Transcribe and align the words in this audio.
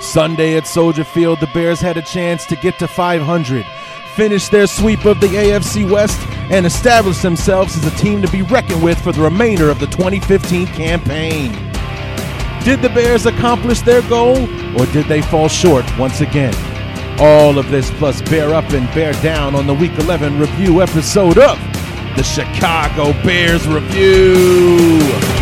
Sunday 0.00 0.56
at 0.56 0.66
Soldier 0.66 1.04
Field, 1.04 1.40
the 1.40 1.46
Bears 1.48 1.80
had 1.80 1.96
a 1.96 2.02
chance 2.02 2.46
to 2.46 2.56
get 2.56 2.78
to 2.78 2.88
500, 2.88 3.66
finish 4.16 4.48
their 4.48 4.66
sweep 4.66 5.04
of 5.04 5.20
the 5.20 5.28
AFC 5.28 5.88
West, 5.88 6.18
and 6.50 6.64
establish 6.64 7.18
themselves 7.18 7.76
as 7.76 7.84
a 7.84 7.96
team 7.96 8.22
to 8.22 8.30
be 8.30 8.42
reckoned 8.42 8.82
with 8.82 8.98
for 9.00 9.12
the 9.12 9.20
remainder 9.20 9.68
of 9.68 9.78
the 9.78 9.86
2015 9.86 10.66
campaign. 10.68 11.52
Did 12.64 12.82
the 12.82 12.90
Bears 12.94 13.26
accomplish 13.26 13.82
their 13.82 14.02
goal, 14.08 14.38
or 14.80 14.86
did 14.86 15.06
they 15.06 15.22
fall 15.22 15.48
short 15.48 15.84
once 15.98 16.20
again? 16.20 16.54
All 17.20 17.58
of 17.58 17.70
this 17.70 17.90
plus 17.92 18.22
bear 18.22 18.54
up 18.54 18.70
and 18.70 18.92
bear 18.94 19.12
down 19.22 19.54
on 19.54 19.66
the 19.66 19.74
Week 19.74 19.96
11 19.98 20.38
review 20.38 20.82
episode 20.82 21.38
of 21.38 21.58
the 22.16 22.22
Chicago 22.22 23.12
Bears 23.22 23.68
Review. 23.68 25.39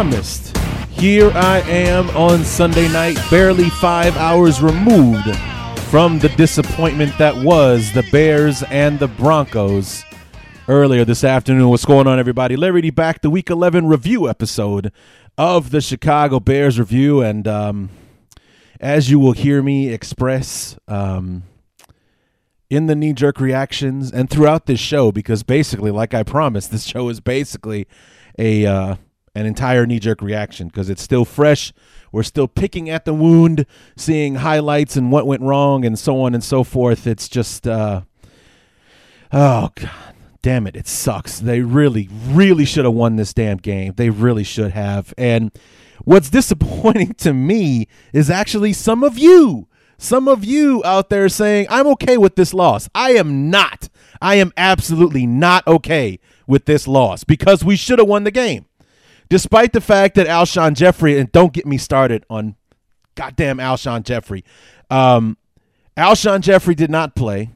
Promised, 0.00 0.56
here 0.92 1.30
I 1.34 1.60
am 1.68 2.08
on 2.16 2.42
Sunday 2.42 2.90
night, 2.90 3.18
barely 3.30 3.68
five 3.68 4.16
hours 4.16 4.62
removed 4.62 5.36
from 5.90 6.18
the 6.18 6.30
disappointment 6.38 7.12
that 7.18 7.36
was 7.44 7.92
the 7.92 8.02
Bears 8.10 8.62
and 8.70 8.98
the 8.98 9.08
Broncos 9.08 10.02
earlier 10.68 11.04
this 11.04 11.22
afternoon. 11.22 11.68
What's 11.68 11.84
going 11.84 12.06
on, 12.06 12.18
everybody? 12.18 12.56
Larry 12.56 12.88
back, 12.88 13.20
the 13.20 13.28
Week 13.28 13.50
11 13.50 13.88
review 13.88 14.26
episode 14.26 14.90
of 15.36 15.70
the 15.70 15.82
Chicago 15.82 16.40
Bears 16.40 16.78
review. 16.78 17.20
And 17.20 17.46
um, 17.46 17.90
as 18.80 19.10
you 19.10 19.18
will 19.18 19.32
hear 19.32 19.62
me 19.62 19.90
express 19.90 20.78
um, 20.88 21.42
in 22.70 22.86
the 22.86 22.94
knee 22.94 23.12
jerk 23.12 23.38
reactions 23.38 24.10
and 24.10 24.30
throughout 24.30 24.64
this 24.64 24.80
show, 24.80 25.12
because 25.12 25.42
basically, 25.42 25.90
like 25.90 26.14
I 26.14 26.22
promised, 26.22 26.70
this 26.70 26.84
show 26.84 27.10
is 27.10 27.20
basically 27.20 27.86
a. 28.38 28.64
Uh, 28.64 28.96
an 29.34 29.46
entire 29.46 29.86
knee 29.86 30.00
jerk 30.00 30.22
reaction 30.22 30.68
because 30.68 30.90
it's 30.90 31.02
still 31.02 31.24
fresh. 31.24 31.72
We're 32.12 32.24
still 32.24 32.48
picking 32.48 32.90
at 32.90 33.04
the 33.04 33.14
wound, 33.14 33.64
seeing 33.96 34.36
highlights 34.36 34.96
and 34.96 35.12
what 35.12 35.26
went 35.26 35.42
wrong 35.42 35.84
and 35.84 35.98
so 35.98 36.20
on 36.22 36.34
and 36.34 36.42
so 36.42 36.64
forth. 36.64 37.06
It's 37.06 37.28
just, 37.28 37.66
uh, 37.66 38.02
oh, 39.32 39.70
God. 39.74 39.90
Damn 40.42 40.66
it, 40.66 40.74
it 40.74 40.88
sucks. 40.88 41.38
They 41.38 41.60
really, 41.60 42.08
really 42.28 42.64
should 42.64 42.86
have 42.86 42.94
won 42.94 43.16
this 43.16 43.34
damn 43.34 43.58
game. 43.58 43.92
They 43.96 44.08
really 44.08 44.42
should 44.42 44.70
have. 44.70 45.12
And 45.18 45.52
what's 46.04 46.30
disappointing 46.30 47.12
to 47.18 47.34
me 47.34 47.88
is 48.14 48.30
actually 48.30 48.72
some 48.72 49.04
of 49.04 49.18
you, 49.18 49.68
some 49.98 50.28
of 50.28 50.42
you 50.42 50.82
out 50.82 51.10
there 51.10 51.28
saying, 51.28 51.66
I'm 51.68 51.86
okay 51.88 52.16
with 52.16 52.36
this 52.36 52.54
loss. 52.54 52.88
I 52.94 53.12
am 53.12 53.50
not. 53.50 53.90
I 54.22 54.36
am 54.36 54.50
absolutely 54.56 55.26
not 55.26 55.66
okay 55.66 56.18
with 56.46 56.64
this 56.64 56.88
loss 56.88 57.22
because 57.22 57.62
we 57.62 57.76
should 57.76 57.98
have 57.98 58.08
won 58.08 58.24
the 58.24 58.30
game 58.30 58.64
despite 59.30 59.72
the 59.72 59.80
fact 59.80 60.16
that 60.16 60.26
Alshon 60.26 60.74
Jeffery, 60.74 61.18
and 61.18 61.32
don't 61.32 61.54
get 61.54 61.64
me 61.64 61.78
started 61.78 62.26
on 62.28 62.56
goddamn 63.14 63.56
Alshon 63.56 64.02
Jeffery. 64.02 64.44
Um, 64.90 65.38
Alshon 65.96 66.42
Jeffery 66.42 66.74
did 66.74 66.90
not 66.90 67.14
play. 67.14 67.50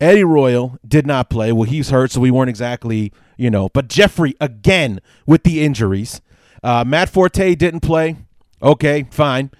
Eddie 0.00 0.24
Royal 0.24 0.78
did 0.86 1.06
not 1.06 1.28
play. 1.28 1.52
Well, 1.52 1.64
he's 1.64 1.90
hurt, 1.90 2.12
so 2.12 2.20
we 2.20 2.30
weren't 2.30 2.50
exactly, 2.50 3.12
you 3.36 3.50
know. 3.50 3.68
But 3.68 3.88
Jeffery, 3.88 4.34
again 4.40 5.00
with 5.26 5.42
the 5.42 5.62
injuries. 5.62 6.20
Uh, 6.62 6.84
Matt 6.86 7.08
Forte 7.08 7.54
didn't 7.54 7.80
play. 7.80 8.16
Okay, 8.62 9.06
fine. 9.10 9.50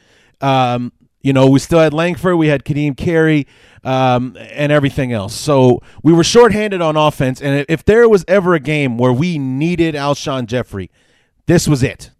Um, 0.40 0.92
you 1.22 1.32
know, 1.32 1.48
we 1.48 1.58
still 1.58 1.80
had 1.80 1.92
Langford, 1.92 2.36
we 2.36 2.48
had 2.48 2.64
Ka'Deem 2.64 2.96
Carey, 2.96 3.46
um, 3.82 4.36
and 4.38 4.70
everything 4.70 5.12
else. 5.12 5.34
So 5.34 5.82
we 6.02 6.12
were 6.12 6.22
shorthanded 6.22 6.80
on 6.80 6.96
offense. 6.96 7.40
And 7.42 7.66
if 7.68 7.84
there 7.84 8.08
was 8.08 8.24
ever 8.28 8.54
a 8.54 8.60
game 8.60 8.98
where 8.98 9.12
we 9.12 9.38
needed 9.38 9.94
Alshon 9.94 10.46
Jeffery, 10.46 10.90
this 11.46 11.68
was 11.68 11.82
it. 11.82 12.10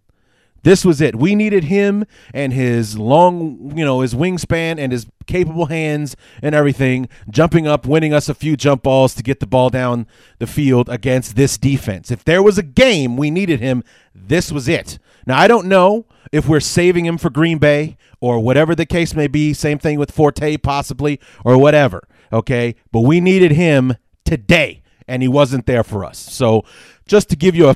This 0.63 0.83
was 0.83 0.99
it. 0.99 1.15
We 1.15 1.35
needed 1.35 1.65
him 1.65 2.05
and 2.33 2.51
his 2.51 2.97
long, 2.97 3.77
you 3.77 3.85
know, 3.85 4.01
his 4.01 4.13
wingspan 4.13 4.77
and 4.77 4.91
his 4.91 5.07
capable 5.25 5.67
hands 5.67 6.15
and 6.41 6.53
everything, 6.53 7.07
jumping 7.29 7.67
up, 7.67 7.85
winning 7.85 8.13
us 8.13 8.27
a 8.27 8.33
few 8.33 8.57
jump 8.57 8.83
balls 8.83 9.13
to 9.15 9.23
get 9.23 9.39
the 9.39 9.47
ball 9.47 9.69
down 9.69 10.07
the 10.39 10.47
field 10.47 10.89
against 10.89 11.35
this 11.35 11.57
defense. 11.57 12.11
If 12.11 12.25
there 12.25 12.43
was 12.43 12.57
a 12.57 12.63
game 12.63 13.15
we 13.15 13.31
needed 13.31 13.59
him, 13.59 13.83
this 14.13 14.51
was 14.51 14.67
it. 14.67 14.99
Now, 15.25 15.39
I 15.39 15.47
don't 15.47 15.67
know 15.67 16.05
if 16.31 16.47
we're 16.49 16.59
saving 16.59 17.05
him 17.05 17.17
for 17.17 17.29
Green 17.29 17.59
Bay 17.59 17.97
or 18.19 18.39
whatever 18.39 18.75
the 18.75 18.85
case 18.85 19.13
may 19.13 19.27
be. 19.27 19.53
Same 19.53 19.79
thing 19.79 19.99
with 19.99 20.11
Forte, 20.11 20.57
possibly, 20.57 21.19
or 21.45 21.57
whatever. 21.57 22.07
Okay. 22.33 22.75
But 22.91 23.01
we 23.01 23.21
needed 23.21 23.51
him 23.51 23.95
today, 24.25 24.81
and 25.07 25.21
he 25.21 25.27
wasn't 25.27 25.65
there 25.65 25.83
for 25.83 26.03
us. 26.03 26.17
So, 26.17 26.65
just 27.05 27.29
to 27.29 27.35
give 27.35 27.55
you 27.55 27.69
a 27.69 27.75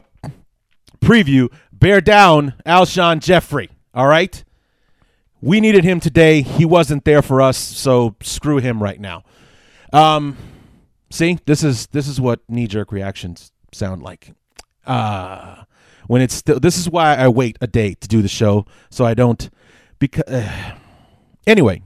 preview, 1.01 1.51
bear 1.71 2.01
down 2.01 2.53
Alshon 2.65 3.19
Jeffery. 3.19 3.69
All 3.93 4.07
right. 4.07 4.43
We 5.41 5.59
needed 5.59 5.83
him 5.83 5.99
today. 5.99 6.41
He 6.41 6.65
wasn't 6.65 7.03
there 7.03 7.21
for 7.21 7.41
us, 7.41 7.57
so 7.57 8.15
screw 8.21 8.57
him 8.57 8.81
right 8.81 8.99
now. 8.99 9.23
Um, 9.91 10.37
see, 11.09 11.39
this 11.45 11.63
is 11.63 11.87
this 11.87 12.07
is 12.07 12.21
what 12.21 12.41
knee 12.47 12.67
jerk 12.67 12.91
reactions 12.91 13.51
sound 13.73 14.03
like. 14.03 14.33
Uh 14.85 15.63
when 16.11 16.21
it's 16.21 16.33
still. 16.33 16.59
This 16.59 16.77
is 16.77 16.89
why 16.89 17.15
I 17.15 17.29
wait 17.29 17.57
a 17.61 17.67
day 17.67 17.93
to 17.93 18.07
do 18.07 18.21
the 18.21 18.27
show, 18.27 18.65
so 18.89 19.05
I 19.05 19.13
don't. 19.13 19.49
Because 19.97 20.25
uh, 20.25 20.75
anyway, 21.47 21.83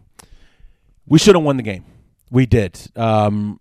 we 1.05 1.19
should 1.19 1.35
have 1.35 1.43
won 1.43 1.57
the 1.57 1.63
game. 1.63 1.85
We 2.31 2.47
did. 2.47 2.79
Um, 2.95 3.59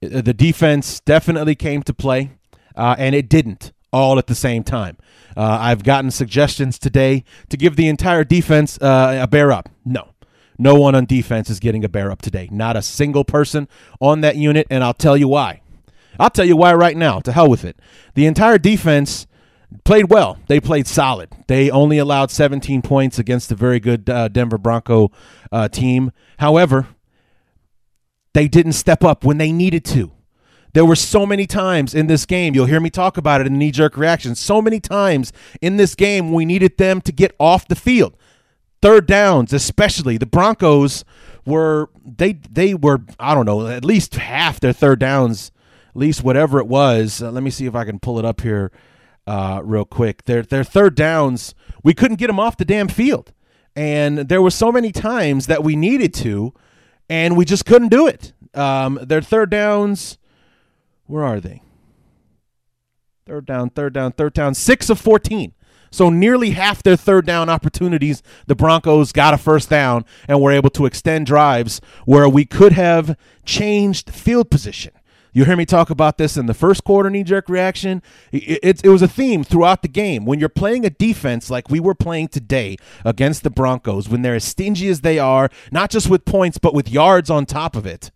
the 0.00 0.34
defense 0.34 0.98
definitely 0.98 1.54
came 1.54 1.84
to 1.84 1.94
play, 1.94 2.32
uh, 2.74 2.96
and 2.98 3.14
it 3.14 3.28
didn't 3.28 3.72
all 3.92 4.18
at 4.18 4.26
the 4.26 4.34
same 4.34 4.62
time. 4.62 4.96
Uh, 5.36 5.58
I've 5.60 5.84
gotten 5.84 6.10
suggestions 6.10 6.78
today 6.78 7.24
to 7.48 7.56
give 7.56 7.76
the 7.76 7.88
entire 7.88 8.24
defense 8.24 8.78
uh, 8.80 9.20
a 9.22 9.26
bear 9.26 9.52
up. 9.52 9.68
No. 9.84 10.08
No 10.58 10.74
one 10.74 10.94
on 10.94 11.04
defense 11.06 11.48
is 11.50 11.60
getting 11.60 11.84
a 11.84 11.88
bear 11.88 12.10
up 12.10 12.20
today. 12.20 12.48
Not 12.50 12.76
a 12.76 12.82
single 12.82 13.24
person 13.24 13.68
on 14.00 14.22
that 14.22 14.36
unit, 14.36 14.66
and 14.70 14.82
I'll 14.82 14.94
tell 14.94 15.16
you 15.16 15.28
why. 15.28 15.60
I'll 16.18 16.30
tell 16.30 16.44
you 16.44 16.56
why 16.56 16.74
right 16.74 16.96
now. 16.96 17.20
To 17.20 17.32
hell 17.32 17.48
with 17.48 17.64
it. 17.64 17.78
The 18.14 18.26
entire 18.26 18.58
defense 18.58 19.28
played 19.84 20.10
well. 20.10 20.38
They 20.48 20.58
played 20.58 20.88
solid. 20.88 21.30
They 21.46 21.70
only 21.70 21.98
allowed 21.98 22.32
17 22.32 22.82
points 22.82 23.18
against 23.18 23.52
a 23.52 23.54
very 23.54 23.78
good 23.78 24.10
uh, 24.10 24.28
Denver 24.28 24.58
Bronco 24.58 25.12
uh, 25.52 25.68
team. 25.68 26.10
However, 26.38 26.88
they 28.34 28.48
didn't 28.48 28.72
step 28.72 29.04
up 29.04 29.24
when 29.24 29.38
they 29.38 29.52
needed 29.52 29.84
to. 29.86 30.12
There 30.78 30.84
were 30.84 30.94
so 30.94 31.26
many 31.26 31.44
times 31.44 31.92
in 31.92 32.06
this 32.06 32.24
game, 32.24 32.54
you'll 32.54 32.66
hear 32.66 32.78
me 32.78 32.88
talk 32.88 33.16
about 33.16 33.40
it 33.40 33.48
in 33.48 33.58
knee 33.58 33.72
jerk 33.72 33.96
reaction. 33.96 34.36
So 34.36 34.62
many 34.62 34.78
times 34.78 35.32
in 35.60 35.76
this 35.76 35.96
game, 35.96 36.32
we 36.32 36.44
needed 36.44 36.78
them 36.78 37.00
to 37.00 37.10
get 37.10 37.34
off 37.40 37.66
the 37.66 37.74
field. 37.74 38.16
Third 38.80 39.04
downs, 39.08 39.52
especially 39.52 40.18
the 40.18 40.26
Broncos 40.26 41.04
were 41.44 41.90
they 42.04 42.34
they 42.34 42.74
were 42.74 43.00
I 43.18 43.34
don't 43.34 43.44
know 43.44 43.66
at 43.66 43.84
least 43.84 44.14
half 44.14 44.60
their 44.60 44.72
third 44.72 45.00
downs, 45.00 45.50
at 45.88 45.96
least 45.96 46.22
whatever 46.22 46.60
it 46.60 46.68
was. 46.68 47.20
Uh, 47.20 47.32
let 47.32 47.42
me 47.42 47.50
see 47.50 47.66
if 47.66 47.74
I 47.74 47.84
can 47.84 47.98
pull 47.98 48.20
it 48.20 48.24
up 48.24 48.40
here 48.42 48.70
uh, 49.26 49.60
real 49.64 49.84
quick. 49.84 50.26
Their 50.26 50.42
their 50.42 50.62
third 50.62 50.94
downs, 50.94 51.56
we 51.82 51.92
couldn't 51.92 52.20
get 52.20 52.28
them 52.28 52.38
off 52.38 52.56
the 52.56 52.64
damn 52.64 52.86
field, 52.86 53.32
and 53.74 54.28
there 54.28 54.40
were 54.40 54.52
so 54.52 54.70
many 54.70 54.92
times 54.92 55.48
that 55.48 55.64
we 55.64 55.74
needed 55.74 56.14
to, 56.14 56.54
and 57.10 57.36
we 57.36 57.44
just 57.44 57.66
couldn't 57.66 57.88
do 57.88 58.06
it. 58.06 58.32
Um, 58.54 59.00
their 59.02 59.22
third 59.22 59.50
downs 59.50 60.18
Where 61.08 61.24
are 61.24 61.40
they? 61.40 61.62
Third 63.26 63.46
down, 63.46 63.70
third 63.70 63.94
down, 63.94 64.12
third 64.12 64.34
down. 64.34 64.54
Six 64.54 64.88
of 64.88 65.00
14. 65.00 65.54
So 65.90 66.10
nearly 66.10 66.50
half 66.50 66.82
their 66.82 66.96
third 66.96 67.26
down 67.26 67.48
opportunities, 67.48 68.22
the 68.46 68.54
Broncos 68.54 69.10
got 69.10 69.34
a 69.34 69.38
first 69.38 69.70
down 69.70 70.04
and 70.28 70.40
were 70.40 70.52
able 70.52 70.70
to 70.70 70.84
extend 70.86 71.26
drives 71.26 71.80
where 72.04 72.28
we 72.28 72.44
could 72.44 72.72
have 72.72 73.16
changed 73.44 74.10
field 74.10 74.50
position. 74.50 74.92
You 75.32 75.44
hear 75.44 75.56
me 75.56 75.64
talk 75.64 75.88
about 75.88 76.18
this 76.18 76.36
in 76.36 76.46
the 76.46 76.54
first 76.54 76.84
quarter 76.84 77.08
knee 77.08 77.22
jerk 77.22 77.48
reaction. 77.48 78.02
It, 78.32 78.58
it, 78.62 78.84
it, 78.84 78.88
was 78.88 79.02
a 79.02 79.08
theme 79.08 79.44
throughout 79.44 79.82
the 79.82 79.88
game. 79.88 80.26
When 80.26 80.40
you're 80.40 80.48
playing 80.48 80.84
a 80.84 80.90
defense 80.90 81.48
like 81.48 81.70
we 81.70 81.80
were 81.80 81.94
playing 81.94 82.28
today 82.28 82.76
against 83.04 83.44
the 83.44 83.50
Broncos, 83.50 84.08
when 84.08 84.22
they're 84.22 84.34
as 84.34 84.44
stingy 84.44 84.88
as 84.88 85.02
they 85.02 85.18
are, 85.18 85.48
not 85.70 85.90
just 85.90 86.10
with 86.10 86.24
points, 86.24 86.58
but 86.58 86.74
with 86.74 86.88
yards 86.90 87.30
on 87.30 87.46
top 87.46 87.76
of 87.76 87.86
it, 87.86 88.10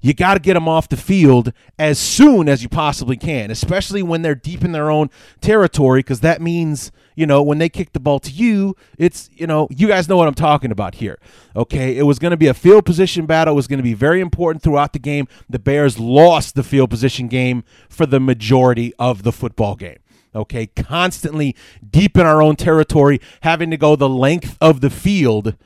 you 0.00 0.14
got 0.14 0.34
to 0.34 0.40
get 0.40 0.54
them 0.54 0.68
off 0.68 0.88
the 0.88 0.96
field 0.96 1.52
as 1.78 1.98
soon 1.98 2.48
as 2.48 2.62
you 2.62 2.68
possibly 2.68 3.16
can, 3.16 3.50
especially 3.50 4.02
when 4.02 4.22
they're 4.22 4.34
deep 4.34 4.64
in 4.64 4.72
their 4.72 4.90
own 4.90 5.10
territory, 5.40 6.00
because 6.00 6.20
that 6.20 6.40
means, 6.40 6.90
you 7.14 7.26
know, 7.26 7.42
when 7.42 7.58
they 7.58 7.68
kick 7.68 7.92
the 7.92 8.00
ball 8.00 8.18
to 8.20 8.30
you, 8.30 8.74
it's, 8.98 9.28
you 9.32 9.46
know, 9.46 9.68
you 9.70 9.86
guys 9.88 10.08
know 10.08 10.16
what 10.16 10.28
I'm 10.28 10.34
talking 10.34 10.70
about 10.70 10.96
here. 10.96 11.18
Okay. 11.54 11.96
It 11.96 12.02
was 12.02 12.18
going 12.18 12.30
to 12.30 12.36
be 12.36 12.46
a 12.46 12.54
field 12.54 12.86
position 12.86 13.26
battle. 13.26 13.52
It 13.52 13.56
was 13.56 13.66
going 13.66 13.78
to 13.78 13.84
be 13.84 13.94
very 13.94 14.20
important 14.20 14.62
throughout 14.62 14.92
the 14.92 14.98
game. 14.98 15.28
The 15.48 15.58
Bears 15.58 15.98
lost 15.98 16.54
the 16.54 16.62
field 16.62 16.90
position 16.90 17.28
game 17.28 17.64
for 17.88 18.06
the 18.06 18.20
majority 18.20 18.94
of 18.98 19.22
the 19.22 19.32
football 19.32 19.76
game 19.76 19.98
okay 20.32 20.64
constantly 20.66 21.56
deep 21.90 22.16
in 22.16 22.24
our 22.24 22.40
own 22.40 22.54
territory 22.54 23.20
having 23.40 23.68
to 23.68 23.76
go 23.76 23.96
the 23.96 24.08
length 24.08 24.56
of 24.60 24.80
the 24.80 24.88
field 24.88 25.56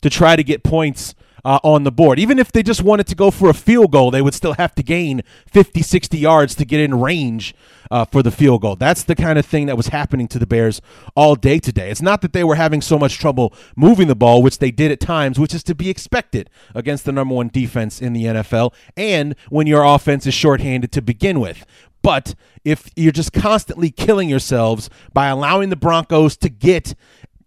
to 0.00 0.08
try 0.08 0.34
to 0.34 0.42
get 0.42 0.62
points 0.62 1.14
uh, 1.44 1.58
on 1.62 1.84
the 1.84 1.92
board. 1.92 2.18
Even 2.18 2.38
if 2.38 2.50
they 2.50 2.62
just 2.62 2.82
wanted 2.82 3.06
to 3.06 3.14
go 3.14 3.30
for 3.30 3.50
a 3.50 3.54
field 3.54 3.92
goal, 3.92 4.10
they 4.10 4.22
would 4.22 4.34
still 4.34 4.54
have 4.54 4.74
to 4.74 4.82
gain 4.82 5.22
50, 5.46 5.82
60 5.82 6.18
yards 6.18 6.54
to 6.54 6.64
get 6.64 6.80
in 6.80 7.00
range 7.00 7.54
uh, 7.90 8.04
for 8.04 8.22
the 8.22 8.30
field 8.30 8.62
goal. 8.62 8.76
That's 8.76 9.04
the 9.04 9.14
kind 9.14 9.38
of 9.38 9.46
thing 9.46 9.66
that 9.66 9.76
was 9.76 9.88
happening 9.88 10.28
to 10.28 10.38
the 10.38 10.46
Bears 10.46 10.80
all 11.14 11.34
day 11.34 11.58
today. 11.58 11.90
It's 11.90 12.02
not 12.02 12.22
that 12.22 12.32
they 12.32 12.44
were 12.44 12.54
having 12.54 12.80
so 12.80 12.98
much 12.98 13.18
trouble 13.18 13.54
moving 13.76 14.08
the 14.08 14.16
ball, 14.16 14.42
which 14.42 14.58
they 14.58 14.70
did 14.70 14.90
at 14.90 15.00
times, 15.00 15.38
which 15.38 15.54
is 15.54 15.62
to 15.64 15.74
be 15.74 15.90
expected 15.90 16.50
against 16.74 17.04
the 17.04 17.12
number 17.12 17.34
one 17.34 17.48
defense 17.48 18.00
in 18.00 18.12
the 18.12 18.24
NFL, 18.24 18.72
and 18.96 19.34
when 19.50 19.66
your 19.66 19.84
offense 19.84 20.26
is 20.26 20.34
shorthanded 20.34 20.92
to 20.92 21.02
begin 21.02 21.40
with. 21.40 21.66
But 22.02 22.34
if 22.64 22.90
you're 22.96 23.12
just 23.12 23.32
constantly 23.32 23.90
killing 23.90 24.28
yourselves 24.28 24.90
by 25.14 25.28
allowing 25.28 25.70
the 25.70 25.76
Broncos 25.76 26.36
to 26.38 26.50
get 26.50 26.94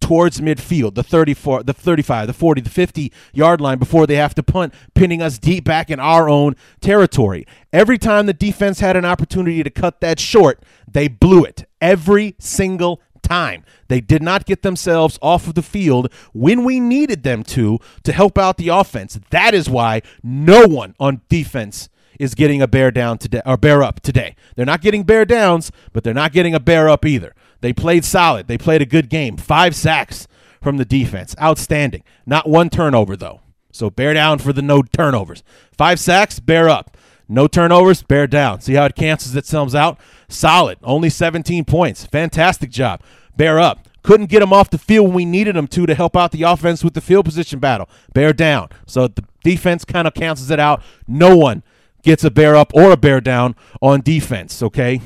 towards 0.00 0.40
midfield, 0.40 0.94
the 0.94 1.02
34, 1.02 1.62
the 1.62 1.72
35, 1.72 2.26
the 2.26 2.32
40, 2.32 2.60
the 2.62 2.70
50 2.70 3.12
yard 3.32 3.60
line 3.60 3.78
before 3.78 4.06
they 4.06 4.16
have 4.16 4.34
to 4.34 4.42
punt, 4.42 4.74
pinning 4.94 5.22
us 5.22 5.38
deep 5.38 5.64
back 5.64 5.90
in 5.90 6.00
our 6.00 6.28
own 6.28 6.56
territory. 6.80 7.46
Every 7.72 7.98
time 7.98 8.26
the 8.26 8.32
defense 8.32 8.80
had 8.80 8.96
an 8.96 9.04
opportunity 9.04 9.62
to 9.62 9.70
cut 9.70 10.00
that 10.00 10.18
short, 10.18 10.62
they 10.90 11.08
blew 11.08 11.44
it. 11.44 11.64
Every 11.80 12.34
single 12.38 13.00
time. 13.22 13.64
They 13.88 14.00
did 14.00 14.22
not 14.22 14.46
get 14.46 14.62
themselves 14.62 15.18
off 15.20 15.46
of 15.46 15.54
the 15.54 15.62
field 15.62 16.12
when 16.32 16.64
we 16.64 16.80
needed 16.80 17.22
them 17.22 17.44
to 17.44 17.78
to 18.04 18.12
help 18.12 18.38
out 18.38 18.56
the 18.56 18.68
offense. 18.68 19.18
That 19.30 19.54
is 19.54 19.68
why 19.68 20.02
no 20.22 20.66
one 20.66 20.94
on 20.98 21.20
defense 21.28 21.88
is 22.18 22.34
getting 22.34 22.60
a 22.60 22.66
bear 22.66 22.90
down 22.90 23.18
today 23.18 23.42
or 23.46 23.56
bear 23.56 23.82
up 23.82 24.00
today. 24.00 24.34
They're 24.56 24.66
not 24.66 24.80
getting 24.80 25.04
bear 25.04 25.24
downs, 25.24 25.70
but 25.92 26.04
they're 26.04 26.14
not 26.14 26.32
getting 26.32 26.54
a 26.54 26.60
bear 26.60 26.88
up 26.88 27.04
either. 27.04 27.34
They 27.60 27.72
played 27.72 28.04
solid. 28.04 28.46
They 28.46 28.58
played 28.58 28.82
a 28.82 28.86
good 28.86 29.08
game. 29.08 29.36
Five 29.36 29.74
sacks 29.74 30.28
from 30.62 30.76
the 30.76 30.84
defense. 30.84 31.34
Outstanding. 31.40 32.02
Not 32.26 32.48
one 32.48 32.70
turnover, 32.70 33.16
though. 33.16 33.40
So 33.72 33.90
bear 33.90 34.14
down 34.14 34.38
for 34.38 34.52
the 34.52 34.62
no 34.62 34.82
turnovers. 34.82 35.42
Five 35.76 36.00
sacks, 36.00 36.40
bear 36.40 36.68
up. 36.68 36.96
No 37.28 37.46
turnovers, 37.46 38.02
bear 38.02 38.26
down. 38.26 38.60
See 38.60 38.74
how 38.74 38.86
it 38.86 38.96
cancels 38.96 39.36
itself 39.36 39.74
out? 39.74 39.98
Solid. 40.28 40.78
Only 40.82 41.10
17 41.10 41.64
points. 41.64 42.06
Fantastic 42.06 42.70
job. 42.70 43.02
Bear 43.36 43.60
up. 43.60 43.86
Couldn't 44.02 44.30
get 44.30 44.40
them 44.40 44.52
off 44.52 44.70
the 44.70 44.78
field 44.78 45.08
when 45.08 45.14
we 45.14 45.24
needed 45.26 45.54
them 45.54 45.66
to 45.68 45.84
to 45.84 45.94
help 45.94 46.16
out 46.16 46.32
the 46.32 46.42
offense 46.42 46.82
with 46.82 46.94
the 46.94 47.00
field 47.00 47.26
position 47.26 47.58
battle. 47.58 47.88
Bear 48.14 48.32
down. 48.32 48.70
So 48.86 49.08
the 49.08 49.24
defense 49.44 49.84
kind 49.84 50.08
of 50.08 50.14
cancels 50.14 50.50
it 50.50 50.58
out. 50.58 50.82
No 51.06 51.36
one 51.36 51.62
gets 52.02 52.24
a 52.24 52.30
bear 52.30 52.56
up 52.56 52.72
or 52.74 52.90
a 52.90 52.96
bear 52.96 53.20
down 53.20 53.54
on 53.82 54.00
defense, 54.00 54.62
okay? 54.62 55.02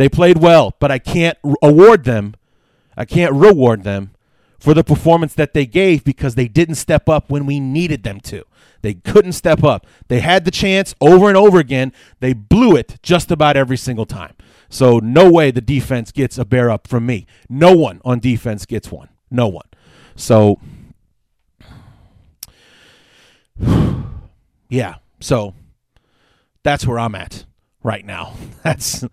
They 0.00 0.08
played 0.08 0.38
well, 0.38 0.74
but 0.78 0.90
I 0.90 0.98
can't 0.98 1.36
award 1.62 2.04
them, 2.04 2.34
I 2.96 3.04
can't 3.04 3.34
reward 3.34 3.84
them 3.84 4.12
for 4.58 4.72
the 4.72 4.82
performance 4.82 5.34
that 5.34 5.52
they 5.52 5.66
gave 5.66 6.04
because 6.04 6.36
they 6.36 6.48
didn't 6.48 6.76
step 6.76 7.06
up 7.06 7.28
when 7.28 7.44
we 7.44 7.60
needed 7.60 8.02
them 8.02 8.18
to. 8.20 8.44
They 8.80 8.94
couldn't 8.94 9.34
step 9.34 9.62
up. 9.62 9.86
They 10.08 10.20
had 10.20 10.46
the 10.46 10.50
chance 10.50 10.94
over 11.02 11.28
and 11.28 11.36
over 11.36 11.58
again. 11.58 11.92
They 12.20 12.32
blew 12.32 12.76
it 12.76 12.96
just 13.02 13.30
about 13.30 13.58
every 13.58 13.76
single 13.76 14.06
time. 14.06 14.36
So, 14.70 15.00
no 15.00 15.30
way 15.30 15.50
the 15.50 15.60
defense 15.60 16.12
gets 16.12 16.38
a 16.38 16.46
bear 16.46 16.70
up 16.70 16.88
from 16.88 17.04
me. 17.04 17.26
No 17.50 17.76
one 17.76 18.00
on 18.02 18.20
defense 18.20 18.64
gets 18.64 18.90
one. 18.90 19.10
No 19.30 19.48
one. 19.48 19.68
So, 20.16 20.58
yeah. 24.70 24.94
So, 25.20 25.52
that's 26.62 26.86
where 26.86 26.98
I'm 26.98 27.14
at 27.14 27.44
right 27.82 28.06
now. 28.06 28.32
That's 28.62 29.04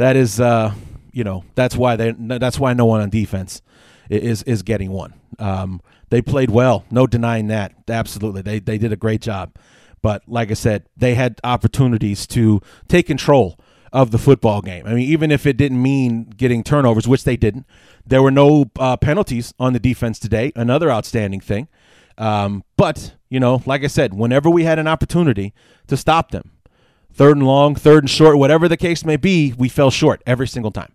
that 0.00 0.16
is 0.16 0.40
uh, 0.40 0.72
you 1.12 1.24
know 1.24 1.44
that's 1.54 1.76
why 1.76 1.94
they 1.94 2.12
that's 2.12 2.58
why 2.58 2.72
no 2.72 2.86
one 2.86 3.02
on 3.02 3.10
defense 3.10 3.60
is 4.08 4.42
is 4.44 4.62
getting 4.62 4.90
one. 4.90 5.12
Um, 5.38 5.82
they 6.08 6.22
played 6.22 6.50
well, 6.50 6.84
no 6.90 7.06
denying 7.06 7.48
that. 7.48 7.74
Absolutely, 7.86 8.40
they 8.40 8.58
they 8.60 8.78
did 8.78 8.92
a 8.92 8.96
great 8.96 9.20
job. 9.20 9.54
But 10.02 10.22
like 10.26 10.50
I 10.50 10.54
said, 10.54 10.86
they 10.96 11.14
had 11.14 11.38
opportunities 11.44 12.26
to 12.28 12.62
take 12.88 13.06
control 13.06 13.58
of 13.92 14.10
the 14.10 14.16
football 14.18 14.62
game. 14.62 14.86
I 14.86 14.94
mean, 14.94 15.06
even 15.06 15.30
if 15.30 15.44
it 15.44 15.58
didn't 15.58 15.82
mean 15.82 16.24
getting 16.30 16.64
turnovers, 16.64 17.06
which 17.06 17.24
they 17.24 17.36
didn't, 17.36 17.66
there 18.06 18.22
were 18.22 18.30
no 18.30 18.70
uh, 18.78 18.96
penalties 18.96 19.52
on 19.60 19.74
the 19.74 19.80
defense 19.80 20.18
today. 20.18 20.50
Another 20.56 20.90
outstanding 20.90 21.40
thing. 21.40 21.68
Um, 22.16 22.64
but 22.78 23.16
you 23.28 23.38
know, 23.38 23.62
like 23.66 23.84
I 23.84 23.88
said, 23.88 24.14
whenever 24.14 24.48
we 24.48 24.64
had 24.64 24.78
an 24.78 24.88
opportunity 24.88 25.52
to 25.88 25.96
stop 25.98 26.30
them, 26.30 26.52
third 27.12 27.36
and 27.36 27.46
long, 27.46 27.74
third 27.74 28.04
and 28.04 28.10
short, 28.10 28.38
whatever 28.38 28.68
the 28.68 28.76
case 28.76 29.04
may 29.04 29.16
be, 29.16 29.54
we 29.56 29.68
fell 29.68 29.90
short 29.90 30.22
every 30.26 30.48
single 30.48 30.70
time, 30.70 30.92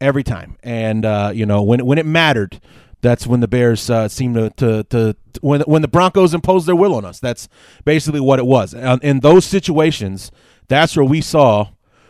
every 0.00 0.22
time. 0.22 0.56
And 0.62 1.04
uh, 1.04 1.32
you 1.34 1.46
know, 1.46 1.62
when 1.62 1.84
when 1.84 1.98
it 1.98 2.06
mattered, 2.06 2.60
that's 3.00 3.26
when 3.26 3.40
the 3.40 3.48
Bears 3.48 3.90
uh, 3.90 4.08
seemed 4.08 4.34
to, 4.34 4.50
to, 4.56 4.84
to 4.84 5.16
when 5.40 5.60
when 5.62 5.82
the 5.82 5.88
Broncos 5.88 6.34
imposed 6.34 6.66
their 6.66 6.76
will 6.76 6.94
on 6.94 7.04
us. 7.04 7.20
That's 7.20 7.48
basically 7.84 8.20
what 8.20 8.38
it 8.38 8.46
was. 8.46 8.74
And 8.74 9.02
in 9.02 9.20
those 9.20 9.44
situations, 9.44 10.30
that's 10.68 10.96
where 10.96 11.04
we 11.04 11.20
saw 11.20 11.68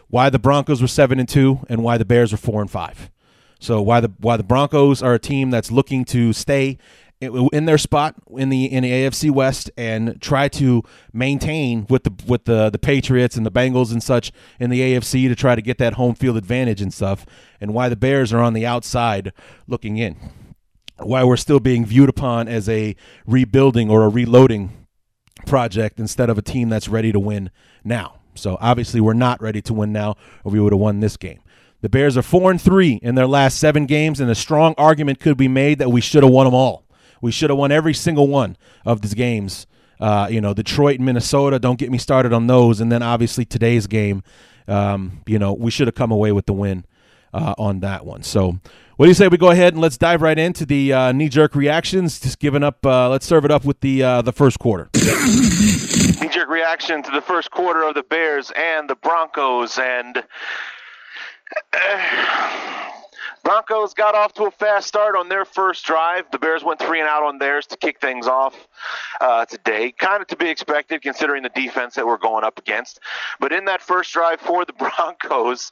why 0.09 0.31
the 0.31 0.39
Broncos 0.39 0.81
were 0.81 0.89
seven 0.89 1.19
and 1.19 1.29
two 1.29 1.61
and 1.69 1.83
why 1.83 1.99
the 1.99 2.05
Bears 2.05 2.31
were 2.31 2.39
four 2.39 2.61
and 2.61 2.71
five. 2.71 3.11
So 3.59 3.81
why 3.83 4.01
the 4.01 4.13
why 4.19 4.37
the 4.37 4.45
Broncos 4.45 5.03
are 5.03 5.15
a 5.15 5.19
team 5.19 5.51
that's 5.51 5.71
looking 5.71 6.05
to 6.07 6.33
stay 6.33 6.79
in 7.21 7.65
their 7.65 7.79
spot 7.79 8.15
in 8.37 8.49
the 8.49 8.67
in 8.67 8.83
the 8.83 8.91
AFC 8.91 9.31
West 9.31 9.71
and 9.77 10.21
try 10.21 10.49
to 10.49 10.83
maintain 11.13 11.87
with 11.89 12.05
the 12.05 12.13
with 12.27 12.45
the 12.45 12.71
the 12.71 12.79
Patriots 12.79 13.37
and 13.37 13.47
the 13.47 13.51
Bengals 13.51 13.93
and 13.93 14.03
such 14.03 14.33
in 14.59 14.71
the 14.71 14.81
AFC 14.81 15.29
to 15.29 15.35
try 15.35 15.55
to 15.55 15.63
get 15.63 15.79
that 15.79 15.95
home 15.95 16.15
field 16.15 16.37
advantage 16.37 16.81
and 16.81 16.93
stuff, 16.93 17.25
and 17.61 17.73
why 17.73 17.89
the 17.89 17.97
Bears 17.97 18.33
are 18.33 18.41
on 18.41 18.53
the 18.53 18.67
outside 18.67 19.33
looking 19.67 19.97
in. 19.97 20.17
Why 20.99 21.25
we're 21.25 21.37
still 21.37 21.61
being 21.61 21.85
viewed 21.85 22.09
upon 22.09 22.47
as 22.47 22.69
a 22.69 22.95
rebuilding 23.27 23.91
or 23.91 24.05
a 24.05 24.09
reloading 24.09 24.87
project 25.47 25.99
instead 25.99 26.31
of 26.31 26.39
a 26.39 26.43
team 26.43 26.69
that's 26.69 26.89
ready 26.89 27.13
to 27.13 27.19
win 27.19 27.51
now. 27.83 28.21
So 28.35 28.57
obviously 28.61 29.01
we're 29.01 29.13
not 29.13 29.41
ready 29.41 29.61
to 29.63 29.75
win 29.75 29.93
now, 29.93 30.17
or 30.45 30.53
we 30.53 30.61
would 30.61 30.73
have 30.73 30.81
won 30.81 31.01
this 31.01 31.17
game. 31.17 31.41
The 31.81 31.89
Bears 31.89 32.17
are 32.17 32.23
four 32.23 32.51
and 32.51 32.61
three 32.61 32.99
in 33.03 33.15
their 33.15 33.27
last 33.27 33.59
seven 33.59 33.87
games, 33.87 34.21
and 34.21 34.31
a 34.31 34.35
strong 34.35 34.75
argument 34.79 35.21
could 35.21 35.37
be 35.37 35.49
made 35.49 35.79
that 35.81 35.91
we 35.91 36.01
should 36.01 36.23
have 36.23 36.33
won 36.33 36.47
them 36.47 36.55
all. 36.55 36.84
We 37.25 37.33
should 37.33 37.49
have 37.49 37.59
won 37.59 37.73
every 37.73 37.95
single 37.95 38.29
one 38.29 38.59
of 38.85 39.01
these 39.01 39.15
games. 39.15 39.67
Uh, 39.99 40.29
you 40.31 40.43
know, 40.43 40.53
Detroit 40.53 40.97
and 40.97 41.07
Minnesota. 41.07 41.59
Don't 41.59 41.79
get 41.79 41.91
me 41.91 41.97
started 41.97 42.35
on 42.35 42.49
those. 42.49 42.81
And 42.83 42.93
then 42.93 43.03
obviously 43.03 43.47
today's 43.47 43.87
game. 43.87 44.23
Um, 44.69 45.23
you 45.27 45.39
know, 45.39 45.55
we 45.55 45.71
should 45.71 45.87
have 45.87 45.95
come 45.95 46.11
away 46.11 46.33
with 46.33 46.45
the 46.45 46.53
win 46.53 46.85
uh, 47.33 47.55
on 47.57 47.81
that 47.81 48.05
one. 48.05 48.25
So, 48.25 48.59
what 48.97 49.07
do 49.07 49.09
you 49.09 49.15
say 49.15 49.29
we 49.29 49.39
go 49.39 49.51
ahead 49.51 49.73
and 49.73 49.81
let's 49.81 49.97
dive 49.97 50.21
right 50.21 50.39
into 50.39 50.67
the 50.67 50.93
uh, 50.93 51.13
knee 51.13 51.31
jerk 51.31 51.55
reactions? 51.55 52.21
Just 52.21 52.41
giving 52.41 52.63
up. 52.63 52.85
Uh, 52.85 53.09
let's 53.09 53.25
serve 53.25 53.47
it 53.47 53.51
up 53.51 53.65
with 53.65 53.81
the 53.81 54.03
uh, 54.03 54.21
the 54.21 54.33
first 54.33 54.59
quarter. 54.59 54.91
knee 54.95 56.29
jerk 56.29 56.51
reaction 56.51 57.03
to 57.03 57.11
the 57.11 57.23
first 57.23 57.51
quarter 57.51 57.85
of 57.85 57.95
the 57.95 58.03
Bears 58.03 58.53
and 58.55 58.91
the 58.91 58.97
Broncos 58.97 59.79
and. 59.79 60.23
Broncos 63.45 63.93
got 63.93 64.15
off 64.15 64.33
to 64.35 64.45
a 64.45 64.51
fast 64.51 64.89
start 64.89 65.15
on 65.15 65.29
their 65.29 65.45
first 65.45 65.85
drive. 65.85 66.25
The 66.33 66.39
Bears 66.39 66.65
went 66.65 66.81
three 66.81 66.99
and 66.99 67.09
out 67.09 67.23
on 67.23 67.39
theirs 67.39 67.67
to 67.69 67.77
kick 67.77 68.01
things 68.01 68.27
off 68.27 68.67
uh, 69.21 69.45
today. 69.45 69.93
Kind 69.93 70.23
of 70.23 70.29
to 70.29 70.37
be 70.37 70.49
expected 70.49 71.03
considering 71.03 71.43
the 71.43 71.51
defense 71.51 71.95
that 71.95 72.07
we're 72.07 72.17
going 72.17 72.43
up 72.43 72.59
against. 72.59 73.01
But 73.39 73.53
in 73.53 73.67
that 73.67 73.83
first 73.83 74.13
drive 74.13 74.41
for 74.41 74.65
the 74.65 74.73
Broncos, 74.79 75.71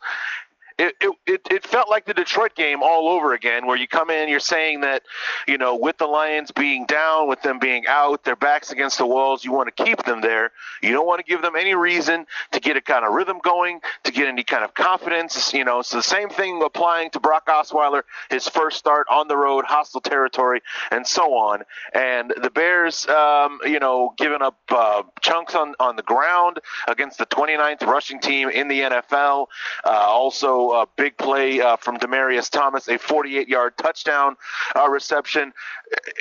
it, 0.82 1.16
it, 1.26 1.40
it 1.50 1.66
felt 1.66 1.88
like 1.88 2.06
the 2.06 2.14
Detroit 2.14 2.54
game 2.54 2.82
all 2.82 3.08
over 3.08 3.34
again, 3.34 3.66
where 3.66 3.76
you 3.76 3.86
come 3.86 4.10
in, 4.10 4.28
you're 4.28 4.40
saying 4.40 4.80
that, 4.80 5.02
you 5.46 5.56
know, 5.56 5.76
with 5.76 5.98
the 5.98 6.06
Lions 6.06 6.50
being 6.50 6.86
down, 6.86 7.28
with 7.28 7.40
them 7.42 7.58
being 7.58 7.86
out, 7.86 8.24
their 8.24 8.36
backs 8.36 8.72
against 8.72 8.98
the 8.98 9.06
walls, 9.06 9.44
you 9.44 9.52
want 9.52 9.74
to 9.74 9.84
keep 9.84 10.02
them 10.04 10.20
there. 10.20 10.50
You 10.82 10.90
don't 10.90 11.06
want 11.06 11.24
to 11.24 11.30
give 11.30 11.40
them 11.42 11.54
any 11.56 11.74
reason 11.74 12.26
to 12.50 12.60
get 12.60 12.76
a 12.76 12.80
kind 12.80 13.04
of 13.04 13.12
rhythm 13.12 13.38
going, 13.42 13.80
to 14.04 14.12
get 14.12 14.26
any 14.26 14.42
kind 14.42 14.64
of 14.64 14.74
confidence, 14.74 15.52
you 15.52 15.64
know. 15.64 15.82
So 15.82 15.98
the 15.98 16.02
same 16.02 16.28
thing 16.28 16.60
applying 16.64 17.10
to 17.10 17.20
Brock 17.20 17.46
Osweiler, 17.46 18.02
his 18.30 18.48
first 18.48 18.78
start 18.78 19.06
on 19.10 19.28
the 19.28 19.36
road, 19.36 19.64
hostile 19.64 20.00
territory, 20.00 20.62
and 20.90 21.06
so 21.06 21.34
on. 21.34 21.62
And 21.94 22.34
the 22.42 22.50
Bears, 22.50 23.06
um, 23.06 23.60
you 23.64 23.78
know, 23.78 24.14
giving 24.18 24.42
up 24.42 24.58
uh, 24.70 25.02
chunks 25.20 25.54
on, 25.54 25.74
on 25.78 25.96
the 25.96 26.02
ground 26.02 26.58
against 26.88 27.18
the 27.18 27.26
29th 27.26 27.82
rushing 27.82 28.20
team 28.20 28.48
in 28.48 28.68
the 28.68 28.80
NFL. 28.80 29.46
Uh, 29.84 29.88
also, 29.88 30.71
a 30.72 30.86
big 30.96 31.16
play 31.16 31.60
uh, 31.60 31.76
from 31.76 31.98
Demaryius 31.98 32.50
Thomas, 32.50 32.88
a 32.88 32.98
48-yard 32.98 33.76
touchdown 33.76 34.36
uh, 34.76 34.88
reception. 34.88 35.52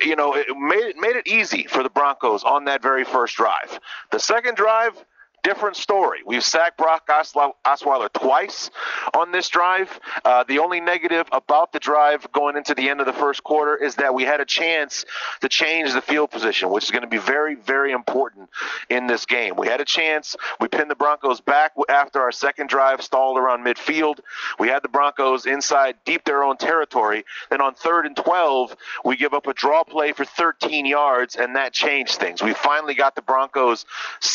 You 0.03 0.15
know, 0.15 0.35
it 0.35 0.47
made 0.57 0.83
it 0.83 0.97
made 0.97 1.15
it 1.15 1.27
easy 1.27 1.63
for 1.63 1.83
the 1.83 1.89
Broncos 1.89 2.43
on 2.43 2.65
that 2.65 2.81
very 2.81 3.03
first 3.03 3.35
drive. 3.35 3.79
The 4.11 4.19
second 4.19 4.55
drive 4.55 4.93
different 5.43 5.75
story. 5.75 6.19
We've 6.25 6.43
sacked 6.43 6.77
Brock 6.77 7.07
Osweiler 7.07 8.13
twice 8.13 8.69
on 9.13 9.31
this 9.31 9.49
drive. 9.49 9.99
Uh, 10.23 10.43
the 10.47 10.59
only 10.59 10.79
negative 10.79 11.27
about 11.31 11.71
the 11.71 11.79
drive 11.79 12.31
going 12.31 12.57
into 12.57 12.75
the 12.75 12.89
end 12.89 12.99
of 12.99 13.05
the 13.05 13.13
first 13.13 13.43
quarter 13.43 13.75
is 13.75 13.95
that 13.95 14.13
we 14.13 14.23
had 14.23 14.39
a 14.39 14.45
chance 14.45 15.05
to 15.41 15.49
change 15.49 15.93
the 15.93 16.01
field 16.01 16.31
position, 16.31 16.69
which 16.69 16.83
is 16.83 16.91
going 16.91 17.03
to 17.03 17.07
be 17.07 17.17
very, 17.17 17.55
very 17.55 17.91
important 17.91 18.49
in 18.89 19.07
this 19.07 19.25
game. 19.25 19.55
We 19.57 19.67
had 19.67 19.81
a 19.81 19.85
chance. 19.85 20.35
We 20.59 20.67
pinned 20.67 20.91
the 20.91 20.95
Broncos 20.95 21.41
back 21.41 21.73
after 21.89 22.21
our 22.21 22.31
second 22.31 22.69
drive 22.69 23.01
stalled 23.01 23.37
around 23.37 23.65
midfield. 23.65 24.19
We 24.59 24.67
had 24.67 24.83
the 24.83 24.89
Broncos 24.89 25.45
inside 25.45 25.95
deep 26.05 26.23
their 26.25 26.43
own 26.43 26.57
territory. 26.57 27.25
Then 27.49 27.61
on 27.61 27.73
third 27.73 28.05
and 28.05 28.15
12, 28.15 28.75
we 29.05 29.15
give 29.17 29.33
up 29.33 29.47
a 29.47 29.53
draw 29.53 29.83
play 29.83 30.11
for 30.11 30.25
13 30.25 30.85
yards, 30.85 31.35
and 31.35 31.55
that 31.55 31.73
changed 31.73 32.15
things. 32.15 32.41
We 32.41 32.53
finally 32.53 32.93
got 32.93 33.15
the 33.15 33.21
Broncos. 33.21 33.85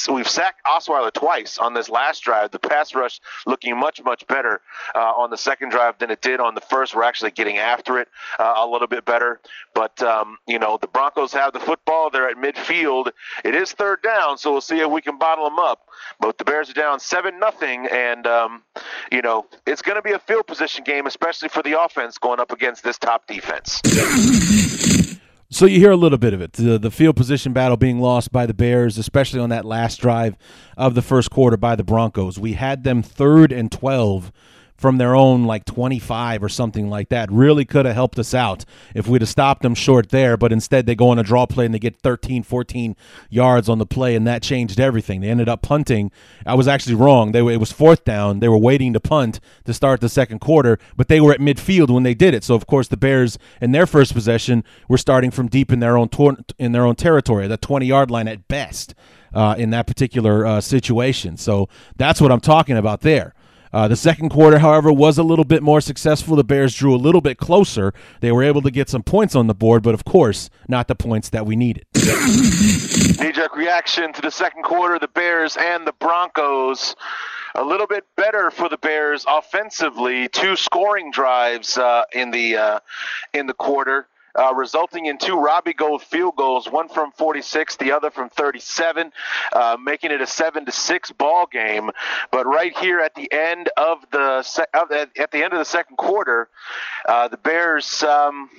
We've 0.08 0.28
sacked 0.28 0.64
Osweiler 0.66 0.95
Osweiler 0.96 1.12
twice 1.12 1.58
on 1.58 1.74
this 1.74 1.88
last 1.88 2.22
drive. 2.22 2.50
The 2.50 2.58
pass 2.58 2.94
rush 2.94 3.20
looking 3.46 3.78
much, 3.78 4.02
much 4.02 4.26
better 4.26 4.60
uh, 4.94 4.98
on 4.98 5.30
the 5.30 5.36
second 5.36 5.70
drive 5.70 5.98
than 5.98 6.10
it 6.10 6.20
did 6.20 6.40
on 6.40 6.54
the 6.54 6.60
first. 6.60 6.94
We're 6.94 7.02
actually 7.02 7.30
getting 7.30 7.58
after 7.58 7.98
it 7.98 8.08
uh, 8.38 8.54
a 8.56 8.66
little 8.66 8.88
bit 8.88 9.04
better. 9.04 9.40
But, 9.74 10.00
um, 10.02 10.38
you 10.46 10.58
know, 10.58 10.78
the 10.80 10.86
Broncos 10.86 11.32
have 11.32 11.52
the 11.52 11.60
football. 11.60 12.10
They're 12.10 12.28
at 12.28 12.36
midfield. 12.36 13.10
It 13.44 13.54
is 13.54 13.72
third 13.72 14.02
down, 14.02 14.38
so 14.38 14.52
we'll 14.52 14.60
see 14.60 14.80
if 14.80 14.90
we 14.90 15.02
can 15.02 15.18
bottle 15.18 15.44
them 15.44 15.58
up. 15.58 15.88
But 16.20 16.38
the 16.38 16.44
Bears 16.44 16.70
are 16.70 16.74
down 16.74 17.00
7 17.00 17.38
nothing, 17.38 17.86
and, 17.86 18.26
um, 18.26 18.62
you 19.10 19.22
know, 19.22 19.46
it's 19.66 19.82
going 19.82 19.96
to 19.96 20.02
be 20.02 20.12
a 20.12 20.18
field 20.18 20.46
position 20.46 20.84
game, 20.84 21.06
especially 21.06 21.48
for 21.48 21.62
the 21.62 21.80
offense 21.80 22.18
going 22.18 22.40
up 22.40 22.52
against 22.52 22.82
this 22.84 22.98
top 22.98 23.26
defense. 23.26 23.80
So 25.56 25.64
you 25.64 25.78
hear 25.78 25.90
a 25.90 25.96
little 25.96 26.18
bit 26.18 26.34
of 26.34 26.42
it. 26.42 26.52
The, 26.52 26.76
the 26.76 26.90
field 26.90 27.16
position 27.16 27.54
battle 27.54 27.78
being 27.78 27.98
lost 27.98 28.30
by 28.30 28.44
the 28.44 28.52
Bears, 28.52 28.98
especially 28.98 29.40
on 29.40 29.48
that 29.48 29.64
last 29.64 29.96
drive 29.98 30.36
of 30.76 30.94
the 30.94 31.00
first 31.00 31.30
quarter 31.30 31.56
by 31.56 31.76
the 31.76 31.82
Broncos. 31.82 32.38
We 32.38 32.52
had 32.52 32.84
them 32.84 33.02
third 33.02 33.52
and 33.52 33.72
12 33.72 34.32
from 34.76 34.98
their 34.98 35.14
own 35.14 35.44
like 35.44 35.64
25 35.64 36.42
or 36.42 36.48
something 36.48 36.88
like 36.88 37.08
that. 37.08 37.30
Really 37.30 37.64
could 37.64 37.86
have 37.86 37.94
helped 37.94 38.18
us 38.18 38.34
out 38.34 38.64
if 38.94 39.08
we'd 39.08 39.22
have 39.22 39.28
stopped 39.28 39.62
them 39.62 39.74
short 39.74 40.10
there, 40.10 40.36
but 40.36 40.52
instead 40.52 40.86
they 40.86 40.94
go 40.94 41.10
on 41.10 41.18
a 41.18 41.22
draw 41.22 41.46
play 41.46 41.64
and 41.64 41.74
they 41.74 41.78
get 41.78 41.96
13, 41.96 42.42
14 42.42 42.96
yards 43.30 43.68
on 43.68 43.78
the 43.78 43.86
play, 43.86 44.14
and 44.14 44.26
that 44.26 44.42
changed 44.42 44.78
everything. 44.78 45.20
They 45.20 45.30
ended 45.30 45.48
up 45.48 45.62
punting. 45.62 46.10
I 46.44 46.54
was 46.54 46.68
actually 46.68 46.94
wrong. 46.94 47.32
They 47.32 47.46
it 47.46 47.60
was 47.60 47.72
fourth 47.72 48.04
down. 48.04 48.40
They 48.40 48.48
were 48.48 48.58
waiting 48.58 48.92
to 48.92 49.00
punt 49.00 49.40
to 49.64 49.72
start 49.72 50.00
the 50.00 50.08
second 50.08 50.40
quarter, 50.40 50.78
but 50.96 51.08
they 51.08 51.20
were 51.20 51.32
at 51.32 51.40
midfield 51.40 51.90
when 51.90 52.02
they 52.02 52.14
did 52.14 52.34
it. 52.34 52.44
So 52.44 52.54
of 52.54 52.66
course 52.66 52.88
the 52.88 52.96
Bears 52.96 53.38
in 53.60 53.72
their 53.72 53.86
first 53.86 54.12
possession 54.12 54.64
were 54.88 54.98
starting 54.98 55.30
from 55.30 55.48
deep 55.48 55.72
in 55.72 55.80
their 55.80 55.96
own 55.96 56.08
tor- 56.08 56.36
in 56.58 56.72
their 56.72 56.84
own 56.84 56.96
territory, 56.96 57.46
the 57.48 57.56
20 57.56 57.86
yard 57.86 58.10
line 58.10 58.28
at 58.28 58.48
best. 58.48 58.94
Uh, 59.34 59.54
in 59.58 59.68
that 59.68 59.86
particular 59.86 60.46
uh, 60.46 60.60
situation. 60.62 61.36
So 61.36 61.68
that's 61.96 62.22
what 62.22 62.32
I'm 62.32 62.40
talking 62.40 62.78
about 62.78 63.02
there. 63.02 63.34
Uh, 63.76 63.86
the 63.86 63.94
second 63.94 64.30
quarter, 64.30 64.60
however, 64.60 64.90
was 64.90 65.18
a 65.18 65.22
little 65.22 65.44
bit 65.44 65.62
more 65.62 65.82
successful. 65.82 66.34
The 66.34 66.42
Bears 66.42 66.74
drew 66.74 66.94
a 66.94 66.96
little 66.96 67.20
bit 67.20 67.36
closer. 67.36 67.92
They 68.20 68.32
were 68.32 68.42
able 68.42 68.62
to 68.62 68.70
get 68.70 68.88
some 68.88 69.02
points 69.02 69.36
on 69.36 69.48
the 69.48 69.54
board, 69.54 69.82
but 69.82 69.92
of 69.92 70.02
course, 70.06 70.48
not 70.66 70.88
the 70.88 70.94
points 70.94 71.28
that 71.28 71.44
we 71.44 71.56
needed. 71.56 71.84
Knee 71.94 73.32
jerk 73.32 73.54
reaction 73.54 74.14
to 74.14 74.22
the 74.22 74.30
second 74.30 74.62
quarter. 74.62 74.98
The 74.98 75.08
Bears 75.08 75.58
and 75.60 75.86
the 75.86 75.92
Broncos 75.92 76.96
a 77.54 77.62
little 77.62 77.86
bit 77.86 78.06
better 78.16 78.50
for 78.50 78.70
the 78.70 78.78
Bears 78.78 79.26
offensively. 79.28 80.28
Two 80.30 80.56
scoring 80.56 81.10
drives 81.10 81.76
uh, 81.76 82.04
in 82.14 82.30
the 82.30 82.56
uh, 82.56 82.80
in 83.34 83.46
the 83.46 83.52
quarter 83.52 84.08
uh, 84.36 84.54
resulting 84.54 85.06
in 85.06 85.18
two 85.18 85.38
Robbie 85.38 85.72
Gould 85.72 86.02
field 86.02 86.36
goals, 86.36 86.68
one 86.70 86.88
from 86.88 87.12
46, 87.12 87.76
the 87.76 87.92
other 87.92 88.10
from 88.10 88.28
37, 88.28 89.12
uh, 89.52 89.76
making 89.82 90.10
it 90.10 90.20
a 90.20 90.26
seven 90.26 90.66
to 90.66 90.72
six 90.72 91.10
ball 91.12 91.46
game. 91.46 91.90
But 92.30 92.46
right 92.46 92.76
here 92.76 93.00
at 93.00 93.14
the 93.14 93.30
end 93.32 93.70
of 93.76 93.98
the 94.10 94.42
se- 94.42 94.66
at 94.74 95.30
the 95.30 95.44
end 95.44 95.52
of 95.52 95.58
the 95.58 95.64
second 95.64 95.96
quarter, 95.96 96.48
uh, 97.06 97.28
the 97.28 97.38
Bears. 97.38 98.02
Um, 98.02 98.50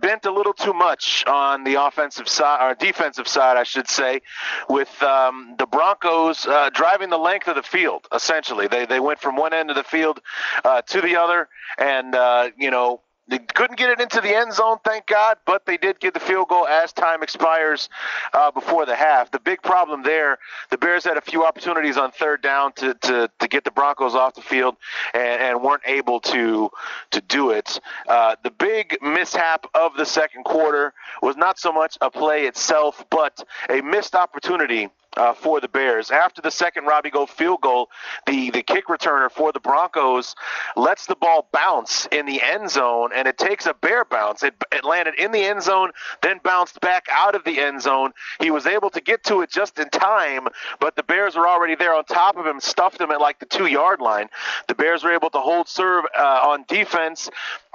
bent 0.00 0.24
a 0.24 0.30
little 0.30 0.52
too 0.52 0.72
much 0.72 1.24
on 1.26 1.64
the 1.64 1.80
offensive 1.80 2.28
side 2.28 2.68
or 2.68 2.74
defensive 2.74 3.28
side, 3.28 3.56
I 3.56 3.62
should 3.62 3.88
say, 3.88 4.22
with 4.68 5.02
um, 5.02 5.54
the 5.58 5.66
Broncos 5.66 6.46
uh, 6.46 6.70
driving 6.70 7.10
the 7.10 7.18
length 7.18 7.48
of 7.48 7.56
the 7.56 7.62
field. 7.62 8.06
Essentially, 8.12 8.66
they 8.66 8.86
they 8.86 9.00
went 9.00 9.20
from 9.20 9.36
one 9.36 9.54
end 9.54 9.70
of 9.70 9.76
the 9.76 9.84
field 9.84 10.20
uh, 10.64 10.82
to 10.82 11.00
the 11.00 11.16
other, 11.16 11.48
and 11.78 12.14
uh, 12.14 12.50
you 12.58 12.70
know 12.70 13.02
they 13.28 13.38
couldn't 13.38 13.78
get 13.78 13.90
it 13.90 14.00
into 14.00 14.20
the 14.20 14.34
end 14.34 14.52
zone, 14.52 14.76
thank 14.84 15.06
God, 15.06 15.38
but 15.46 15.64
they 15.64 15.76
did 15.76 15.98
get 15.98 16.14
the 16.14 16.20
field 16.20 16.48
goal 16.48 16.66
as 16.66 16.92
time 16.92 17.22
expires 17.22 17.88
uh, 18.34 18.50
before 18.50 18.84
the 18.84 18.94
half. 18.94 19.30
The 19.30 19.38
big 19.38 19.62
problem 19.62 20.02
there, 20.02 20.38
the 20.70 20.76
Bears 20.76 21.04
had 21.04 21.16
a 21.16 21.22
few 21.22 21.44
opportunities 21.44 21.96
on 21.96 22.10
third 22.10 22.42
down 22.42 22.72
to, 22.74 22.94
to, 22.94 23.30
to 23.38 23.48
get 23.48 23.64
the 23.64 23.70
Broncos 23.70 24.14
off 24.14 24.34
the 24.34 24.42
field 24.42 24.76
and, 25.14 25.42
and 25.42 25.62
weren't 25.62 25.82
able 25.86 26.20
to 26.20 26.70
to 27.12 27.20
do 27.22 27.50
it. 27.50 27.80
Uh, 28.08 28.36
the 28.42 28.50
big 28.50 28.98
mishap 29.00 29.66
of 29.74 29.96
the 29.96 30.04
second 30.04 30.44
quarter 30.44 30.92
was 31.22 31.36
not 31.36 31.58
so 31.58 31.72
much 31.72 31.96
a 32.00 32.10
play 32.10 32.46
itself, 32.46 33.04
but 33.10 33.42
a 33.70 33.80
missed 33.80 34.14
opportunity 34.14 34.90
uh, 35.16 35.34
for 35.34 35.60
the 35.60 35.68
Bears. 35.68 36.10
After 36.10 36.42
the 36.42 36.50
second 36.50 36.86
Robbie 36.86 37.10
Gould 37.10 37.30
field 37.30 37.60
goal, 37.60 37.90
the, 38.26 38.50
the 38.50 38.62
kick 38.62 38.86
returner 38.86 39.30
for 39.30 39.52
the 39.52 39.60
Broncos 39.60 40.34
lets 40.76 41.06
the 41.06 41.16
ball 41.16 41.48
bounce 41.52 42.06
in 42.10 42.26
the 42.26 42.42
end 42.42 42.70
zone, 42.70 43.10
and 43.14 43.28
it 43.28 43.38
takes 43.38 43.66
a 43.66 43.74
bear 43.74 44.04
bounce. 44.04 44.42
It, 44.42 44.54
it 44.72 44.84
landed 44.84 45.14
in 45.18 45.32
the 45.32 45.44
end 45.44 45.62
zone, 45.62 45.92
then 46.22 46.40
bounced 46.42 46.80
back 46.80 47.06
out 47.10 47.34
of 47.34 47.44
the 47.44 47.60
end 47.60 47.82
zone. 47.82 48.12
He 48.40 48.50
was 48.50 48.66
able 48.66 48.90
to 48.90 49.00
get 49.00 49.24
to 49.24 49.42
it 49.42 49.50
just 49.50 49.78
in 49.78 49.88
time, 49.90 50.48
but 50.80 50.96
the 50.96 51.02
Bears 51.02 51.36
were 51.36 51.48
already 51.48 51.74
there 51.74 51.94
on 51.94 52.04
top 52.04 52.36
of 52.36 52.46
him, 52.46 52.60
stuffed 52.60 53.00
him 53.00 53.10
at 53.10 53.20
like 53.20 53.38
the 53.38 53.46
two 53.46 53.66
yard 53.66 54.00
line. 54.00 54.28
The 54.68 54.74
Bears 54.74 55.04
were 55.04 55.12
able 55.12 55.30
to 55.30 55.38
hold 55.38 55.68
serve 55.68 56.04
uh, 56.16 56.22
on 56.22 56.64
defense 56.68 57.30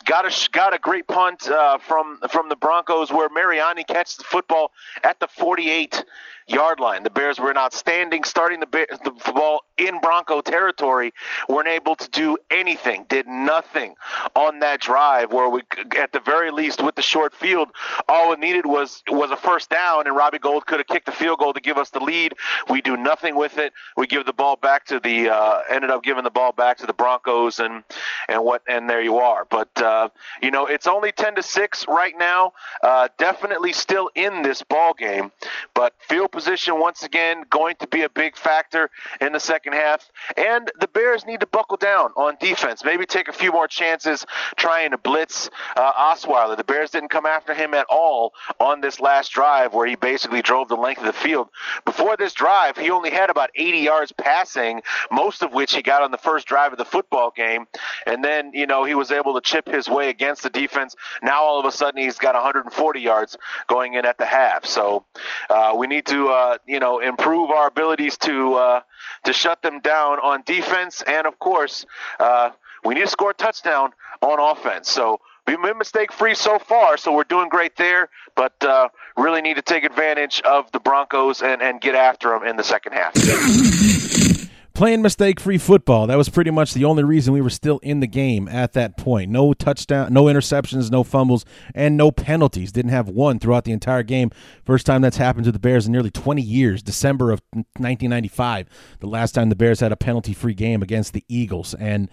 got 0.06 0.26
a 0.26 0.50
got 0.52 0.74
a 0.74 0.80
great 0.80 1.08
punt 1.08 1.50
uh, 1.50 1.78
from 1.78 2.20
from 2.30 2.50
the 2.50 2.56
Broncos 2.56 3.12
where 3.12 3.30
Mariani 3.30 3.84
catches 3.84 4.18
the 4.18 4.24
football 4.24 4.72
at 5.04 5.20
the 5.20 5.28
48 5.28 6.04
yard 6.50 6.80
line. 6.80 7.04
The 7.04 7.10
Bears 7.10 7.40
were 7.40 7.56
outstanding 7.56 8.24
starting 8.24 8.60
the, 8.60 8.68
the 9.04 9.12
ball 9.32 9.62
in 9.78 10.00
Bronco 10.02 10.42
territory. 10.42 11.14
weren't 11.48 11.68
able 11.68 11.96
to 11.96 12.10
do 12.10 12.38
anything, 12.50 13.06
did 13.08 13.28
nothing 13.28 13.96
on 14.36 14.60
that 14.60 14.82
drive 14.82 15.32
where 15.32 15.50
we, 15.50 15.62
at 15.98 16.12
the 16.12 16.20
very 16.20 16.52
least, 16.52 16.84
with 16.84 16.96
the 16.96 17.02
short 17.02 17.34
field, 17.34 17.70
all 18.08 18.34
it 18.34 18.40
needed 18.40 18.66
was 18.66 19.04
was 19.08 19.32
a 19.32 19.38
first 19.38 19.70
down, 19.70 20.08
and 20.08 20.16
Robbie 20.16 20.40
Gould 20.40 20.66
could 20.66 20.80
have 20.80 20.88
kicked 20.88 21.06
the 21.06 21.12
field 21.12 21.40
goal 21.40 21.54
to 21.54 21.62
give 21.62 21.78
us 21.78 21.92
the 21.92 22.00
lead. 22.00 22.34
We 22.70 22.82
do 22.82 22.98
nothing 22.98 23.36
with 23.36 23.58
it. 23.58 23.74
We 23.96 24.08
give 24.08 24.26
the 24.26 24.34
ball 24.34 24.56
back 24.56 24.86
to 24.88 25.00
the 25.00 25.30
uh, 25.30 25.62
ended 25.70 25.92
up 25.92 26.04
giving 26.04 26.24
the 26.24 26.32
ball 26.32 26.52
back 26.52 26.78
to 26.80 26.88
the 26.88 26.94
Broncos, 26.94 27.60
and 27.60 27.84
and 28.28 28.44
what 28.44 28.64
and 28.68 28.90
there 28.90 29.02
you 29.02 29.18
are. 29.18 29.46
But 29.50 29.70
uh, 29.82 29.84
you 30.42 30.52
know, 30.52 30.66
it's 30.66 30.88
only 30.88 31.12
ten 31.12 31.36
to 31.36 31.44
six 31.44 31.86
right 31.88 32.14
now. 32.18 32.54
Uh, 32.84 33.08
definitely 33.18 33.74
still 33.74 34.10
in 34.16 34.42
this 34.42 34.64
ball 34.64 34.94
game, 34.94 35.32
but 35.74 35.94
field 36.00 36.32
position 36.32 36.80
once 36.80 37.04
again 37.04 37.44
going 37.50 37.76
to 37.78 37.88
be 37.88 38.02
a 38.04 38.10
big 38.10 38.36
factor 38.36 38.90
in 39.22 39.34
the 39.34 39.40
second 39.40 39.74
half. 39.74 40.10
And 40.38 40.72
the 40.80 40.88
Bears 40.88 41.26
need 41.26 41.42
to 41.42 41.48
buckle 41.48 41.78
down 41.78 42.12
on 42.16 42.38
defense. 42.40 42.84
Maybe 42.84 43.06
take 43.06 43.28
a 43.28 43.34
few 43.34 43.52
more 43.52 43.68
chances 43.68 44.26
trying 44.56 44.92
to 44.92 44.98
blitz 44.98 45.50
uh, 45.76 45.94
Osweiler. 45.94 46.58
The 46.58 46.64
Bears 46.64 46.92
didn't 46.92 47.10
come 47.10 47.26
after 47.26 47.54
him 47.54 47.74
at 47.74 47.86
all 47.90 48.34
on 48.60 48.82
this 48.82 49.00
last 49.00 49.32
drive 49.32 49.74
where 49.74 49.88
he 49.88 49.96
basically 49.96 50.42
drove 50.42 50.68
the 50.68 50.76
length 50.76 51.00
of 51.00 51.06
the 51.08 51.14
field. 51.14 51.50
Before 51.86 52.18
this 52.18 52.34
drive, 52.34 52.78
he 52.78 52.90
only 52.90 53.10
had 53.10 53.30
about 53.30 53.50
80 53.56 53.78
yards 53.80 54.12
passing, 54.12 54.82
most 55.12 55.42
of 55.42 55.54
which 55.54 55.74
he 55.74 55.82
got 55.82 56.02
on 56.02 56.12
the 56.12 56.18
first 56.18 56.48
drive 56.48 56.72
of 56.72 56.78
the 56.78 56.86
football 56.86 57.32
game. 57.36 57.66
And 58.06 58.24
then, 58.24 58.52
you 58.54 58.68
know, 58.68 58.84
he 58.84 58.96
was 58.96 59.12
able 59.12 59.34
to 59.36 59.42
chip 59.42 59.68
his 59.68 59.79
his 59.80 59.90
way 59.90 60.10
against 60.10 60.44
the 60.44 60.50
defense. 60.50 60.96
Now 61.24 61.42
all 61.42 61.60
of 61.60 61.66
a 61.66 61.72
sudden 61.72 62.02
he's 62.02 62.18
got 62.18 62.36
140 62.36 63.00
yards 63.00 63.38
going 63.68 63.94
in 63.94 64.06
at 64.06 64.18
the 64.18 64.26
half. 64.26 64.66
So 64.66 65.06
uh, 65.50 65.74
we 65.78 65.88
need 65.88 66.06
to 66.08 66.28
uh, 66.28 66.58
you 66.68 66.80
know 66.80 67.00
improve 67.00 67.50
our 67.50 67.68
abilities 67.68 68.18
to 68.20 68.56
uh, 68.56 68.82
to 69.24 69.34
shut 69.34 69.62
them 69.62 69.80
down 69.80 70.20
on 70.20 70.44
defense, 70.46 71.02
and 71.06 71.26
of 71.26 71.40
course 71.40 71.86
uh, 72.20 72.52
we 72.84 72.96
need 72.96 73.02
to 73.02 73.08
score 73.08 73.32
a 73.32 73.34
touchdown 73.34 73.92
on 74.22 74.40
offense. 74.40 74.90
So 74.90 75.20
we've 75.48 75.62
been 75.62 75.78
mistake 75.78 76.12
free 76.12 76.36
so 76.36 76.60
far, 76.60 76.98
so 76.98 77.14
we're 77.14 77.24
doing 77.24 77.50
great 77.50 77.76
there. 77.78 78.10
But 78.36 78.62
uh, 78.64 78.90
really 79.18 79.42
need 79.42 79.56
to 79.56 79.62
take 79.62 79.84
advantage 79.84 80.42
of 80.42 80.72
the 80.72 80.80
Broncos 80.80 81.42
and, 81.42 81.62
and 81.62 81.82
get 81.82 81.96
after 81.96 82.30
them 82.30 82.44
in 82.46 82.56
the 82.56 82.64
second 82.64 82.94
half 82.94 83.14
playing 84.80 85.02
mistake 85.02 85.42
free 85.42 85.58
football. 85.58 86.08
That 86.08 86.16
was 86.16 86.30
pretty 86.30 86.52
much 86.52 86.74
the 86.74 86.86
only 86.86 87.04
reason 87.04 87.34
we 87.34 87.42
were 87.42 87.50
still 87.50 87.80
in 87.80 88.00
the 88.00 88.08
game 88.08 88.48
at 88.48 88.72
that 88.74 88.96
point. 88.96 89.30
No 89.30 89.52
touchdown, 89.52 90.14
no 90.14 90.24
interceptions, 90.24 90.90
no 90.90 91.04
fumbles, 91.04 91.44
and 91.76 91.98
no 91.98 92.12
penalties. 92.12 92.72
Didn't 92.72 92.92
have 92.92 93.10
one 93.10 93.40
throughout 93.40 93.66
the 93.66 93.74
entire 93.74 94.04
game. 94.04 94.32
First 94.64 94.86
time 94.86 95.02
that's 95.02 95.18
happened 95.18 95.44
to 95.44 95.52
the 95.52 95.60
Bears 95.60 95.86
in 95.86 95.92
nearly 95.92 96.10
20 96.10 96.42
years. 96.42 96.82
December 96.82 97.34
of 97.34 97.42
1995, 97.52 98.70
the 99.02 99.08
last 99.08 99.34
time 99.34 99.50
the 99.50 99.56
Bears 99.58 99.82
had 99.82 99.92
a 99.92 99.98
penalty 99.98 100.32
free 100.32 100.54
game 100.54 100.82
against 100.82 101.12
the 101.12 101.26
Eagles. 101.28 101.74
And 101.74 102.10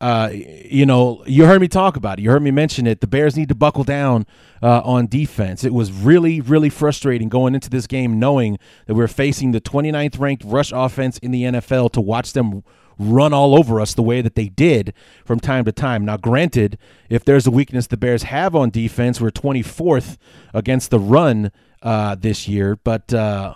uh, 0.00 0.30
you 0.32 0.86
know, 0.86 1.24
you 1.26 1.44
heard 1.46 1.60
me 1.60 1.68
talk 1.68 1.96
about 1.96 2.18
it. 2.18 2.22
You 2.22 2.30
heard 2.30 2.42
me 2.42 2.50
mention 2.50 2.86
it. 2.86 3.00
The 3.00 3.06
Bears 3.06 3.36
need 3.36 3.48
to 3.48 3.54
buckle 3.54 3.84
down 3.84 4.26
uh, 4.62 4.80
on 4.84 5.06
defense. 5.08 5.64
It 5.64 5.74
was 5.74 5.90
really, 5.90 6.40
really 6.40 6.70
frustrating 6.70 7.28
going 7.28 7.54
into 7.54 7.68
this 7.68 7.86
game 7.86 8.18
knowing 8.18 8.58
that 8.86 8.94
we 8.94 9.02
are 9.02 9.08
facing 9.08 9.50
the 9.52 9.60
29th 9.60 10.18
ranked 10.20 10.44
rush 10.44 10.72
offense 10.72 11.18
in 11.18 11.32
the 11.32 11.42
NFL 11.44 11.92
to 11.92 12.00
watch 12.00 12.32
them 12.32 12.62
run 12.98 13.32
all 13.32 13.56
over 13.56 13.80
us 13.80 13.94
the 13.94 14.02
way 14.02 14.20
that 14.20 14.34
they 14.34 14.48
did 14.48 14.92
from 15.24 15.40
time 15.40 15.64
to 15.64 15.72
time. 15.72 16.04
Now, 16.04 16.16
granted, 16.16 16.78
if 17.08 17.24
there's 17.24 17.46
a 17.46 17.50
weakness 17.50 17.86
the 17.86 17.96
Bears 17.96 18.24
have 18.24 18.54
on 18.54 18.70
defense, 18.70 19.20
we're 19.20 19.30
24th 19.30 20.16
against 20.52 20.90
the 20.90 20.98
run 20.98 21.52
uh, 21.82 22.16
this 22.16 22.48
year, 22.48 22.76
but 22.76 23.12
uh, 23.14 23.54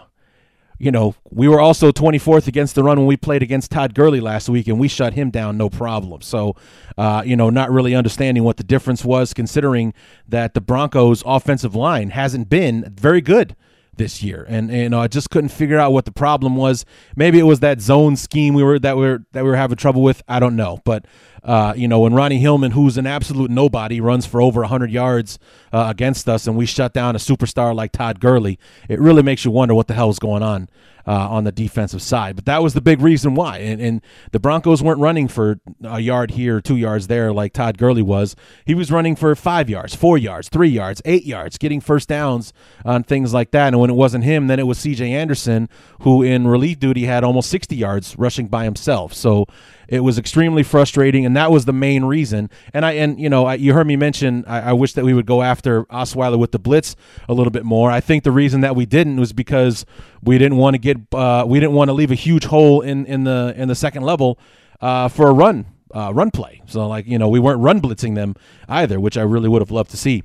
you 0.78 0.90
know, 0.90 1.14
we 1.30 1.48
were 1.48 1.60
also 1.60 1.92
24th 1.92 2.46
against 2.46 2.74
the 2.74 2.82
run 2.82 2.98
when 2.98 3.06
we 3.06 3.16
played 3.16 3.42
against 3.42 3.70
Todd 3.70 3.94
Gurley 3.94 4.20
last 4.20 4.48
week, 4.48 4.66
and 4.68 4.78
we 4.78 4.88
shut 4.88 5.14
him 5.14 5.30
down 5.30 5.56
no 5.56 5.70
problem. 5.70 6.22
So, 6.22 6.56
uh, 6.98 7.22
you 7.24 7.36
know, 7.36 7.50
not 7.50 7.70
really 7.70 7.94
understanding 7.94 8.44
what 8.44 8.56
the 8.56 8.64
difference 8.64 9.04
was, 9.04 9.32
considering 9.32 9.94
that 10.28 10.54
the 10.54 10.60
Broncos' 10.60 11.22
offensive 11.24 11.74
line 11.74 12.10
hasn't 12.10 12.48
been 12.48 12.92
very 12.96 13.20
good 13.20 13.56
this 13.96 14.22
year, 14.22 14.46
and, 14.48 14.70
you 14.70 14.88
know 14.88 15.00
I 15.00 15.06
just 15.06 15.28
couldn't 15.30 15.50
figure 15.50 15.78
out 15.78 15.92
what 15.92 16.06
the 16.06 16.12
problem 16.12 16.56
was. 16.56 16.84
Maybe 17.14 17.38
it 17.38 17.42
was 17.42 17.60
that 17.60 17.80
zone 17.80 18.16
scheme 18.16 18.54
we 18.54 18.62
were 18.62 18.78
that 18.78 18.96
we 18.96 19.02
were 19.02 19.24
that 19.32 19.44
we 19.44 19.50
were 19.50 19.56
having 19.56 19.76
trouble 19.76 20.02
with. 20.02 20.22
I 20.26 20.40
don't 20.40 20.56
know, 20.56 20.80
but 20.84 21.04
uh, 21.44 21.74
you 21.76 21.88
know 21.88 22.00
when 22.00 22.14
Ronnie 22.14 22.38
Hillman, 22.38 22.72
who's 22.72 22.96
an 22.96 23.06
absolute 23.06 23.50
nobody, 23.50 24.00
runs 24.00 24.26
for 24.26 24.40
over 24.40 24.60
100 24.60 24.90
yards 24.90 25.38
uh, 25.72 25.86
against 25.88 26.28
us, 26.28 26.46
and 26.46 26.56
we 26.56 26.66
shut 26.66 26.92
down 26.92 27.16
a 27.16 27.18
superstar 27.18 27.74
like 27.74 27.92
Todd 27.92 28.20
Gurley, 28.20 28.58
it 28.88 29.00
really 29.00 29.22
makes 29.22 29.44
you 29.44 29.50
wonder 29.50 29.74
what 29.74 29.88
the 29.88 29.94
hell 29.94 30.10
is 30.10 30.18
going 30.18 30.42
on 30.42 30.68
uh, 31.06 31.28
on 31.28 31.44
the 31.44 31.52
defensive 31.52 32.02
side. 32.02 32.36
But 32.36 32.44
that 32.46 32.62
was 32.62 32.74
the 32.74 32.80
big 32.80 33.00
reason 33.00 33.34
why. 33.34 33.58
And, 33.58 33.80
and, 33.80 34.02
the 34.32 34.40
Broncos 34.40 34.82
weren't 34.82 35.00
running 35.00 35.28
for 35.28 35.60
a 35.84 36.00
yard 36.00 36.32
here, 36.32 36.60
two 36.60 36.76
yards 36.76 37.06
there, 37.06 37.32
like 37.32 37.52
Todd 37.52 37.78
Gurley 37.78 38.02
was. 38.02 38.34
He 38.64 38.74
was 38.74 38.90
running 38.90 39.14
for 39.14 39.34
five 39.36 39.68
yards, 39.68 39.94
four 39.94 40.16
yards, 40.16 40.48
three 40.48 40.68
yards, 40.68 41.02
eight 41.04 41.24
yards, 41.24 41.58
getting 41.58 41.80
first 41.80 42.08
downs 42.08 42.52
on 42.84 43.04
things 43.04 43.32
like 43.32 43.50
that. 43.50 43.68
And 43.68 43.80
when 43.80 43.90
it 43.90 43.94
wasn't 43.94 44.24
him, 44.24 44.46
then 44.46 44.58
it 44.58 44.66
was 44.66 44.78
C.J. 44.78 45.12
Anderson, 45.12 45.68
who 46.00 46.22
in 46.22 46.48
relief 46.48 46.78
duty 46.78 47.04
had 47.04 47.24
almost 47.24 47.50
60 47.50 47.76
yards 47.76 48.16
rushing 48.18 48.48
by 48.48 48.64
himself. 48.64 49.12
So 49.12 49.46
it 49.92 50.00
was 50.00 50.18
extremely 50.18 50.62
frustrating, 50.62 51.26
and 51.26 51.36
that 51.36 51.50
was 51.50 51.66
the 51.66 51.72
main 51.72 52.06
reason. 52.06 52.48
And 52.72 52.86
I 52.86 52.92
and 52.92 53.20
you 53.20 53.28
know 53.28 53.44
I, 53.44 53.54
you 53.54 53.74
heard 53.74 53.86
me 53.86 53.96
mention 53.96 54.42
I, 54.46 54.70
I, 54.70 54.72
wish 54.72 54.94
that 54.94 55.04
we 55.04 55.12
would 55.12 55.26
go 55.26 55.42
after 55.42 55.84
Osweiler 55.84 56.38
with 56.38 56.52
the 56.52 56.58
blitz 56.58 56.96
a 57.28 57.34
little 57.34 57.50
bit 57.50 57.64
more. 57.64 57.90
I 57.90 58.00
think 58.00 58.24
the 58.24 58.32
reason 58.32 58.62
that 58.62 58.74
we 58.74 58.86
didn't 58.86 59.20
was 59.20 59.34
because 59.34 59.84
we 60.22 60.38
didn't 60.38 60.58
want 60.58 60.74
to 60.74 60.78
get 60.78 60.98
uh, 61.12 61.44
we 61.46 61.60
didn't 61.60 61.74
want 61.74 61.88
to 61.88 61.92
leave 61.92 62.10
a 62.10 62.16
huge 62.16 62.44
hole 62.44 62.80
in 62.80 63.06
in 63.06 63.24
the 63.24 63.54
in 63.56 63.68
the 63.68 63.74
second 63.74 64.02
level 64.02 64.38
uh, 64.80 65.08
for 65.08 65.28
a 65.28 65.32
run 65.32 65.66
uh, 65.94 66.12
run 66.14 66.30
play. 66.30 66.62
So 66.66 66.86
like 66.86 67.06
you 67.06 67.18
know 67.18 67.28
we 67.28 67.38
weren't 67.38 67.60
run 67.60 67.80
blitzing 67.80 68.14
them 68.14 68.34
either, 68.68 69.00
which 69.00 69.16
I 69.16 69.22
really 69.22 69.48
would 69.48 69.62
have 69.62 69.70
loved 69.70 69.90
to 69.90 69.96
see. 69.96 70.24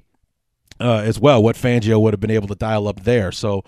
Uh, 0.80 1.01
as 1.04 1.20
well, 1.20 1.42
what 1.42 1.56
Fangio 1.56 2.00
would 2.00 2.13
have 2.13 2.20
been 2.20 2.30
able 2.30 2.48
to 2.48 2.54
dial 2.54 2.88
up 2.88 3.00
there. 3.00 3.32
So, 3.32 3.63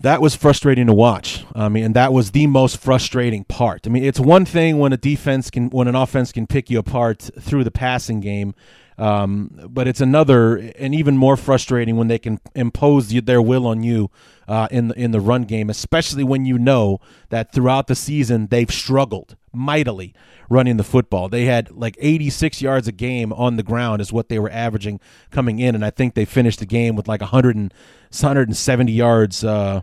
that 0.00 0.20
was 0.20 0.36
frustrating 0.36 0.86
to 0.86 0.92
watch. 0.92 1.44
I 1.54 1.70
mean, 1.70 1.84
and 1.84 1.94
that 1.94 2.12
was 2.12 2.32
the 2.32 2.46
most 2.46 2.76
frustrating 2.76 3.44
part. 3.44 3.86
I 3.86 3.90
mean, 3.90 4.04
it's 4.04 4.20
one 4.20 4.44
thing 4.44 4.78
when 4.78 4.92
a 4.92 4.98
defense 4.98 5.50
can, 5.50 5.70
when 5.70 5.88
an 5.88 5.94
offense 5.94 6.32
can 6.32 6.46
pick 6.46 6.68
you 6.68 6.78
apart 6.78 7.30
through 7.40 7.64
the 7.64 7.70
passing 7.70 8.20
game, 8.20 8.54
um, 8.98 9.50
but 9.68 9.86
it's 9.86 10.00
another 10.00 10.56
and 10.56 10.94
even 10.94 11.16
more 11.16 11.36
frustrating 11.36 11.96
when 11.96 12.08
they 12.08 12.18
can 12.18 12.40
impose 12.54 13.08
their 13.08 13.42
will 13.42 13.66
on 13.66 13.82
you 13.82 14.10
uh, 14.48 14.68
in 14.70 14.88
the 14.88 14.94
in 14.94 15.10
the 15.10 15.20
run 15.20 15.42
game, 15.42 15.68
especially 15.68 16.24
when 16.24 16.44
you 16.44 16.58
know 16.58 16.98
that 17.28 17.52
throughout 17.52 17.86
the 17.86 17.94
season 17.94 18.46
they've 18.46 18.70
struggled 18.70 19.36
mightily 19.52 20.14
running 20.48 20.76
the 20.76 20.84
football. 20.84 21.28
They 21.28 21.44
had 21.46 21.70
like 21.72 21.96
86 21.98 22.62
yards 22.62 22.86
a 22.86 22.92
game 22.92 23.32
on 23.32 23.56
the 23.56 23.62
ground 23.62 24.00
is 24.00 24.12
what 24.12 24.28
they 24.28 24.38
were 24.38 24.50
averaging 24.50 25.00
coming 25.30 25.58
in, 25.58 25.74
and 25.74 25.84
I 25.84 25.90
think 25.90 26.14
they 26.14 26.24
finished 26.24 26.60
the 26.60 26.66
game 26.66 26.96
with 26.96 27.08
like 27.08 27.20
100 27.20 27.56
and 27.56 27.72
170 28.12 28.92
yards, 28.92 29.44
uh, 29.44 29.82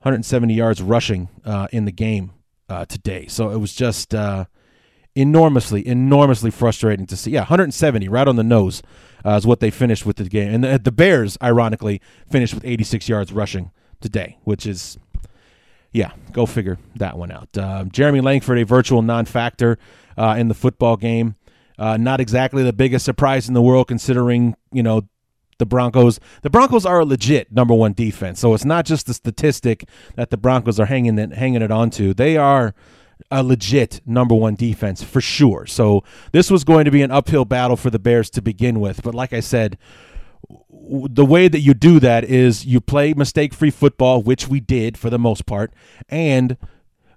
170 0.00 0.54
yards 0.54 0.82
rushing 0.82 1.28
uh, 1.44 1.68
in 1.72 1.84
the 1.84 1.92
game 1.92 2.32
uh, 2.68 2.84
today. 2.86 3.26
So 3.28 3.50
it 3.50 3.58
was 3.58 3.74
just 3.74 4.14
uh, 4.14 4.46
enormously, 5.14 5.86
enormously 5.86 6.50
frustrating 6.50 7.06
to 7.06 7.16
see. 7.16 7.32
Yeah, 7.32 7.40
170 7.40 8.08
right 8.08 8.26
on 8.26 8.36
the 8.36 8.44
nose 8.44 8.82
uh, 9.24 9.32
is 9.32 9.46
what 9.46 9.60
they 9.60 9.70
finished 9.70 10.06
with 10.06 10.16
the 10.16 10.24
game, 10.24 10.52
and 10.52 10.64
the, 10.64 10.78
the 10.78 10.92
Bears, 10.92 11.36
ironically, 11.42 12.00
finished 12.30 12.54
with 12.54 12.64
86 12.64 13.08
yards 13.08 13.32
rushing 13.32 13.70
today, 14.00 14.38
which 14.44 14.66
is 14.66 14.98
yeah, 15.92 16.12
go 16.32 16.46
figure 16.46 16.78
that 16.96 17.18
one 17.18 17.30
out. 17.30 17.56
Uh, 17.56 17.84
Jeremy 17.84 18.20
Langford, 18.20 18.58
a 18.58 18.64
virtual 18.64 19.02
non-factor 19.02 19.78
uh, 20.16 20.34
in 20.38 20.48
the 20.48 20.54
football 20.54 20.96
game. 20.96 21.36
Uh, 21.78 21.96
not 21.96 22.20
exactly 22.20 22.62
the 22.62 22.72
biggest 22.72 23.04
surprise 23.04 23.48
in 23.48 23.54
the 23.54 23.62
world, 23.62 23.88
considering 23.88 24.56
you 24.72 24.82
know 24.82 25.02
the 25.58 25.66
Broncos. 25.66 26.20
The 26.42 26.50
Broncos 26.50 26.86
are 26.86 27.00
a 27.00 27.04
legit 27.04 27.52
number 27.52 27.74
one 27.74 27.92
defense, 27.92 28.40
so 28.40 28.54
it's 28.54 28.64
not 28.64 28.84
just 28.84 29.06
the 29.06 29.14
statistic 29.14 29.88
that 30.14 30.30
the 30.30 30.36
Broncos 30.36 30.78
are 30.80 30.86
hanging 30.86 31.18
it 31.18 31.32
hanging 31.32 31.62
it 31.62 31.70
onto. 31.70 32.14
They 32.14 32.36
are 32.36 32.74
a 33.30 33.42
legit 33.42 34.00
number 34.06 34.34
one 34.34 34.54
defense 34.54 35.02
for 35.02 35.20
sure. 35.20 35.66
So 35.66 36.04
this 36.32 36.50
was 36.50 36.64
going 36.64 36.84
to 36.84 36.90
be 36.90 37.02
an 37.02 37.10
uphill 37.10 37.44
battle 37.44 37.76
for 37.76 37.90
the 37.90 37.98
Bears 37.98 38.30
to 38.30 38.42
begin 38.42 38.80
with. 38.80 39.02
But 39.02 39.14
like 39.14 39.32
I 39.32 39.40
said, 39.40 39.78
the 40.70 41.24
way 41.24 41.48
that 41.48 41.60
you 41.60 41.74
do 41.74 42.00
that 42.00 42.24
is 42.24 42.66
you 42.66 42.80
play 42.80 43.14
mistake 43.14 43.54
free 43.54 43.70
football, 43.70 44.22
which 44.22 44.48
we 44.48 44.60
did 44.60 44.98
for 44.98 45.10
the 45.10 45.18
most 45.18 45.46
part, 45.46 45.72
and 46.08 46.56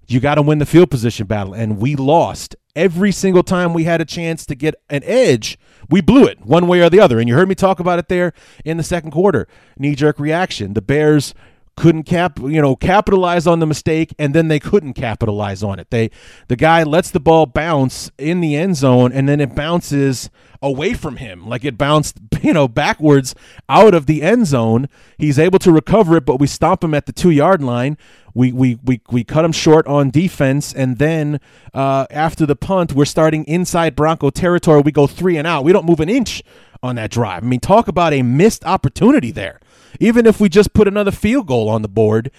you 0.07 0.19
got 0.19 0.35
to 0.35 0.41
win 0.41 0.59
the 0.59 0.65
field 0.65 0.91
position 0.91 1.25
battle. 1.25 1.53
And 1.53 1.79
we 1.79 1.95
lost 1.95 2.55
every 2.75 3.11
single 3.11 3.43
time 3.43 3.73
we 3.73 3.85
had 3.85 4.01
a 4.01 4.05
chance 4.05 4.45
to 4.45 4.55
get 4.55 4.75
an 4.89 5.01
edge. 5.03 5.57
We 5.89 6.01
blew 6.01 6.25
it 6.25 6.45
one 6.45 6.67
way 6.67 6.81
or 6.81 6.89
the 6.89 6.99
other. 6.99 7.19
And 7.19 7.27
you 7.27 7.35
heard 7.35 7.49
me 7.49 7.55
talk 7.55 7.79
about 7.79 7.99
it 7.99 8.07
there 8.07 8.33
in 8.63 8.77
the 8.77 8.83
second 8.83 9.11
quarter. 9.11 9.47
Knee 9.77 9.95
jerk 9.95 10.19
reaction. 10.19 10.73
The 10.73 10.81
Bears 10.81 11.33
couldn't 11.77 12.03
cap 12.03 12.39
you 12.39 12.61
know 12.61 12.75
capitalize 12.75 13.45
on 13.45 13.59
the 13.59 13.65
mistake 13.65 14.13
and 14.17 14.33
then 14.33 14.47
they 14.47 14.59
couldn't 14.59 14.93
capitalize 14.93 15.61
on 15.61 15.79
it. 15.79 15.89
They 15.89 16.09
the 16.47 16.55
guy 16.55 16.83
lets 16.83 17.11
the 17.11 17.19
ball 17.19 17.45
bounce 17.45 18.11
in 18.17 18.39
the 18.39 18.55
end 18.55 18.77
zone 18.77 19.11
and 19.11 19.27
then 19.27 19.41
it 19.41 19.55
bounces 19.55 20.29
away 20.61 20.93
from 20.93 21.17
him. 21.17 21.47
Like 21.47 21.65
it 21.65 21.77
bounced 21.77 22.19
you 22.41 22.53
know 22.53 22.67
backwards 22.67 23.35
out 23.67 23.93
of 23.93 24.05
the 24.05 24.21
end 24.21 24.47
zone. 24.47 24.87
He's 25.17 25.37
able 25.37 25.59
to 25.59 25.71
recover 25.71 26.17
it 26.17 26.25
but 26.25 26.39
we 26.39 26.47
stop 26.47 26.83
him 26.83 26.93
at 26.93 27.07
the 27.07 27.13
2 27.13 27.31
yard 27.31 27.61
line. 27.61 27.97
We 28.33 28.51
we 28.53 28.79
we, 28.83 29.01
we 29.11 29.23
cut 29.23 29.43
him 29.43 29.51
short 29.51 29.85
on 29.87 30.11
defense 30.11 30.73
and 30.73 30.97
then 30.97 31.41
uh, 31.73 32.05
after 32.09 32.45
the 32.45 32.55
punt 32.55 32.93
we're 32.93 33.05
starting 33.05 33.43
inside 33.45 33.95
bronco 33.95 34.29
territory. 34.29 34.81
We 34.81 34.93
go 34.93 35.07
3 35.07 35.37
and 35.37 35.47
out. 35.47 35.65
We 35.65 35.73
don't 35.73 35.85
move 35.85 35.99
an 35.99 36.09
inch 36.09 36.41
on 36.81 36.95
that 36.95 37.11
drive. 37.11 37.43
I 37.43 37.47
mean 37.47 37.59
talk 37.59 37.89
about 37.89 38.13
a 38.13 38.21
missed 38.21 38.63
opportunity 38.63 39.31
there 39.31 39.59
even 39.99 40.25
if 40.25 40.39
we 40.39 40.49
just 40.49 40.73
put 40.73 40.87
another 40.87 41.11
field 41.11 41.47
goal 41.47 41.69
on 41.69 41.81
the 41.81 41.87
board, 41.87 42.31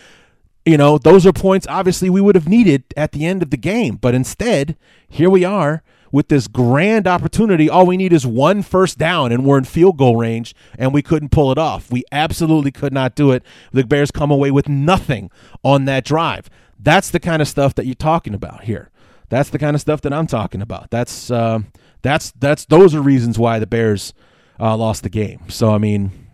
you 0.65 0.77
know, 0.77 0.99
those 0.99 1.25
are 1.27 1.33
points 1.33 1.67
obviously 1.69 2.11
we 2.11 2.21
would 2.21 2.35
have 2.35 2.49
needed 2.49 2.85
at 2.97 3.13
the 3.13 3.25
end 3.25 3.43
of 3.43 3.51
the 3.51 3.57
game. 3.57 3.97
But 3.97 4.15
instead, 4.15 4.77
here 5.09 5.31
we 5.31 5.45
are 5.45 5.83
with 6.13 6.29
this 6.29 6.49
grand 6.49 7.07
opportunity. 7.07 7.69
All 7.69 7.87
we 7.87 7.97
need 7.97 8.13
is 8.13 8.27
one 8.27 8.63
first 8.63 8.99
down, 8.99 9.33
and 9.33 9.45
we're 9.45 9.59
in 9.59 9.65
field 9.65 9.99
goal 9.99 10.17
range, 10.17 10.55
and 10.79 10.93
we 10.93 11.03
couldn't 11.03 11.31
pull 11.31 11.53
it 11.53 11.59
off. 11.59 11.91
We 11.91 12.05
absolutely 12.11 12.71
could 12.71 12.93
not 12.93 13.15
do 13.15 13.33
it. 13.33 13.43
The 13.73 13.85
Bears 13.85 14.11
come 14.11 14.31
away 14.31 14.51
with 14.51 14.69
nothing 14.69 15.31
on 15.63 15.85
that 15.85 16.05
drive. 16.05 16.49
That's 16.79 17.11
the 17.11 17.21
kind 17.21 17.43
of 17.43 17.49
stuff 17.49 17.75
that 17.75 17.87
you're 17.87 17.95
talking 17.95 18.35
about 18.35 18.65
here. 18.65 18.91
That's 19.29 19.51
the 19.51 19.59
kind 19.59 19.75
of 19.75 19.81
stuff 19.81 20.01
that 20.03 20.13
I'm 20.13 20.27
talking 20.27 20.63
about. 20.63 20.91
That's 20.91 21.31
uh, 21.31 21.61
that's 22.03 22.31
that's 22.33 22.65
those 22.65 22.95
are 22.95 23.01
reasons 23.01 23.39
why 23.39 23.59
the 23.59 23.67
Bears 23.67 24.15
uh, 24.61 24.77
lost 24.77 25.03
the 25.03 25.09
game. 25.09 25.41
So 25.49 25.73
I 25.73 25.79
mean, 25.79 26.26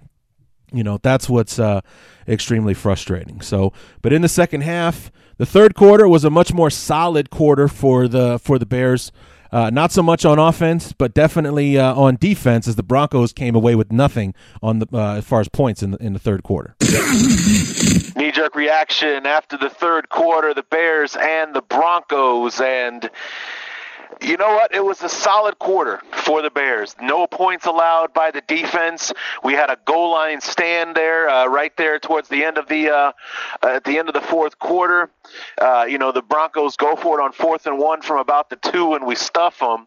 you 0.72 0.82
know 0.82 0.98
that's 1.02 1.28
what's 1.28 1.58
uh, 1.58 1.80
extremely 2.26 2.74
frustrating. 2.74 3.40
So, 3.40 3.72
but 4.00 4.12
in 4.12 4.22
the 4.22 4.28
second 4.28 4.62
half, 4.62 5.10
the 5.38 5.46
third 5.46 5.74
quarter 5.74 6.08
was 6.08 6.24
a 6.24 6.30
much 6.30 6.52
more 6.52 6.70
solid 6.70 7.30
quarter 7.30 7.68
for 7.68 8.08
the 8.08 8.38
for 8.38 8.58
the 8.58 8.66
Bears. 8.66 9.12
Uh, 9.52 9.68
not 9.68 9.92
so 9.92 10.02
much 10.02 10.24
on 10.24 10.38
offense, 10.38 10.94
but 10.94 11.12
definitely 11.12 11.76
uh, 11.76 11.94
on 11.94 12.16
defense, 12.16 12.66
as 12.66 12.76
the 12.76 12.82
Broncos 12.82 13.34
came 13.34 13.54
away 13.54 13.74
with 13.74 13.92
nothing 13.92 14.34
on 14.62 14.78
the 14.78 14.86
uh, 14.94 15.16
as 15.16 15.24
far 15.26 15.40
as 15.40 15.48
points 15.50 15.82
in 15.82 15.90
the, 15.90 15.98
in 15.98 16.14
the 16.14 16.18
third 16.18 16.42
quarter. 16.42 16.74
Knee 18.16 18.32
jerk 18.32 18.54
reaction 18.54 19.26
after 19.26 19.58
the 19.58 19.68
third 19.68 20.08
quarter, 20.08 20.54
the 20.54 20.62
Bears 20.62 21.16
and 21.16 21.54
the 21.54 21.60
Broncos, 21.60 22.62
and 22.62 23.10
you 24.22 24.36
know 24.36 24.50
what? 24.50 24.74
It 24.74 24.84
was 24.84 25.02
a 25.02 25.08
solid 25.08 25.58
quarter 25.58 26.00
for 26.12 26.42
the 26.42 26.50
Bears. 26.50 26.94
No 27.00 27.26
points 27.26 27.66
allowed 27.66 28.12
by 28.12 28.30
the 28.30 28.40
defense. 28.42 29.12
We 29.42 29.54
had 29.54 29.70
a 29.70 29.78
goal 29.84 30.12
line 30.12 30.40
stand 30.40 30.94
there, 30.94 31.28
uh, 31.28 31.46
right 31.46 31.76
there 31.76 31.98
towards 31.98 32.28
the 32.28 32.44
end 32.44 32.58
of 32.58 32.68
the 32.68 32.90
uh, 32.90 33.12
uh, 33.62 33.66
at 33.66 33.84
the 33.84 33.98
end 33.98 34.08
of 34.08 34.14
the 34.14 34.20
fourth 34.20 34.58
quarter. 34.58 35.10
Uh, 35.60 35.86
you 35.88 35.98
know, 35.98 36.12
the 36.12 36.22
Broncos 36.22 36.76
go 36.76 36.96
for 36.96 37.20
it 37.20 37.22
on 37.22 37.32
fourth 37.32 37.66
and 37.66 37.78
one 37.78 38.02
from 38.02 38.18
about 38.18 38.50
the 38.50 38.56
two, 38.56 38.94
and 38.94 39.06
we 39.06 39.14
stuff 39.14 39.58
them. 39.58 39.86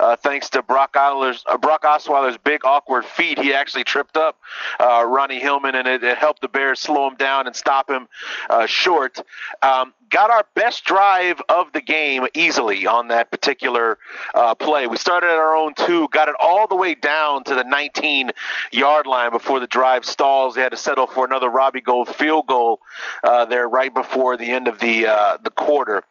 Uh, 0.00 0.16
thanks 0.16 0.50
to 0.50 0.62
Brock 0.62 0.94
Osweiler's, 0.94 1.44
uh, 1.46 1.58
Brock 1.58 1.82
Osweiler's 1.82 2.38
big 2.38 2.64
awkward 2.64 3.04
feet, 3.04 3.38
he 3.38 3.52
actually 3.54 3.84
tripped 3.84 4.16
up 4.16 4.38
Ronnie 4.80 5.40
Hillman, 5.40 5.74
and 5.74 5.86
it, 5.86 6.02
it, 6.02 6.18
helped 6.18 6.40
the 6.40 6.48
Bears 6.48 6.80
slow 6.80 7.08
him 7.08 7.16
down 7.16 7.46
and 7.46 7.56
stop 7.56 7.90
him 7.90 8.08
short. 8.66 9.20
Um, 9.62 9.92
got 10.12 10.30
our 10.30 10.46
best 10.54 10.84
drive 10.84 11.40
of 11.48 11.72
the 11.72 11.80
game 11.80 12.26
easily 12.34 12.86
on 12.86 13.08
that 13.08 13.30
particular 13.30 13.98
uh, 14.34 14.54
play. 14.54 14.86
We 14.86 14.98
started 14.98 15.28
at 15.28 15.36
our 15.36 15.56
own 15.56 15.72
two, 15.74 16.06
got 16.08 16.28
it 16.28 16.34
all 16.38 16.68
the 16.68 16.76
way 16.76 16.94
down 16.94 17.44
to 17.44 17.54
the 17.54 17.64
19 17.64 18.30
yard 18.70 19.06
line 19.06 19.32
before 19.32 19.58
the 19.58 19.66
drive 19.66 20.04
stalls. 20.04 20.54
They 20.54 20.60
had 20.60 20.72
to 20.72 20.76
settle 20.76 21.06
for 21.06 21.24
another 21.24 21.48
Robbie 21.48 21.80
Gould 21.80 22.08
field 22.14 22.46
goal 22.46 22.80
uh, 23.24 23.46
there 23.46 23.68
right 23.68 23.92
before 23.92 24.36
the 24.36 24.50
end 24.50 24.68
of 24.68 24.71
the 24.80 25.06
uh, 25.06 25.38
the 25.42 25.50
quarter 25.50 26.04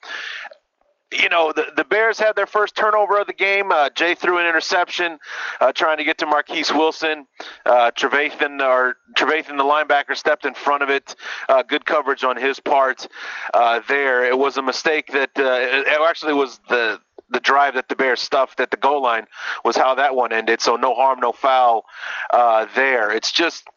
you 1.11 1.29
know, 1.29 1.51
the, 1.53 1.67
the 1.75 1.83
Bears 1.83 2.17
had 2.19 2.35
their 2.35 2.45
first 2.47 2.75
turnover 2.75 3.19
of 3.19 3.27
the 3.27 3.33
game. 3.33 3.71
Uh, 3.71 3.89
Jay 3.89 4.15
threw 4.15 4.37
an 4.37 4.45
interception 4.45 5.19
uh, 5.59 5.71
trying 5.73 5.97
to 5.97 6.03
get 6.03 6.17
to 6.19 6.25
Marquess 6.25 6.71
Wilson. 6.71 7.27
Uh, 7.65 7.91
Trevathan, 7.91 8.61
or 8.61 8.95
Trevathan, 9.17 9.57
the 9.57 9.63
linebacker, 9.63 10.15
stepped 10.15 10.45
in 10.45 10.53
front 10.53 10.83
of 10.83 10.89
it. 10.89 11.15
Uh, 11.49 11.63
good 11.63 11.85
coverage 11.85 12.23
on 12.23 12.37
his 12.37 12.59
part 12.59 13.07
uh, 13.53 13.81
there. 13.87 14.23
It 14.23 14.37
was 14.37 14.57
a 14.57 14.61
mistake 14.61 15.07
that 15.07 15.31
uh, 15.37 15.43
it 15.43 16.01
actually 16.01 16.33
was 16.33 16.59
the 16.69 16.99
the 17.31 17.39
drive 17.39 17.75
that 17.75 17.87
the 17.87 17.95
Bears 17.95 18.19
stuffed 18.19 18.59
at 18.59 18.71
the 18.71 18.77
goal 18.77 19.01
line 19.01 19.25
was 19.63 19.77
how 19.77 19.95
that 19.95 20.15
one 20.15 20.33
ended. 20.33 20.59
So 20.59 20.75
no 20.75 20.93
harm, 20.93 21.19
no 21.21 21.31
foul 21.31 21.85
uh, 22.31 22.67
there. 22.75 23.09
It's 23.09 23.31
just 23.31 23.69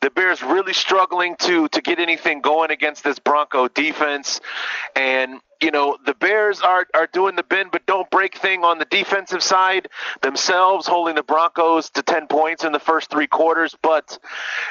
the 0.00 0.10
Bears 0.10 0.42
really 0.42 0.72
struggling 0.72 1.36
to 1.40 1.68
to 1.68 1.80
get 1.80 1.98
anything 1.98 2.40
going 2.40 2.70
against 2.70 3.04
this 3.04 3.18
Bronco 3.18 3.68
defense, 3.68 4.40
and 4.96 5.40
you 5.62 5.70
know, 5.70 5.96
the 6.04 6.14
Bears 6.14 6.60
are, 6.60 6.86
are 6.92 7.06
doing 7.06 7.36
the 7.36 7.44
bend 7.44 7.70
but 7.70 7.86
don't 7.86 8.10
break 8.10 8.36
thing 8.36 8.64
on 8.64 8.78
the 8.78 8.84
defensive 8.84 9.42
side 9.42 9.88
themselves, 10.20 10.88
holding 10.88 11.14
the 11.14 11.22
Broncos 11.22 11.88
to 11.90 12.02
10 12.02 12.26
points 12.26 12.64
in 12.64 12.72
the 12.72 12.80
first 12.80 13.10
three 13.10 13.28
quarters. 13.28 13.76
But, 13.80 14.18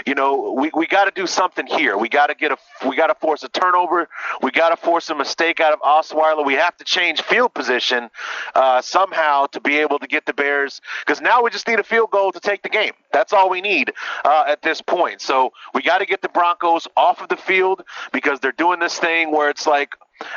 you 0.05 0.13
know, 0.13 0.51
we, 0.51 0.69
we 0.75 0.87
got 0.87 1.05
to 1.05 1.11
do 1.11 1.27
something 1.27 1.65
here. 1.65 1.97
We 1.97 2.09
got 2.09 2.27
to 2.27 2.35
get 2.35 2.51
a, 2.51 2.57
we 2.87 2.97
got 2.97 3.07
to 3.07 3.15
force 3.15 3.43
a 3.43 3.49
turnover. 3.49 4.09
We 4.41 4.51
got 4.51 4.69
to 4.69 4.77
force 4.77 5.09
a 5.09 5.15
mistake 5.15 5.61
out 5.61 5.71
of 5.71 5.79
Osweiler. 5.79 6.45
We 6.45 6.55
have 6.55 6.75
to 6.77 6.83
change 6.83 7.21
field 7.21 7.53
position 7.53 8.09
uh, 8.53 8.81
somehow 8.81 9.45
to 9.47 9.61
be 9.61 9.77
able 9.77 9.99
to 9.99 10.07
get 10.07 10.25
the 10.25 10.33
Bears, 10.33 10.81
because 11.05 11.21
now 11.21 11.41
we 11.41 11.49
just 11.51 11.67
need 11.67 11.79
a 11.79 11.83
field 11.83 12.11
goal 12.11 12.33
to 12.33 12.39
take 12.39 12.63
the 12.63 12.69
game. 12.69 12.91
That's 13.13 13.31
all 13.31 13.49
we 13.49 13.61
need 13.61 13.93
uh, 14.25 14.43
at 14.47 14.61
this 14.61 14.80
point. 14.81 15.21
So 15.21 15.51
we 15.73 15.81
got 15.81 15.99
to 15.99 16.05
get 16.05 16.21
the 16.21 16.29
Broncos 16.29 16.87
off 16.95 17.21
of 17.21 17.29
the 17.29 17.37
field 17.37 17.83
because 18.11 18.39
they're 18.39 18.51
doing 18.51 18.79
this 18.79 18.97
thing 18.99 19.31
where 19.31 19.49
it's 19.49 19.67
like, 19.67 19.95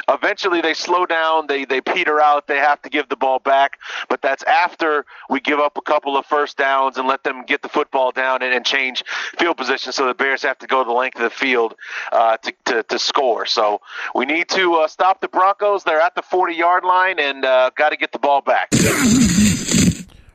Eventually, 0.09 0.61
they 0.61 0.74
slow 0.74 1.07
down, 1.07 1.46
they 1.46 1.64
they 1.64 1.80
peter 1.80 2.20
out, 2.20 2.46
they 2.46 2.57
have 2.57 2.80
to 2.83 2.88
give 2.88 3.09
the 3.09 3.16
ball 3.16 3.38
back. 3.38 3.78
But 4.09 4.22
that's 4.22 4.42
after 4.44 5.04
we 5.28 5.40
give 5.40 5.59
up 5.59 5.76
a 5.76 5.83
couple 5.83 6.16
of 6.16 6.26
first 6.26 6.57
downs 6.57 6.96
and 6.96 7.07
let 7.07 7.24
them 7.24 7.44
get 7.44 7.62
the 7.62 7.68
football 7.68 8.12
down 8.12 8.42
and, 8.42 8.52
and 8.52 8.64
change 8.64 9.04
field 9.38 9.57
position. 9.57 9.92
So 9.92 10.07
the 10.07 10.14
Bears 10.14 10.42
have 10.42 10.59
to 10.59 10.66
go 10.66 10.85
the 10.85 10.92
length 10.92 11.16
of 11.16 11.22
the 11.22 11.30
field 11.30 11.74
uh, 12.12 12.37
to, 12.38 12.52
to, 12.66 12.83
to 12.85 12.98
score. 12.98 13.46
So 13.46 13.80
we 14.14 14.26
need 14.26 14.48
to 14.50 14.74
uh, 14.74 14.88
stop 14.88 15.20
the 15.20 15.28
Broncos. 15.28 15.85
They're 15.85 16.00
at 16.00 16.14
the 16.14 16.22
40 16.22 16.54
yard 16.54 16.85
line 16.85 17.18
and 17.18 17.44
uh, 17.44 17.70
got 17.76 17.90
to 17.90 17.96
get 17.96 18.12
the 18.12 18.18
ball 18.18 18.40
back. 18.40 18.72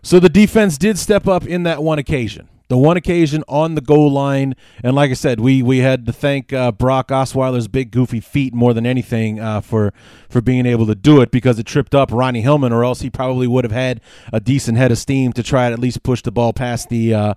So 0.02 0.20
the 0.20 0.30
defense 0.30 0.78
did 0.78 0.98
step 0.98 1.28
up 1.28 1.46
in 1.46 1.64
that 1.64 1.84
one 1.84 2.00
occasion 2.00 2.49
the 2.70 2.78
one 2.78 2.98
occasion 2.98 3.44
on 3.48 3.76
the 3.76 3.82
goal 3.82 4.12
line, 4.12 4.56
and 4.84 4.96
like 4.96 5.10
I 5.10 5.16
said, 5.16 5.40
we 5.40 5.62
we 5.62 5.80
had 5.80 6.06
to 6.06 6.14
thank 6.14 6.54
uh, 6.54 6.72
Brock 6.72 7.10
Osweiler's 7.10 7.68
big 7.68 7.92
goofy 7.92 8.20
feet 8.20 8.54
more 8.54 8.74
than 8.74 8.86
anything 8.86 9.40
uh, 9.40 9.60
for 9.60 9.92
for 10.30 10.40
being 10.40 10.66
able 10.66 10.86
to 10.86 10.96
do 10.96 11.20
it 11.20 11.32
because 11.32 11.58
it 11.60 11.66
tripped 11.66 11.94
up 11.96 12.12
Ronnie 12.12 12.42
Hillman, 12.42 12.72
or 12.72 12.84
else 12.84 13.02
he 13.02 13.10
probably 13.10 13.48
would 13.48 13.66
have 13.66 13.72
had 13.72 14.02
a 14.32 14.40
decent 14.40 14.78
head 14.78 14.92
of 14.92 15.00
steam 15.00 15.34
to 15.34 15.44
try 15.44 15.70
to 15.70 15.74
at 15.74 15.80
least 15.80 16.04
push 16.04 16.22
the 16.22 16.32
ball 16.32 16.54
past 16.54 16.90
the. 16.90 17.14
Uh, 17.14 17.34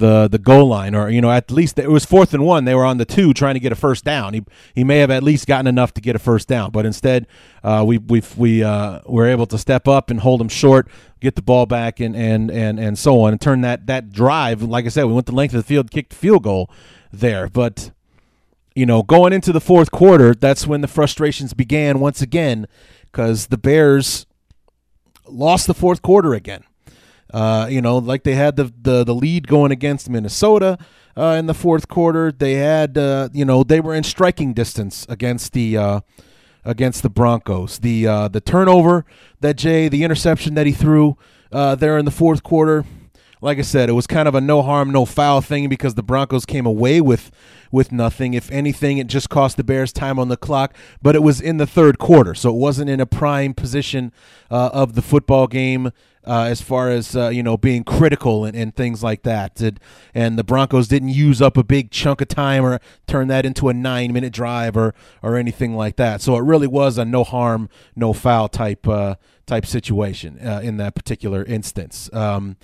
the 0.00 0.26
the 0.26 0.38
goal 0.38 0.66
line, 0.66 0.96
or 0.96 1.08
you 1.08 1.20
know, 1.20 1.30
at 1.30 1.50
least 1.50 1.78
it 1.78 1.88
was 1.88 2.04
fourth 2.04 2.34
and 2.34 2.44
one. 2.44 2.64
They 2.64 2.74
were 2.74 2.84
on 2.84 2.96
the 2.96 3.04
two 3.04 3.32
trying 3.32 3.54
to 3.54 3.60
get 3.60 3.70
a 3.70 3.76
first 3.76 4.04
down. 4.04 4.34
He 4.34 4.44
he 4.74 4.82
may 4.82 4.98
have 4.98 5.10
at 5.10 5.22
least 5.22 5.46
gotten 5.46 5.68
enough 5.68 5.94
to 5.94 6.00
get 6.00 6.16
a 6.16 6.18
first 6.18 6.48
down, 6.48 6.72
but 6.72 6.84
instead, 6.84 7.28
uh, 7.62 7.84
we 7.86 7.98
we 7.98 8.22
we 8.36 8.64
uh, 8.64 9.00
were 9.06 9.26
able 9.26 9.46
to 9.46 9.58
step 9.58 9.86
up 9.86 10.10
and 10.10 10.20
hold 10.20 10.40
them 10.40 10.48
short, 10.48 10.88
get 11.20 11.36
the 11.36 11.42
ball 11.42 11.66
back, 11.66 12.00
and 12.00 12.16
and 12.16 12.50
and 12.50 12.80
and 12.80 12.98
so 12.98 13.20
on, 13.20 13.32
and 13.32 13.40
turn 13.40 13.60
that 13.60 13.86
that 13.86 14.10
drive. 14.10 14.62
Like 14.62 14.86
I 14.86 14.88
said, 14.88 15.04
we 15.04 15.12
went 15.12 15.26
the 15.26 15.32
length 15.32 15.54
of 15.54 15.60
the 15.60 15.68
field, 15.68 15.92
kicked 15.92 16.10
the 16.10 16.16
field 16.16 16.42
goal 16.42 16.68
there, 17.12 17.48
but. 17.48 17.92
You 18.76 18.86
know, 18.86 19.02
going 19.02 19.32
into 19.32 19.52
the 19.52 19.60
fourth 19.60 19.90
quarter, 19.90 20.32
that's 20.32 20.64
when 20.64 20.80
the 20.80 20.86
frustrations 20.86 21.54
began 21.54 21.98
once 21.98 22.22
again, 22.22 22.68
because 23.10 23.48
the 23.48 23.58
Bears 23.58 24.26
lost 25.26 25.66
the 25.66 25.74
fourth 25.74 26.02
quarter 26.02 26.34
again. 26.34 26.62
Uh, 27.32 27.66
you 27.70 27.80
know, 27.80 27.98
like 27.98 28.24
they 28.24 28.34
had 28.34 28.56
the, 28.56 28.72
the, 28.80 29.04
the 29.04 29.14
lead 29.14 29.46
going 29.46 29.70
against 29.70 30.10
Minnesota 30.10 30.78
uh, 31.16 31.36
in 31.38 31.46
the 31.46 31.54
fourth 31.54 31.88
quarter. 31.88 32.32
They 32.32 32.54
had, 32.54 32.96
uh, 32.96 33.28
you 33.32 33.44
know, 33.44 33.62
they 33.62 33.80
were 33.80 33.94
in 33.94 34.04
striking 34.04 34.52
distance 34.52 35.06
against 35.08 35.52
the 35.52 35.76
uh, 35.76 36.00
against 36.64 37.02
the 37.02 37.10
Broncos. 37.10 37.78
The 37.78 38.06
uh, 38.06 38.28
the 38.28 38.40
turnover 38.40 39.04
that 39.40 39.56
Jay, 39.56 39.88
the 39.88 40.04
interception 40.04 40.54
that 40.54 40.66
he 40.66 40.72
threw 40.72 41.16
uh, 41.52 41.74
there 41.74 41.98
in 41.98 42.04
the 42.04 42.10
fourth 42.10 42.42
quarter. 42.42 42.84
Like 43.42 43.56
I 43.56 43.62
said, 43.62 43.88
it 43.88 43.92
was 43.92 44.06
kind 44.06 44.28
of 44.28 44.34
a 44.34 44.40
no 44.40 44.60
harm, 44.60 44.90
no 44.90 45.06
foul 45.06 45.40
thing 45.40 45.70
because 45.70 45.94
the 45.94 46.02
Broncos 46.02 46.44
came 46.44 46.66
away 46.66 47.00
with 47.00 47.30
with 47.72 47.90
nothing. 47.90 48.34
If 48.34 48.50
anything, 48.50 48.98
it 48.98 49.06
just 49.06 49.30
cost 49.30 49.56
the 49.56 49.64
Bears 49.64 49.94
time 49.94 50.18
on 50.18 50.28
the 50.28 50.36
clock, 50.36 50.74
but 51.00 51.14
it 51.14 51.22
was 51.22 51.40
in 51.40 51.56
the 51.56 51.66
third 51.66 51.98
quarter, 51.98 52.34
so 52.34 52.50
it 52.50 52.56
wasn't 52.56 52.90
in 52.90 53.00
a 53.00 53.06
prime 53.06 53.54
position 53.54 54.12
of 54.50 54.94
the 54.94 55.00
football 55.00 55.46
game. 55.46 55.90
Uh, 56.26 56.44
as 56.44 56.60
far 56.60 56.90
as 56.90 57.16
uh, 57.16 57.28
you 57.28 57.42
know, 57.42 57.56
being 57.56 57.82
critical 57.82 58.44
and, 58.44 58.54
and 58.54 58.76
things 58.76 59.02
like 59.02 59.22
that, 59.22 59.60
and, 59.60 59.80
and 60.14 60.38
the 60.38 60.44
Broncos 60.44 60.86
didn't 60.86 61.08
use 61.08 61.40
up 61.40 61.56
a 61.56 61.64
big 61.64 61.90
chunk 61.90 62.20
of 62.20 62.28
time 62.28 62.64
or 62.64 62.78
turn 63.06 63.28
that 63.28 63.46
into 63.46 63.70
a 63.70 63.74
nine-minute 63.74 64.32
drive 64.32 64.76
or 64.76 64.94
or 65.22 65.36
anything 65.36 65.74
like 65.74 65.96
that. 65.96 66.20
So 66.20 66.36
it 66.36 66.42
really 66.42 66.66
was 66.66 66.98
a 66.98 67.06
no 67.06 67.24
harm, 67.24 67.70
no 67.96 68.12
foul 68.12 68.48
type 68.48 68.86
uh, 68.86 69.14
type 69.46 69.64
situation 69.64 70.38
uh, 70.46 70.60
in 70.62 70.76
that 70.76 70.94
particular 70.94 71.42
instance. 71.44 72.10
Um, 72.12 72.56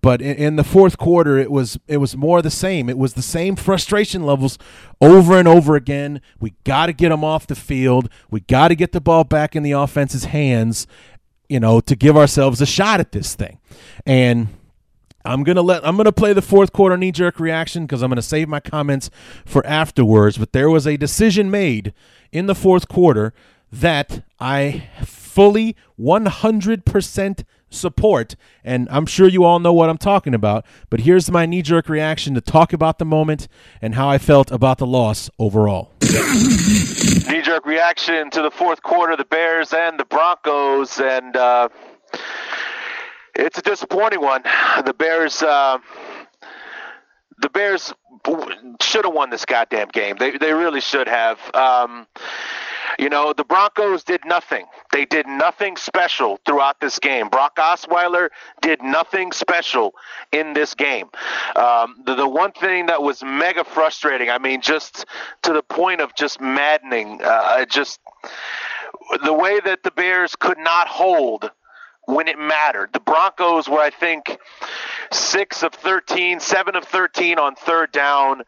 but 0.00 0.22
in, 0.22 0.36
in, 0.36 0.56
the 0.56 0.64
fourth 0.64 0.96
quarter, 0.96 1.38
it 1.38 1.50
was 1.50 1.78
it 1.88 1.96
was 1.96 2.16
more 2.16 2.40
the 2.40 2.50
same. 2.50 2.88
It 2.88 2.96
was 2.96 3.14
the 3.14 3.22
same 3.22 3.56
frustration 3.56 4.22
levels 4.22 4.58
over 5.00 5.36
and 5.36 5.48
over 5.48 5.74
again. 5.74 6.20
We 6.38 6.54
got 6.64 6.86
to 6.86 6.92
get 6.92 7.08
them 7.08 7.24
off 7.24 7.48
the 7.48 7.56
field. 7.56 8.08
We 8.30 8.40
got 8.40 8.68
to 8.68 8.76
get 8.76 8.92
the 8.92 9.00
ball 9.00 9.24
back 9.24 9.56
in 9.56 9.64
the 9.64 9.72
offense's 9.72 10.26
hands, 10.26 10.86
you 11.48 11.60
know, 11.60 11.80
to 11.80 11.96
give 11.96 12.16
ourselves 12.16 12.60
a 12.60 12.66
shot 12.66 13.00
at 13.00 13.12
this 13.12 13.34
thing. 13.34 13.58
And 14.06 14.48
I'm 15.24 15.44
gonna 15.44 15.62
let 15.62 15.86
I'm 15.86 15.96
gonna 15.96 16.12
play 16.12 16.32
the 16.32 16.42
fourth 16.42 16.72
quarter 16.72 16.96
knee 16.96 17.12
jerk 17.12 17.40
reaction 17.40 17.84
because 17.86 18.02
I'm 18.02 18.10
gonna 18.10 18.22
save 18.22 18.48
my 18.48 18.60
comments 18.60 19.10
for 19.44 19.66
afterwards. 19.66 20.38
But 20.38 20.52
there 20.52 20.70
was 20.70 20.86
a 20.86 20.96
decision 20.96 21.50
made 21.50 21.92
in 22.32 22.46
the 22.46 22.54
fourth 22.54 22.88
quarter 22.88 23.34
that 23.70 24.24
I 24.40 24.88
fully 25.04 25.76
100% 26.00 27.44
support. 27.70 28.34
And 28.64 28.88
I'm 28.90 29.06
sure 29.06 29.28
you 29.28 29.44
all 29.44 29.58
know 29.58 29.72
what 29.72 29.90
I'm 29.90 29.98
talking 29.98 30.34
about. 30.34 30.64
But 30.88 31.00
here's 31.00 31.30
my 31.30 31.44
knee 31.46 31.62
jerk 31.62 31.88
reaction 31.88 32.34
to 32.34 32.40
talk 32.40 32.72
about 32.72 32.98
the 32.98 33.04
moment 33.04 33.48
and 33.82 33.94
how 33.94 34.08
I 34.08 34.18
felt 34.18 34.50
about 34.50 34.78
the 34.78 34.86
loss 34.86 35.28
overall. 35.38 35.92
Knee 36.08 37.42
jerk 37.42 37.66
reaction 37.66 38.30
to 38.30 38.42
the 38.42 38.50
fourth 38.50 38.82
quarter, 38.82 39.16
the 39.16 39.24
Bears 39.24 39.72
and 39.72 39.98
the 39.98 40.04
Broncos. 40.04 41.00
And 41.00 41.36
uh, 41.36 41.68
it's 43.34 43.58
a 43.58 43.62
disappointing 43.62 44.20
one. 44.20 44.42
The 44.84 44.94
Bears. 44.94 45.42
Uh, 45.42 45.78
the 47.40 47.48
Bears 47.48 47.94
should 48.82 49.04
have 49.04 49.14
won 49.14 49.30
this 49.30 49.44
goddamn 49.44 49.88
game. 49.88 50.16
They 50.18 50.36
they 50.36 50.52
really 50.52 50.80
should 50.80 51.08
have. 51.08 51.38
Um, 51.54 52.06
you 52.98 53.08
know, 53.08 53.32
the 53.32 53.44
Broncos 53.44 54.02
did 54.02 54.20
nothing. 54.24 54.66
They 54.92 55.04
did 55.04 55.26
nothing 55.26 55.76
special 55.76 56.40
throughout 56.44 56.80
this 56.80 56.98
game. 56.98 57.28
Brock 57.28 57.56
Osweiler 57.56 58.28
did 58.60 58.82
nothing 58.82 59.32
special 59.32 59.94
in 60.32 60.52
this 60.52 60.74
game. 60.74 61.08
Um, 61.54 62.02
the, 62.04 62.16
the 62.16 62.28
one 62.28 62.52
thing 62.52 62.86
that 62.86 63.02
was 63.02 63.22
mega 63.22 63.62
frustrating, 63.64 64.30
I 64.30 64.38
mean, 64.38 64.60
just 64.60 65.06
to 65.42 65.52
the 65.52 65.62
point 65.62 66.00
of 66.00 66.14
just 66.16 66.40
maddening, 66.40 67.20
uh, 67.22 67.64
just 67.66 68.00
the 69.24 69.32
way 69.32 69.60
that 69.60 69.84
the 69.84 69.92
Bears 69.92 70.34
could 70.34 70.58
not 70.58 70.88
hold 70.88 71.50
when 72.08 72.26
it 72.26 72.38
mattered. 72.38 72.90
The 72.94 73.00
Broncos 73.00 73.68
were, 73.68 73.80
I 73.80 73.90
think, 73.90 74.38
six 75.12 75.62
of 75.62 75.74
13, 75.74 76.40
seven 76.40 76.74
of 76.74 76.84
13 76.84 77.38
on 77.38 77.54
third 77.54 77.92
down. 77.92 78.44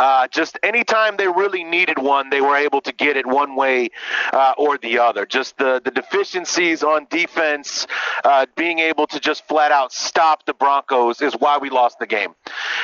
Uh, 0.00 0.26
just 0.26 0.58
anytime 0.64 1.16
they 1.16 1.28
really 1.28 1.62
needed 1.62 1.96
one, 1.96 2.30
they 2.30 2.40
were 2.40 2.56
able 2.56 2.80
to 2.80 2.92
get 2.92 3.16
it 3.16 3.24
one 3.24 3.54
way 3.54 3.90
uh, 4.32 4.54
or 4.58 4.78
the 4.78 4.98
other. 4.98 5.26
Just 5.26 5.58
the, 5.58 5.80
the 5.84 5.92
deficiencies 5.92 6.82
on 6.82 7.06
defense, 7.08 7.86
uh, 8.24 8.46
being 8.56 8.80
able 8.80 9.06
to 9.06 9.20
just 9.20 9.46
flat 9.46 9.70
out 9.70 9.92
stop 9.92 10.44
the 10.44 10.54
Broncos 10.54 11.22
is 11.22 11.34
why 11.34 11.58
we 11.58 11.70
lost 11.70 12.00
the 12.00 12.08
game. 12.08 12.34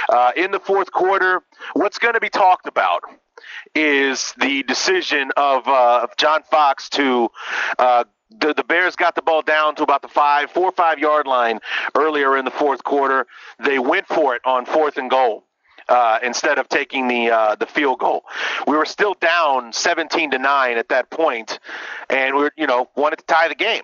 Uh, 0.09 0.31
in 0.37 0.53
the 0.53 0.61
fourth 0.61 0.93
quarter, 0.93 1.43
what's 1.73 1.99
going 1.99 2.15
to 2.15 2.21
be 2.21 2.31
talked 2.31 2.69
about? 2.69 3.03
Is 3.75 4.33
the 4.39 4.63
decision 4.63 5.33
of, 5.37 5.67
uh, 5.67 6.01
of 6.05 6.17
John 6.17 6.43
Fox 6.45 6.89
to 6.91 7.31
uh, 7.81 8.05
the, 8.39 8.55
the 8.55 8.65
Bears 8.65 8.97
got 8.97 9.15
the 9.15 9.23
ball 9.23 9.43
down 9.43 9.75
to 9.77 9.83
about 9.83 10.03
the 10.03 10.09
five, 10.09 10.51
four 10.51 10.67
or 10.67 10.73
five 10.73 10.99
yard 10.99 11.27
line 11.27 11.61
earlier 11.95 12.37
in 12.37 12.45
the 12.45 12.51
fourth 12.51 12.85
quarter. 12.85 13.27
They 13.59 13.79
went 13.79 14.07
for 14.07 14.35
it 14.35 14.43
on 14.45 14.67
fourth 14.67 14.97
and 14.97 15.11
goal. 15.11 15.45
Uh, 15.89 16.21
instead 16.23 16.57
of 16.59 16.69
taking 16.69 17.09
the 17.09 17.31
uh, 17.31 17.57
the 17.57 17.67
field 17.67 17.99
goal, 17.99 18.23
we 18.69 18.77
were 18.77 18.87
still 18.87 19.15
down 19.15 19.73
17 19.73 20.31
to 20.31 20.39
nine 20.39 20.79
at 20.79 20.89
that 20.91 21.11
point, 21.11 21.59
and 22.09 22.37
we 22.37 22.43
were, 22.43 22.53
you 22.57 22.67
know 22.67 22.89
wanted 22.95 23.19
to 23.19 23.25
tie 23.25 23.49
the 23.49 23.57
game. 23.57 23.83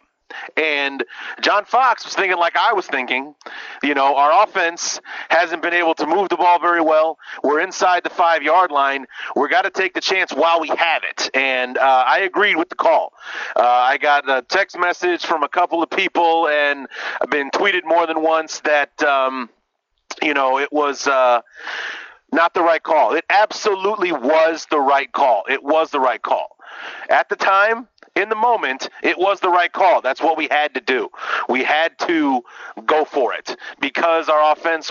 And 0.56 1.04
John 1.40 1.64
Fox 1.64 2.04
was 2.04 2.14
thinking 2.14 2.38
like 2.38 2.56
I 2.56 2.72
was 2.72 2.86
thinking. 2.86 3.34
You 3.82 3.94
know, 3.94 4.16
our 4.16 4.44
offense 4.44 5.00
hasn't 5.28 5.62
been 5.62 5.74
able 5.74 5.94
to 5.94 6.06
move 6.06 6.28
the 6.28 6.36
ball 6.36 6.58
very 6.58 6.80
well. 6.80 7.18
We're 7.42 7.60
inside 7.60 8.02
the 8.04 8.10
five 8.10 8.42
yard 8.42 8.70
line. 8.70 9.06
We've 9.34 9.50
got 9.50 9.62
to 9.62 9.70
take 9.70 9.94
the 9.94 10.00
chance 10.00 10.32
while 10.32 10.60
we 10.60 10.68
have 10.68 11.02
it. 11.04 11.30
And 11.34 11.78
uh, 11.78 12.04
I 12.06 12.20
agreed 12.20 12.56
with 12.56 12.68
the 12.68 12.74
call. 12.74 13.12
Uh, 13.54 13.62
I 13.62 13.98
got 13.98 14.28
a 14.28 14.42
text 14.42 14.78
message 14.78 15.24
from 15.24 15.42
a 15.42 15.48
couple 15.48 15.82
of 15.82 15.90
people, 15.90 16.48
and 16.48 16.88
I've 17.20 17.30
been 17.30 17.50
tweeted 17.50 17.84
more 17.84 18.06
than 18.06 18.22
once 18.22 18.60
that, 18.60 19.02
um, 19.02 19.48
you 20.22 20.34
know, 20.34 20.58
it 20.58 20.72
was. 20.72 21.06
Uh, 21.06 21.40
not 22.32 22.54
the 22.54 22.62
right 22.62 22.82
call. 22.82 23.14
It 23.14 23.24
absolutely 23.30 24.12
was 24.12 24.66
the 24.70 24.80
right 24.80 25.10
call. 25.12 25.44
It 25.48 25.62
was 25.62 25.90
the 25.90 26.00
right 26.00 26.20
call. 26.20 26.56
At 27.08 27.28
the 27.28 27.36
time, 27.36 27.88
in 28.16 28.30
the 28.30 28.34
moment, 28.34 28.88
it 29.02 29.18
was 29.18 29.40
the 29.40 29.50
right 29.50 29.72
call. 29.72 30.00
That's 30.00 30.20
what 30.20 30.36
we 30.36 30.48
had 30.48 30.74
to 30.74 30.80
do. 30.80 31.10
We 31.48 31.62
had 31.62 31.98
to 32.00 32.42
go 32.86 33.04
for 33.04 33.34
it 33.34 33.56
because 33.78 34.28
our 34.28 34.52
offense, 34.52 34.90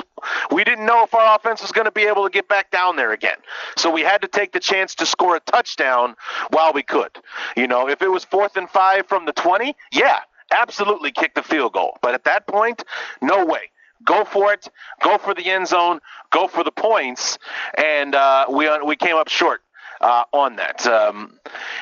we 0.52 0.64
didn't 0.64 0.86
know 0.86 1.04
if 1.04 1.14
our 1.14 1.36
offense 1.36 1.62
was 1.62 1.72
going 1.72 1.86
to 1.86 1.92
be 1.92 2.04
able 2.04 2.24
to 2.24 2.30
get 2.30 2.48
back 2.48 2.72
down 2.72 2.96
there 2.96 3.12
again. 3.12 3.38
So 3.78 3.90
we 3.92 4.02
had 4.02 4.22
to 4.22 4.28
take 4.28 4.54
the 4.54 4.60
chance 4.60 4.96
to 4.96 5.06
score 5.06 5.36
a 5.36 5.40
touchdown 5.40 6.16
while 6.52 6.72
we 6.72 6.84
could. 6.84 7.18
You 7.58 7.68
know, 7.68 7.90
if 7.90 8.02
it 8.02 8.10
was 8.10 8.24
fourth 8.24 8.56
and 8.58 8.70
five 8.70 9.08
from 9.08 9.26
the 9.26 9.34
20, 9.34 9.76
yeah, 9.92 10.20
absolutely 10.52 11.12
kick 11.12 11.34
the 11.34 11.44
field 11.44 11.74
goal. 11.74 11.98
But 12.02 12.14
at 12.14 12.26
that 12.26 12.48
point, 12.48 12.84
no 13.22 13.44
way 13.46 13.72
go 14.04 14.26
for 14.26 14.54
it, 14.54 14.70
go 15.02 15.18
for 15.18 15.34
the 15.34 15.46
end 15.46 15.68
zone, 15.68 16.00
go 16.32 16.48
for 16.48 16.64
the 16.64 16.72
points, 16.72 17.38
and 17.78 18.16
uh, 18.16 18.46
we 18.50 18.70
we 18.86 18.96
came 18.96 19.16
up 19.16 19.30
short 19.30 19.62
uh, 20.02 20.24
on 20.32 20.58
that. 20.58 20.86
Um, 20.86 21.40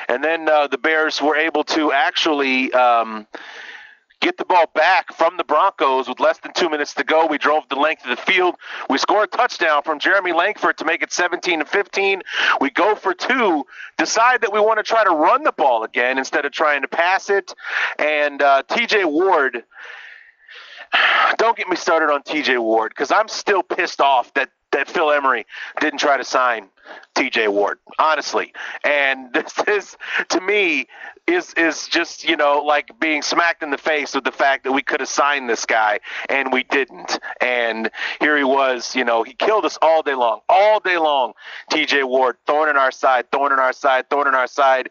and 0.08 0.22
then 0.22 0.48
uh, 0.48 0.68
the 0.68 0.78
Bears 0.78 1.20
were 1.20 1.36
able 1.36 1.64
to 1.64 1.92
actually. 1.92 2.72
Um, 2.72 3.26
get 4.20 4.38
the 4.38 4.44
ball 4.46 4.64
back 4.74 5.12
from 5.12 5.36
the 5.36 5.44
Broncos 5.44 6.08
with 6.08 6.18
less 6.18 6.38
than 6.38 6.54
two 6.54 6.70
minutes 6.70 6.94
to 6.94 7.04
go. 7.04 7.26
We 7.26 7.36
drove 7.36 7.68
the 7.68 7.76
length 7.76 8.04
of 8.04 8.16
the 8.16 8.22
field. 8.22 8.54
We 8.88 8.96
scored 8.96 9.28
a 9.28 9.36
touchdown 9.36 9.82
from 9.82 9.98
Jeremy 9.98 10.32
Langford 10.32 10.78
to 10.78 10.86
make 10.86 11.02
it 11.02 11.12
17 11.12 11.58
to 11.58 11.64
15. 11.66 12.22
We 12.58 12.70
go 12.70 12.94
for 12.94 13.12
two, 13.12 13.66
decide 13.98 14.40
that 14.40 14.50
we 14.50 14.60
want 14.60 14.78
to 14.78 14.82
try 14.82 15.04
to 15.04 15.10
run 15.10 15.44
the 15.44 15.52
ball 15.52 15.84
again 15.84 16.16
instead 16.16 16.46
of 16.46 16.52
trying 16.52 16.80
to 16.80 16.88
pass 16.88 17.28
it. 17.28 17.54
And 17.98 18.40
uh, 18.40 18.62
TJ 18.66 19.04
Ward, 19.04 19.62
don't 21.38 21.56
get 21.56 21.68
me 21.68 21.76
started 21.76 22.12
on 22.12 22.22
TJ 22.22 22.60
Ward 22.60 22.90
because 22.90 23.10
I'm 23.10 23.28
still 23.28 23.62
pissed 23.62 24.00
off 24.00 24.32
that 24.34 24.50
that 24.72 24.88
Phil 24.88 25.10
Emery 25.10 25.46
didn't 25.80 26.00
try 26.00 26.16
to 26.16 26.24
sign 26.24 26.68
TJ 27.14 27.48
Ward, 27.48 27.78
honestly. 27.98 28.52
And 28.82 29.32
this 29.34 29.52
is, 29.66 29.96
to 30.30 30.40
me, 30.40 30.88
is 31.26 31.54
is 31.54 31.88
just 31.88 32.24
you 32.24 32.36
know 32.36 32.60
like 32.60 32.90
being 33.00 33.22
smacked 33.22 33.62
in 33.62 33.70
the 33.70 33.78
face 33.78 34.14
with 34.14 34.24
the 34.24 34.32
fact 34.32 34.64
that 34.64 34.72
we 34.72 34.82
could 34.82 35.00
have 35.00 35.08
signed 35.08 35.48
this 35.48 35.64
guy 35.64 36.00
and 36.28 36.52
we 36.52 36.64
didn't. 36.64 37.18
And 37.40 37.90
here 38.20 38.36
he 38.36 38.44
was, 38.44 38.94
you 38.94 39.04
know, 39.04 39.22
he 39.22 39.32
killed 39.32 39.64
us 39.64 39.78
all 39.80 40.02
day 40.02 40.14
long, 40.14 40.40
all 40.48 40.80
day 40.80 40.98
long. 40.98 41.32
TJ 41.70 42.04
Ward, 42.04 42.36
thorn 42.46 42.68
in 42.68 42.76
our 42.76 42.90
side, 42.90 43.30
thorn 43.30 43.52
in 43.52 43.58
our 43.58 43.72
side, 43.72 44.08
thorn 44.10 44.28
in 44.28 44.34
our 44.34 44.46
side, 44.46 44.90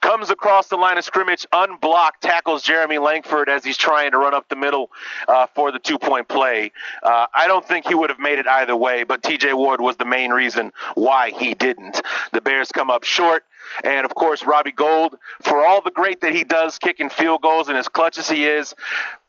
comes 0.00 0.30
across 0.30 0.68
the 0.68 0.76
line 0.76 0.96
of 0.96 1.04
scrimmage, 1.04 1.46
unblocked, 1.52 2.22
tackles 2.22 2.62
Jeremy 2.62 2.98
Langford 2.98 3.48
as 3.48 3.64
he's 3.64 3.76
trying 3.76 4.10
to 4.12 4.18
run 4.18 4.34
up 4.34 4.48
the 4.48 4.56
middle 4.56 4.90
uh, 5.28 5.46
for 5.54 5.70
the 5.70 5.78
two 5.78 5.98
point 5.98 6.28
play. 6.28 6.72
Uh, 7.02 7.26
I 7.34 7.46
don't 7.46 7.66
think 7.66 7.86
he 7.86 7.94
would 7.94 8.10
have 8.10 8.18
made 8.18 8.38
it 8.38 8.46
either 8.46 8.76
way, 8.76 9.04
but 9.04 9.22
TJ 9.22 9.54
Ward 9.54 9.80
was 9.80 9.96
the 9.96 10.04
main 10.04 10.30
reason 10.30 10.72
why 10.94 11.17
he 11.26 11.54
didn't. 11.54 12.00
The 12.32 12.40
Bears 12.40 12.72
come 12.72 12.90
up 12.90 13.04
short. 13.04 13.44
And 13.84 14.04
of 14.04 14.14
course, 14.14 14.44
Robbie 14.44 14.72
Gould, 14.72 15.16
for 15.42 15.64
all 15.64 15.82
the 15.82 15.90
great 15.90 16.22
that 16.22 16.34
he 16.34 16.44
does 16.44 16.78
kicking 16.78 17.10
field 17.10 17.42
goals 17.42 17.68
and 17.68 17.76
as 17.76 17.88
clutch 17.88 18.18
as 18.18 18.28
he 18.28 18.46
is, 18.46 18.74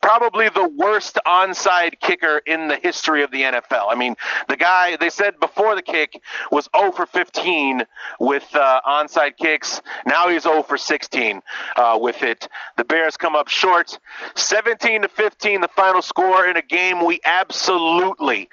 probably 0.02 0.50
the 0.50 0.68
worst 0.78 1.18
onside 1.26 2.00
kicker 2.00 2.42
in 2.46 2.68
the 2.68 2.78
history 2.78 3.24
of 3.24 3.32
the 3.32 3.42
NFL. 3.42 3.88
I 3.90 3.96
mean, 3.96 4.16
the 4.48 4.56
guy 4.56 4.96
they 4.98 5.10
said 5.10 5.40
before 5.40 5.76
the 5.76 5.82
kick 5.82 6.22
was 6.52 6.70
0 6.78 6.92
for 6.92 7.06
15 7.06 7.84
with 8.20 8.48
uh, 8.56 8.82
onside 8.88 9.38
kicks. 9.38 9.82
Now 10.06 10.30
he's 10.30 10.44
0 10.44 10.64
for 10.64 10.78
16 10.78 11.42
uh, 11.76 11.98
with 12.02 12.24
it. 12.24 12.48
The 12.78 12.86
Bears 12.86 13.18
come 13.18 13.36
up 13.36 13.50
short, 13.50 14.00
17 14.36 15.04
to 15.04 15.08
15, 15.08 15.62
the 15.62 15.68
final 15.70 16.02
score 16.02 16.46
in 16.48 16.58
a 16.58 16.62
game 16.62 17.06
we 17.06 17.20
absolutely, 17.26 18.50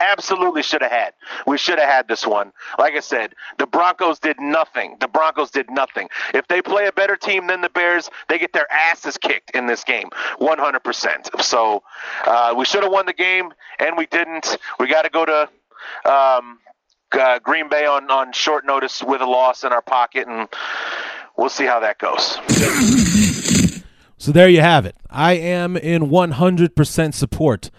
absolutely 0.00 0.62
should 0.62 0.82
have 0.82 0.92
had. 0.92 1.14
We 1.46 1.58
should 1.58 1.78
have 1.78 1.88
had 1.88 2.08
this 2.08 2.26
one. 2.26 2.52
Like 2.78 2.94
I 2.94 3.00
said, 3.00 3.34
the 3.58 3.66
Broncos 3.66 4.18
did 4.18 4.38
nothing. 4.40 4.96
The 5.00 5.08
Broncos 5.08 5.50
did 5.50 5.70
nothing. 5.70 6.08
If 6.34 6.46
they 6.48 6.62
play 6.62 6.86
a 6.86 6.92
better 6.92 7.16
team 7.16 7.46
than 7.46 7.60
the 7.62 7.70
Bears, 7.70 8.10
they 8.28 8.38
get 8.38 8.52
their 8.52 8.70
asses 8.70 9.16
kicked 9.16 9.50
in 9.52 9.66
this 9.66 9.84
game. 9.84 10.10
100%. 10.40 10.89
So 11.40 11.82
uh, 12.26 12.54
we 12.56 12.64
should 12.64 12.82
have 12.82 12.92
won 12.92 13.06
the 13.06 13.12
game, 13.12 13.52
and 13.78 13.96
we 13.96 14.06
didn't. 14.06 14.58
We 14.78 14.88
got 14.88 15.02
to 15.02 15.10
go 15.10 15.24
to 15.24 15.48
um, 16.10 16.58
uh, 17.12 17.38
Green 17.40 17.68
Bay 17.68 17.86
on, 17.86 18.10
on 18.10 18.32
short 18.32 18.64
notice 18.64 19.02
with 19.02 19.20
a 19.20 19.26
loss 19.26 19.64
in 19.64 19.72
our 19.72 19.82
pocket, 19.82 20.28
and 20.28 20.48
we'll 21.36 21.48
see 21.48 21.64
how 21.64 21.80
that 21.80 21.98
goes. 21.98 22.38
So 24.18 24.32
there 24.32 24.48
you 24.48 24.60
have 24.60 24.84
it. 24.84 24.96
I 25.08 25.32
am 25.32 25.76
in 25.76 26.10
100% 26.10 27.14
support 27.14 27.70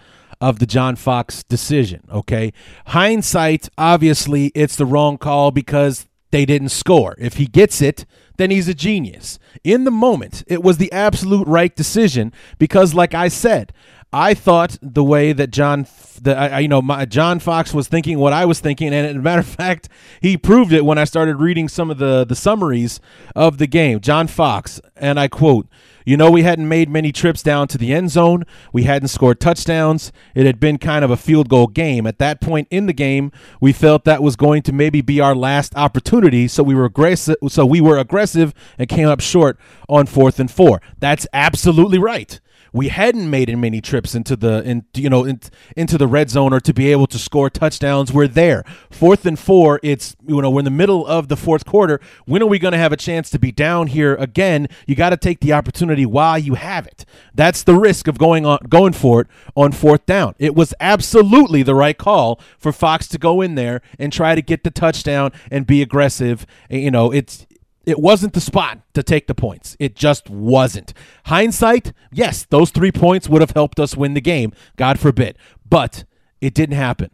of 0.41 0.58
the 0.58 0.65
John 0.65 0.95
Fox 0.95 1.43
decision, 1.43 2.02
okay? 2.12 2.52
Hindsight, 2.88 3.69
obviously, 3.78 4.47
it's 4.56 4.76
the 4.76 4.88
wrong 4.88 5.19
call 5.19 5.52
because 5.52 6.08
they 6.32 6.45
didn't 6.45 6.69
score. 6.69 7.15
If 7.19 7.36
he 7.36 7.45
gets 7.45 7.80
it, 7.80 8.06
then 8.38 8.52
he's 8.52 8.67
a 8.67 8.74
genius. 8.74 9.39
In 9.63 9.84
the 9.84 9.91
moment, 9.91 10.44
it 10.48 10.63
was 10.63 10.78
the 10.78 10.91
absolute 10.91 11.48
right 11.48 11.76
decision 11.76 12.34
because, 12.58 12.94
like 12.94 13.13
I 13.13 13.28
said, 13.28 13.74
I 14.13 14.34
thought 14.34 14.78
the 14.82 15.04
way 15.04 15.32
that 15.32 15.52
John, 15.52 15.88
the 16.21 16.38
I, 16.38 16.60
you 16.60 16.67
know, 16.67 16.82
my, 16.82 17.06
John 17.06 17.39
Fox 17.39 17.74
was 17.74 17.88
thinking 17.88 18.19
what 18.19 18.34
I 18.34 18.45
was 18.45 18.60
thinking, 18.60 18.93
and 18.93 19.08
as 19.08 19.15
a 19.15 19.19
matter 19.19 19.39
of 19.39 19.47
fact, 19.62 19.88
he 20.19 20.38
proved 20.38 20.74
it 20.74 20.84
when 20.84 20.97
I 20.97 21.06
started 21.06 21.38
reading 21.38 21.69
some 21.69 21.89
of 21.89 21.97
the 21.97 22.26
the 22.26 22.36
summaries 22.36 23.00
of 23.36 23.58
the 23.58 23.67
game. 23.67 24.02
John 24.02 24.28
Fox, 24.28 24.82
and 24.95 25.19
I 25.19 25.28
quote. 25.28 25.67
You 26.04 26.17
know, 26.17 26.32
we 26.32 26.41
hadn't 26.41 26.67
made 26.67 26.89
many 26.89 27.12
trips 27.12 27.43
down 27.43 27.67
to 27.67 27.78
the 27.78 27.93
end 27.93 28.10
zone. 28.10 28.43
We 28.74 28.84
hadn't 28.84 29.10
scored 29.10 29.39
touchdowns. 29.39 30.12
It 30.34 30.47
had 30.47 30.60
been 30.60 30.80
kind 30.80 31.06
of 31.06 31.12
a 31.12 31.15
field 31.15 31.47
goal 31.47 31.67
game. 31.67 32.08
At 32.08 32.17
that 32.17 32.41
point 32.41 32.67
in 32.71 32.88
the 32.88 32.91
game, 32.91 33.32
we 33.60 33.71
felt 33.71 34.04
that 34.06 34.24
was 34.24 34.36
going 34.36 34.63
to 34.63 34.74
maybe 34.74 35.02
be 35.02 35.19
our 35.19 35.36
last 35.36 35.76
opportunity. 35.76 36.47
So 36.47 36.63
we 36.63 36.74
were 36.74 36.86
aggressive. 36.86 37.36
So 37.50 37.67
we 37.67 37.82
were 37.82 38.00
aggressive 38.00 38.52
and 38.80 38.89
came 38.89 39.08
up 39.08 39.19
short 39.19 39.60
on 39.88 40.08
fourth 40.08 40.39
and 40.39 40.50
four. 40.50 40.82
That's 41.00 41.28
absolutely 41.34 42.00
right 42.00 42.39
we 42.73 42.88
hadn't 42.88 43.29
made 43.29 43.49
as 43.49 43.57
many 43.57 43.81
trips 43.81 44.15
into 44.15 44.36
the 44.36 44.63
in, 44.63 44.86
you 44.93 45.10
know 45.10 45.25
in, 45.25 45.39
into 45.75 45.97
the 45.97 46.07
red 46.07 46.29
zone 46.29 46.53
or 46.53 46.60
to 46.62 46.73
be 46.73 46.91
able 46.91 47.07
to 47.07 47.19
score 47.19 47.49
touchdowns. 47.49 48.13
We're 48.13 48.27
there. 48.27 48.63
Fourth 48.89 49.25
and 49.25 49.38
four. 49.38 49.79
It's 49.84 50.15
you 50.25 50.41
know 50.41 50.49
we're 50.49 50.60
in 50.60 50.65
the 50.65 50.71
middle 50.71 51.05
of 51.05 51.27
the 51.27 51.38
fourth 51.38 51.65
quarter. 51.65 51.99
When 52.25 52.41
are 52.41 52.47
we 52.47 52.60
going 52.60 52.71
to 52.71 52.77
have 52.77 52.91
a 52.91 52.97
chance 52.97 53.29
to 53.31 53.39
be 53.39 53.51
down 53.51 53.88
here 53.88 54.15
again? 54.15 54.67
You 54.88 54.95
got 54.95 55.10
to 55.10 55.17
take 55.17 55.41
the 55.41 55.53
opportunity 55.53 56.05
while 56.05 56.38
you 56.38 56.55
have 56.55 56.88
it. 56.88 57.05
That's 57.34 57.63
the 57.63 57.75
risk 57.75 58.07
of 58.07 58.17
going 58.17 58.45
on 58.45 58.60
going 58.69 58.93
for 58.93 59.21
it 59.21 59.27
on 59.55 59.71
fourth 59.71 60.05
down. 60.05 60.36
It 60.39 60.55
was 60.55 60.73
absolutely 60.79 61.63
the 61.63 61.75
right 61.75 61.97
call 61.97 62.39
for 62.57 62.71
Fox 62.71 63.07
to 63.10 63.17
go 63.17 63.41
in 63.41 63.55
there 63.55 63.81
and 63.99 64.13
try 64.13 64.36
to 64.36 64.41
get 64.41 64.63
the 64.63 64.71
touchdown 64.71 65.31
and 65.49 65.67
be 65.67 65.81
aggressive. 65.81 66.45
You 66.69 66.91
know 66.91 67.12
it's 67.12 67.45
it 67.86 68.00
wasn't 68.00 68.34
the 68.34 68.41
spot 68.41 68.80
to 68.94 69.04
take 69.04 69.28
the 69.28 69.36
points. 69.36 69.76
It 69.80 69.96
just 69.96 70.30
wasn't. 70.30 70.94
Hindsight, 71.26 71.94
yes, 72.12 72.46
those 72.46 72.70
three 72.70 72.91
points 72.91 73.28
would 73.28 73.41
have 73.41 73.52
helped 73.52 73.80
us 73.80 73.98
win 73.98 74.13
the 74.13 74.22
game, 74.22 74.54
God 74.76 75.00
forbid. 75.00 75.38
But 75.67 76.06
it 76.39 76.54
didn't 76.54 76.76
happen. 76.76 77.10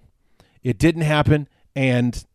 It 0.63 0.77
didn't 0.77 1.03
happen. 1.03 1.47
And, 1.75 2.25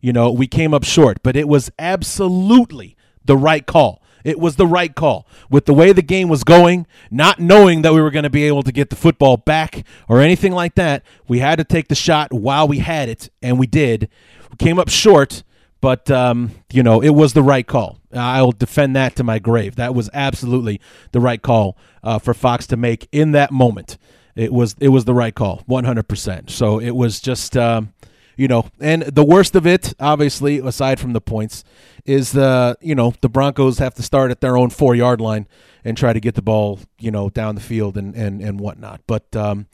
you 0.00 0.12
know, 0.12 0.30
we 0.30 0.46
came 0.46 0.72
up 0.74 0.84
short. 0.84 1.22
But 1.22 1.36
it 1.36 1.48
was 1.48 1.70
absolutely 1.78 2.96
the 3.24 3.36
right 3.36 3.66
call. 3.66 4.00
It 4.22 4.38
was 4.38 4.56
the 4.56 4.66
right 4.66 4.94
call. 4.94 5.26
With 5.48 5.64
the 5.64 5.74
way 5.74 5.92
the 5.92 6.02
game 6.02 6.28
was 6.28 6.44
going, 6.44 6.86
not 7.10 7.40
knowing 7.40 7.82
that 7.82 7.94
we 7.94 8.02
were 8.02 8.10
going 8.10 8.24
to 8.24 8.30
be 8.30 8.44
able 8.44 8.62
to 8.62 8.72
get 8.72 8.90
the 8.90 8.96
football 8.96 9.38
back 9.38 9.84
or 10.08 10.20
anything 10.20 10.52
like 10.52 10.74
that, 10.74 11.02
we 11.26 11.38
had 11.38 11.56
to 11.56 11.64
take 11.64 11.88
the 11.88 11.94
shot 11.94 12.32
while 12.32 12.68
we 12.68 12.78
had 12.78 13.08
it, 13.08 13.30
and 13.42 13.58
we 13.58 13.66
did. 13.66 14.08
We 14.50 14.56
came 14.56 14.78
up 14.78 14.90
short, 14.90 15.42
but 15.80 16.10
um, 16.10 16.50
you 16.72 16.82
know 16.82 17.00
it 17.02 17.10
was 17.10 17.32
the 17.32 17.42
right 17.42 17.66
call. 17.66 17.98
I'll 18.12 18.52
defend 18.52 18.96
that 18.96 19.16
to 19.16 19.24
my 19.24 19.38
grave. 19.38 19.76
That 19.76 19.94
was 19.94 20.10
absolutely 20.12 20.80
the 21.12 21.20
right 21.20 21.40
call 21.40 21.76
uh, 22.02 22.18
for 22.18 22.34
Fox 22.34 22.66
to 22.68 22.76
make 22.76 23.08
in 23.12 23.32
that 23.32 23.52
moment. 23.52 23.98
It 24.34 24.52
was 24.52 24.76
it 24.80 24.88
was 24.88 25.04
the 25.04 25.14
right 25.14 25.34
call, 25.34 25.64
100%. 25.68 26.50
So 26.50 26.80
it 26.80 26.92
was 26.92 27.20
just. 27.20 27.56
Um, 27.56 27.92
you 28.36 28.48
know, 28.48 28.70
and 28.80 29.02
the 29.02 29.24
worst 29.24 29.54
of 29.54 29.66
it, 29.66 29.92
obviously, 30.00 30.60
aside 30.60 30.98
from 30.98 31.12
the 31.12 31.20
points, 31.20 31.62
is 32.06 32.32
the 32.32 32.74
you 32.80 32.94
know 32.94 33.12
the 33.20 33.28
Broncos 33.28 33.76
have 33.80 33.92
to 33.96 34.02
start 34.02 34.30
at 34.30 34.40
their 34.40 34.56
own 34.56 34.70
four 34.70 34.94
yard 34.94 35.20
line 35.20 35.46
and 35.84 35.94
try 35.94 36.14
to 36.14 36.20
get 36.20 36.36
the 36.36 36.42
ball 36.42 36.80
you 36.98 37.10
know 37.10 37.28
down 37.28 37.54
the 37.54 37.60
field 37.60 37.98
and 37.98 38.14
and 38.14 38.40
and 38.40 38.58
whatnot. 38.58 39.02
But 39.06 39.36
um, 39.36 39.66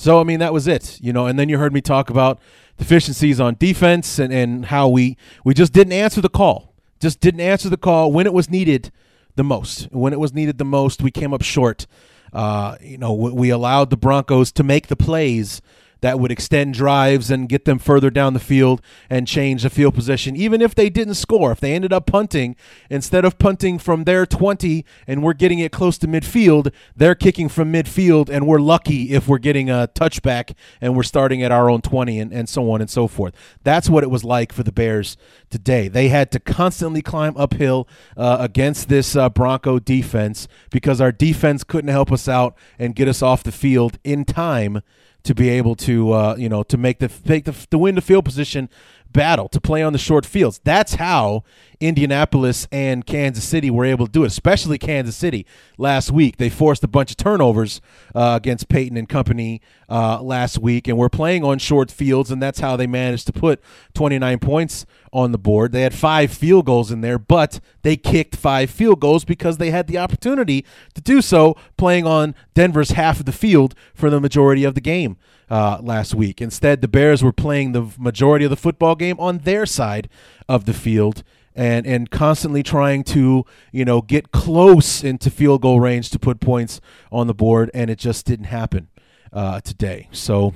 so 0.00 0.18
I 0.18 0.24
mean 0.24 0.40
that 0.40 0.54
was 0.54 0.66
it, 0.66 0.98
you 1.02 1.12
know. 1.12 1.26
And 1.26 1.38
then 1.38 1.50
you 1.50 1.58
heard 1.58 1.74
me 1.74 1.82
talk 1.82 2.08
about 2.08 2.40
deficiencies 2.78 3.38
on 3.38 3.56
defense 3.58 4.18
and 4.18 4.32
and 4.32 4.64
how 4.64 4.88
we 4.88 5.18
we 5.44 5.52
just 5.52 5.74
didn't 5.74 5.92
answer 5.92 6.22
the 6.22 6.30
call, 6.30 6.72
just 7.00 7.20
didn't 7.20 7.42
answer 7.42 7.68
the 7.68 7.76
call 7.76 8.10
when 8.10 8.24
it 8.24 8.32
was 8.32 8.48
needed 8.48 8.90
the 9.36 9.44
most. 9.44 9.92
When 9.92 10.14
it 10.14 10.18
was 10.18 10.32
needed 10.32 10.56
the 10.56 10.64
most, 10.64 11.02
we 11.02 11.10
came 11.10 11.34
up 11.34 11.42
short. 11.42 11.86
Uh, 12.32 12.76
you 12.80 12.96
know, 12.96 13.12
we 13.12 13.50
allowed 13.50 13.90
the 13.90 13.98
Broncos 13.98 14.50
to 14.52 14.62
make 14.62 14.86
the 14.86 14.96
plays 14.96 15.60
that 16.00 16.18
would 16.18 16.30
extend 16.30 16.74
drives 16.74 17.30
and 17.30 17.48
get 17.48 17.64
them 17.64 17.78
further 17.78 18.10
down 18.10 18.34
the 18.34 18.40
field 18.40 18.80
and 19.08 19.26
change 19.26 19.62
the 19.62 19.70
field 19.70 19.94
position, 19.94 20.36
even 20.36 20.60
if 20.62 20.74
they 20.74 20.90
didn't 20.90 21.14
score. 21.14 21.52
If 21.52 21.60
they 21.60 21.72
ended 21.72 21.92
up 21.92 22.06
punting, 22.06 22.56
instead 22.88 23.24
of 23.24 23.38
punting 23.38 23.78
from 23.78 24.04
their 24.04 24.26
20 24.26 24.84
and 25.06 25.22
we're 25.22 25.32
getting 25.34 25.58
it 25.58 25.72
close 25.72 25.98
to 25.98 26.08
midfield, 26.08 26.72
they're 26.96 27.14
kicking 27.14 27.48
from 27.48 27.72
midfield 27.72 28.28
and 28.28 28.46
we're 28.46 28.60
lucky 28.60 29.12
if 29.12 29.28
we're 29.28 29.38
getting 29.38 29.70
a 29.70 29.88
touchback 29.94 30.54
and 30.80 30.96
we're 30.96 31.02
starting 31.02 31.42
at 31.42 31.52
our 31.52 31.70
own 31.70 31.80
20 31.82 32.18
and, 32.18 32.32
and 32.32 32.48
so 32.48 32.70
on 32.70 32.80
and 32.80 32.90
so 32.90 33.06
forth. 33.06 33.34
That's 33.62 33.88
what 33.88 34.04
it 34.04 34.10
was 34.10 34.24
like 34.24 34.52
for 34.52 34.62
the 34.62 34.72
Bears 34.72 35.16
today. 35.50 35.88
They 35.88 36.08
had 36.08 36.30
to 36.32 36.40
constantly 36.40 37.02
climb 37.02 37.36
uphill 37.36 37.88
uh, 38.16 38.38
against 38.40 38.88
this 38.88 39.16
uh, 39.16 39.28
Bronco 39.28 39.78
defense 39.78 40.48
because 40.70 41.00
our 41.00 41.12
defense 41.12 41.64
couldn't 41.64 41.90
help 41.90 42.12
us 42.12 42.28
out 42.28 42.56
and 42.78 42.94
get 42.94 43.08
us 43.08 43.22
off 43.22 43.42
the 43.42 43.52
field 43.52 43.98
in 44.04 44.24
time 44.24 44.82
to 45.24 45.34
be 45.34 45.48
able 45.48 45.74
to 45.76 46.12
uh, 46.12 46.34
you 46.36 46.48
know 46.48 46.62
to 46.64 46.76
make 46.76 46.98
the 46.98 47.10
make 47.24 47.44
the 47.44 47.52
to 47.70 47.78
win 47.78 47.94
the 47.94 48.00
field 48.00 48.24
position 48.24 48.68
battle 49.12 49.48
to 49.48 49.60
play 49.60 49.82
on 49.82 49.92
the 49.92 49.98
short 49.98 50.24
fields. 50.26 50.60
That's 50.64 50.94
how 50.94 51.44
Indianapolis 51.80 52.68
and 52.70 53.06
Kansas 53.06 53.44
City 53.44 53.70
were 53.70 53.84
able 53.84 54.06
to 54.06 54.12
do 54.12 54.24
it, 54.24 54.28
especially 54.28 54.78
Kansas 54.78 55.16
City 55.16 55.46
last 55.78 56.10
week. 56.10 56.36
They 56.36 56.50
forced 56.50 56.84
a 56.84 56.88
bunch 56.88 57.10
of 57.10 57.16
turnovers 57.16 57.80
uh, 58.14 58.38
against 58.40 58.68
Peyton 58.68 58.96
and 58.96 59.08
company 59.08 59.62
uh, 59.88 60.20
last 60.22 60.58
week, 60.58 60.86
and 60.86 60.98
we're 60.98 61.08
playing 61.08 61.42
on 61.42 61.58
short 61.58 61.90
fields, 61.90 62.30
and 62.30 62.42
that's 62.42 62.60
how 62.60 62.76
they 62.76 62.86
managed 62.86 63.26
to 63.26 63.32
put 63.32 63.62
29 63.94 64.38
points 64.38 64.86
on 65.12 65.32
the 65.32 65.38
board. 65.38 65.72
They 65.72 65.82
had 65.82 65.94
five 65.94 66.32
field 66.32 66.66
goals 66.66 66.90
in 66.90 67.00
there, 67.00 67.18
but 67.18 67.60
they 67.82 67.96
kicked 67.96 68.36
five 68.36 68.70
field 68.70 69.00
goals 69.00 69.24
because 69.24 69.56
they 69.56 69.70
had 69.70 69.86
the 69.86 69.98
opportunity 69.98 70.64
to 70.94 71.00
do 71.00 71.22
so 71.22 71.56
playing 71.76 72.06
on 72.06 72.34
Denver's 72.54 72.90
half 72.90 73.20
of 73.20 73.26
the 73.26 73.32
field 73.32 73.74
for 73.94 74.10
the 74.10 74.20
majority 74.20 74.64
of 74.64 74.74
the 74.74 74.80
game. 74.80 75.16
Uh, 75.50 75.80
last 75.82 76.14
week. 76.14 76.40
Instead, 76.40 76.80
the 76.80 76.86
Bears 76.86 77.24
were 77.24 77.32
playing 77.32 77.72
the 77.72 77.90
majority 77.98 78.44
of 78.44 78.50
the 78.50 78.56
football 78.56 78.94
game 78.94 79.18
on 79.18 79.38
their 79.38 79.66
side 79.66 80.08
of 80.48 80.64
the 80.64 80.72
field, 80.72 81.24
and 81.56 81.84
and 81.88 82.08
constantly 82.08 82.62
trying 82.62 83.02
to 83.02 83.44
you 83.72 83.84
know 83.84 84.00
get 84.00 84.30
close 84.30 85.02
into 85.02 85.28
field 85.28 85.62
goal 85.62 85.80
range 85.80 86.08
to 86.10 86.20
put 86.20 86.38
points 86.38 86.80
on 87.10 87.26
the 87.26 87.34
board, 87.34 87.68
and 87.74 87.90
it 87.90 87.98
just 87.98 88.26
didn't 88.26 88.46
happen 88.46 88.86
uh, 89.32 89.60
today. 89.60 90.08
So. 90.12 90.54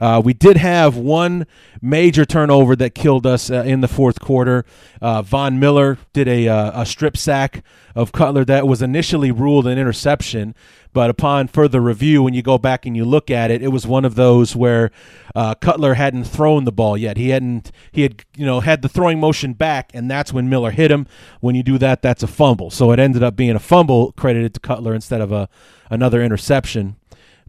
Uh, 0.00 0.20
we 0.24 0.32
did 0.32 0.56
have 0.56 0.96
one 0.96 1.46
major 1.80 2.24
turnover 2.24 2.76
that 2.76 2.94
killed 2.94 3.26
us 3.26 3.50
uh, 3.50 3.62
in 3.62 3.80
the 3.80 3.88
fourth 3.88 4.20
quarter. 4.20 4.64
Uh, 5.00 5.22
Von 5.22 5.58
Miller 5.58 5.98
did 6.12 6.28
a, 6.28 6.48
uh, 6.48 6.82
a 6.82 6.86
strip 6.86 7.16
sack 7.16 7.62
of 7.94 8.12
Cutler 8.12 8.44
that 8.44 8.66
was 8.66 8.82
initially 8.82 9.30
ruled 9.30 9.66
an 9.66 9.78
interception, 9.78 10.54
but 10.92 11.10
upon 11.10 11.48
further 11.48 11.80
review, 11.80 12.22
when 12.22 12.34
you 12.34 12.42
go 12.42 12.58
back 12.58 12.86
and 12.86 12.96
you 12.96 13.04
look 13.04 13.30
at 13.30 13.50
it, 13.50 13.62
it 13.62 13.68
was 13.68 13.86
one 13.86 14.04
of 14.04 14.14
those 14.14 14.56
where 14.56 14.90
uh, 15.34 15.54
Cutler 15.54 15.94
hadn't 15.94 16.24
thrown 16.24 16.64
the 16.64 16.72
ball 16.72 16.96
yet. 16.96 17.16
He 17.16 17.30
hadn't. 17.30 17.70
He 17.92 18.02
had 18.02 18.24
you 18.34 18.46
know 18.46 18.60
had 18.60 18.80
the 18.80 18.88
throwing 18.88 19.20
motion 19.20 19.52
back, 19.52 19.90
and 19.92 20.10
that's 20.10 20.32
when 20.32 20.48
Miller 20.48 20.70
hit 20.70 20.90
him. 20.90 21.06
When 21.40 21.54
you 21.54 21.62
do 21.62 21.76
that, 21.78 22.00
that's 22.00 22.22
a 22.22 22.26
fumble. 22.26 22.70
So 22.70 22.92
it 22.92 22.98
ended 22.98 23.22
up 23.22 23.36
being 23.36 23.54
a 23.54 23.58
fumble 23.58 24.12
credited 24.12 24.54
to 24.54 24.60
Cutler 24.60 24.94
instead 24.94 25.20
of 25.20 25.32
a 25.32 25.50
another 25.90 26.22
interception. 26.22 26.96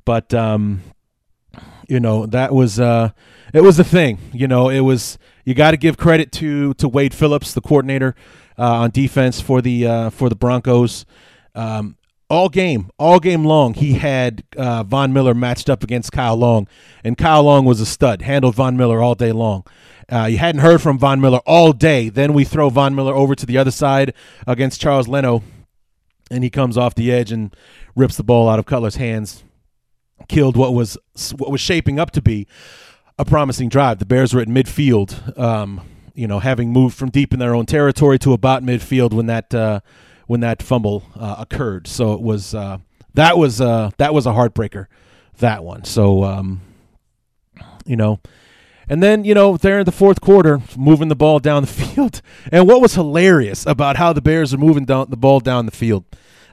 But 0.04 0.34
um, 0.34 0.82
you 1.88 2.00
know 2.00 2.26
that 2.26 2.54
was 2.54 2.80
uh, 2.80 3.12
it 3.54 3.62
was 3.62 3.80
a 3.80 3.84
thing. 3.84 4.20
You 4.34 4.48
know 4.48 4.70
it 4.70 4.82
was 4.82 5.18
you 5.46 5.54
got 5.54 5.72
to 5.72 5.78
give 5.78 5.98
credit 5.98 6.32
to 6.34 6.74
to 6.76 6.88
Wade 6.88 7.14
Phillips, 7.14 7.54
the 7.54 7.62
coordinator 7.62 8.16
uh, 8.58 8.82
on 8.82 8.92
defense 8.92 9.42
for 9.42 9.62
the 9.62 9.88
uh, 9.88 10.10
for 10.10 10.30
the 10.30 10.36
Broncos. 10.36 11.06
Um, 11.56 11.98
all 12.30 12.50
game, 12.50 12.90
all 13.00 13.20
game 13.20 13.46
long, 13.46 13.74
he 13.74 13.94
had 13.94 14.44
uh, 14.58 14.84
Von 14.84 15.14
Miller 15.14 15.34
matched 15.34 15.70
up 15.70 15.84
against 15.84 16.12
Kyle 16.12 16.36
Long, 16.36 16.68
and 17.04 17.18
Kyle 17.18 17.44
Long 17.44 17.64
was 17.64 17.80
a 17.80 17.86
stud. 17.86 18.22
Handled 18.22 18.56
Von 18.56 18.76
Miller 18.76 19.02
all 19.02 19.16
day 19.16 19.32
long. 19.32 19.66
Uh, 20.12 20.26
you 20.26 20.38
hadn't 20.38 20.62
heard 20.62 20.82
from 20.82 21.00
Von 21.00 21.22
Miller 21.22 21.40
all 21.46 21.74
day. 21.74 22.10
Then 22.10 22.34
we 22.34 22.44
throw 22.44 22.70
Von 22.70 22.96
Miller 22.96 23.14
over 23.14 23.36
to 23.36 23.46
the 23.46 23.58
other 23.58 23.72
side 23.72 24.14
against 24.46 24.82
Charles 24.82 25.08
Leno, 25.08 25.44
and 26.30 26.44
he 26.44 26.50
comes 26.50 26.78
off 26.78 26.96
the 26.96 27.12
edge 27.12 27.32
and 27.32 27.56
rips 27.96 28.18
the 28.18 28.24
ball 28.24 28.50
out 28.50 28.60
of 28.60 28.66
Cutler's 28.66 28.96
hands. 28.98 29.44
Killed 30.28 30.58
what 30.58 30.74
was 30.74 30.98
what 31.38 31.52
was 31.52 31.62
shaping 31.62 32.00
up 32.00 32.12
to 32.12 32.22
be 32.22 32.48
a 33.18 33.26
promising 33.26 33.70
drive. 33.70 34.00
The 34.00 34.06
Bears 34.06 34.34
were 34.34 34.42
at 34.42 34.48
midfield, 34.48 35.38
um, 35.40 35.82
you 36.14 36.28
know, 36.28 36.40
having 36.40 36.72
moved 36.72 36.98
from 36.98 37.10
deep 37.10 37.34
in 37.34 37.40
their 37.40 37.56
own 37.56 37.66
territory 37.66 38.20
to 38.20 38.34
about 38.34 38.64
midfield 38.64 39.14
when 39.14 39.28
that. 39.28 39.54
Uh, 39.54 39.80
when 40.28 40.42
that 40.42 40.62
fumble 40.62 41.04
uh, 41.16 41.38
occurred. 41.40 41.88
So 41.88 42.14
it 42.14 42.22
was 42.22 42.54
uh, 42.54 42.78
that 43.16 43.38
was 43.38 43.60
uh, 43.60 43.92
that 43.98 44.14
was 44.14 44.26
a 44.28 44.32
heartbreaker, 44.32 44.86
that 45.40 45.64
one. 45.64 45.86
So 45.86 46.24
um, 46.24 46.62
you 47.86 47.96
know, 47.96 48.20
and 48.88 49.02
then 49.02 49.24
you 49.24 49.34
know 49.34 49.58
there 49.58 49.80
in 49.80 49.86
the 49.86 49.92
fourth 49.92 50.22
quarter, 50.22 50.62
moving 50.78 51.08
the 51.08 51.16
ball 51.16 51.40
down 51.40 51.64
the 51.64 51.68
field. 51.96 52.22
And 52.52 52.68
what 52.68 52.82
was 52.82 52.94
hilarious 52.94 53.66
about 53.66 53.96
how 53.96 54.14
the 54.14 54.22
Bears 54.22 54.54
are 54.54 54.58
moving 54.58 54.86
down 54.86 55.10
the 55.10 55.18
ball 55.18 55.40
down 55.40 55.66
the 55.66 55.72
field. 55.72 56.06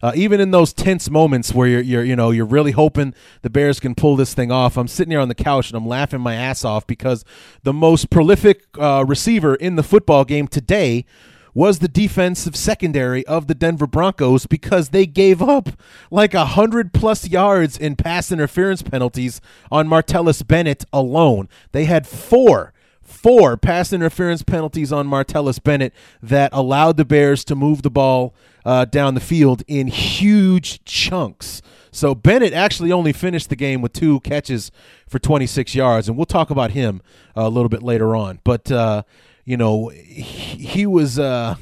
Uh, 0.04 0.12
even 0.14 0.38
in 0.38 0.50
those 0.50 0.74
tense 0.74 1.08
moments 1.08 1.54
where 1.54 1.66
you're, 1.66 1.80
you're, 1.80 2.04
you 2.04 2.14
know, 2.14 2.30
you're 2.30 2.44
really 2.44 2.72
hoping 2.72 3.14
the 3.40 3.48
Bears 3.48 3.80
can 3.80 3.94
pull 3.94 4.16
this 4.16 4.34
thing 4.34 4.52
off. 4.52 4.76
I'm 4.76 4.86
sitting 4.86 5.10
here 5.12 5.20
on 5.20 5.28
the 5.28 5.34
couch 5.34 5.70
and 5.70 5.78
I'm 5.78 5.88
laughing 5.88 6.20
my 6.20 6.34
ass 6.34 6.62
off 6.62 6.86
because 6.86 7.24
the 7.62 7.72
most 7.72 8.10
prolific 8.10 8.66
uh, 8.78 9.06
receiver 9.08 9.54
in 9.54 9.76
the 9.76 9.82
football 9.82 10.26
game 10.26 10.46
today 10.46 11.06
was 11.54 11.78
the 11.78 11.88
defensive 11.88 12.54
secondary 12.54 13.26
of 13.26 13.46
the 13.46 13.54
Denver 13.54 13.86
Broncos 13.86 14.44
because 14.44 14.90
they 14.90 15.06
gave 15.06 15.40
up 15.40 15.70
like 16.10 16.34
a 16.34 16.44
hundred 16.44 16.92
plus 16.92 17.26
yards 17.26 17.78
in 17.78 17.96
pass 17.96 18.30
interference 18.30 18.82
penalties 18.82 19.40
on 19.72 19.88
Martellus 19.88 20.46
Bennett 20.46 20.84
alone. 20.92 21.48
They 21.72 21.86
had 21.86 22.06
four 22.06 22.73
four 23.04 23.56
pass 23.56 23.92
interference 23.92 24.42
penalties 24.42 24.92
on 24.92 25.08
Martellus 25.08 25.62
Bennett 25.62 25.92
that 26.22 26.50
allowed 26.52 26.96
the 26.96 27.04
Bears 27.04 27.44
to 27.44 27.54
move 27.54 27.82
the 27.82 27.90
ball 27.90 28.34
uh, 28.64 28.84
down 28.86 29.14
the 29.14 29.20
field 29.20 29.62
in 29.68 29.86
huge 29.88 30.84
chunks. 30.84 31.62
So 31.90 32.14
Bennett 32.14 32.52
actually 32.52 32.90
only 32.90 33.12
finished 33.12 33.50
the 33.50 33.56
game 33.56 33.80
with 33.80 33.92
two 33.92 34.18
catches 34.20 34.72
for 35.08 35.18
26 35.18 35.74
yards, 35.74 36.08
and 36.08 36.16
we'll 36.16 36.26
talk 36.26 36.50
about 36.50 36.72
him 36.72 37.00
a 37.36 37.48
little 37.48 37.68
bit 37.68 37.82
later 37.82 38.16
on. 38.16 38.40
But 38.42 38.72
uh, 38.72 39.04
you 39.44 39.56
know, 39.56 39.88
he, 39.88 40.22
he 40.22 40.86
was, 40.86 41.18
uh, 41.18 41.56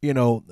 you 0.00 0.14
know, 0.14 0.44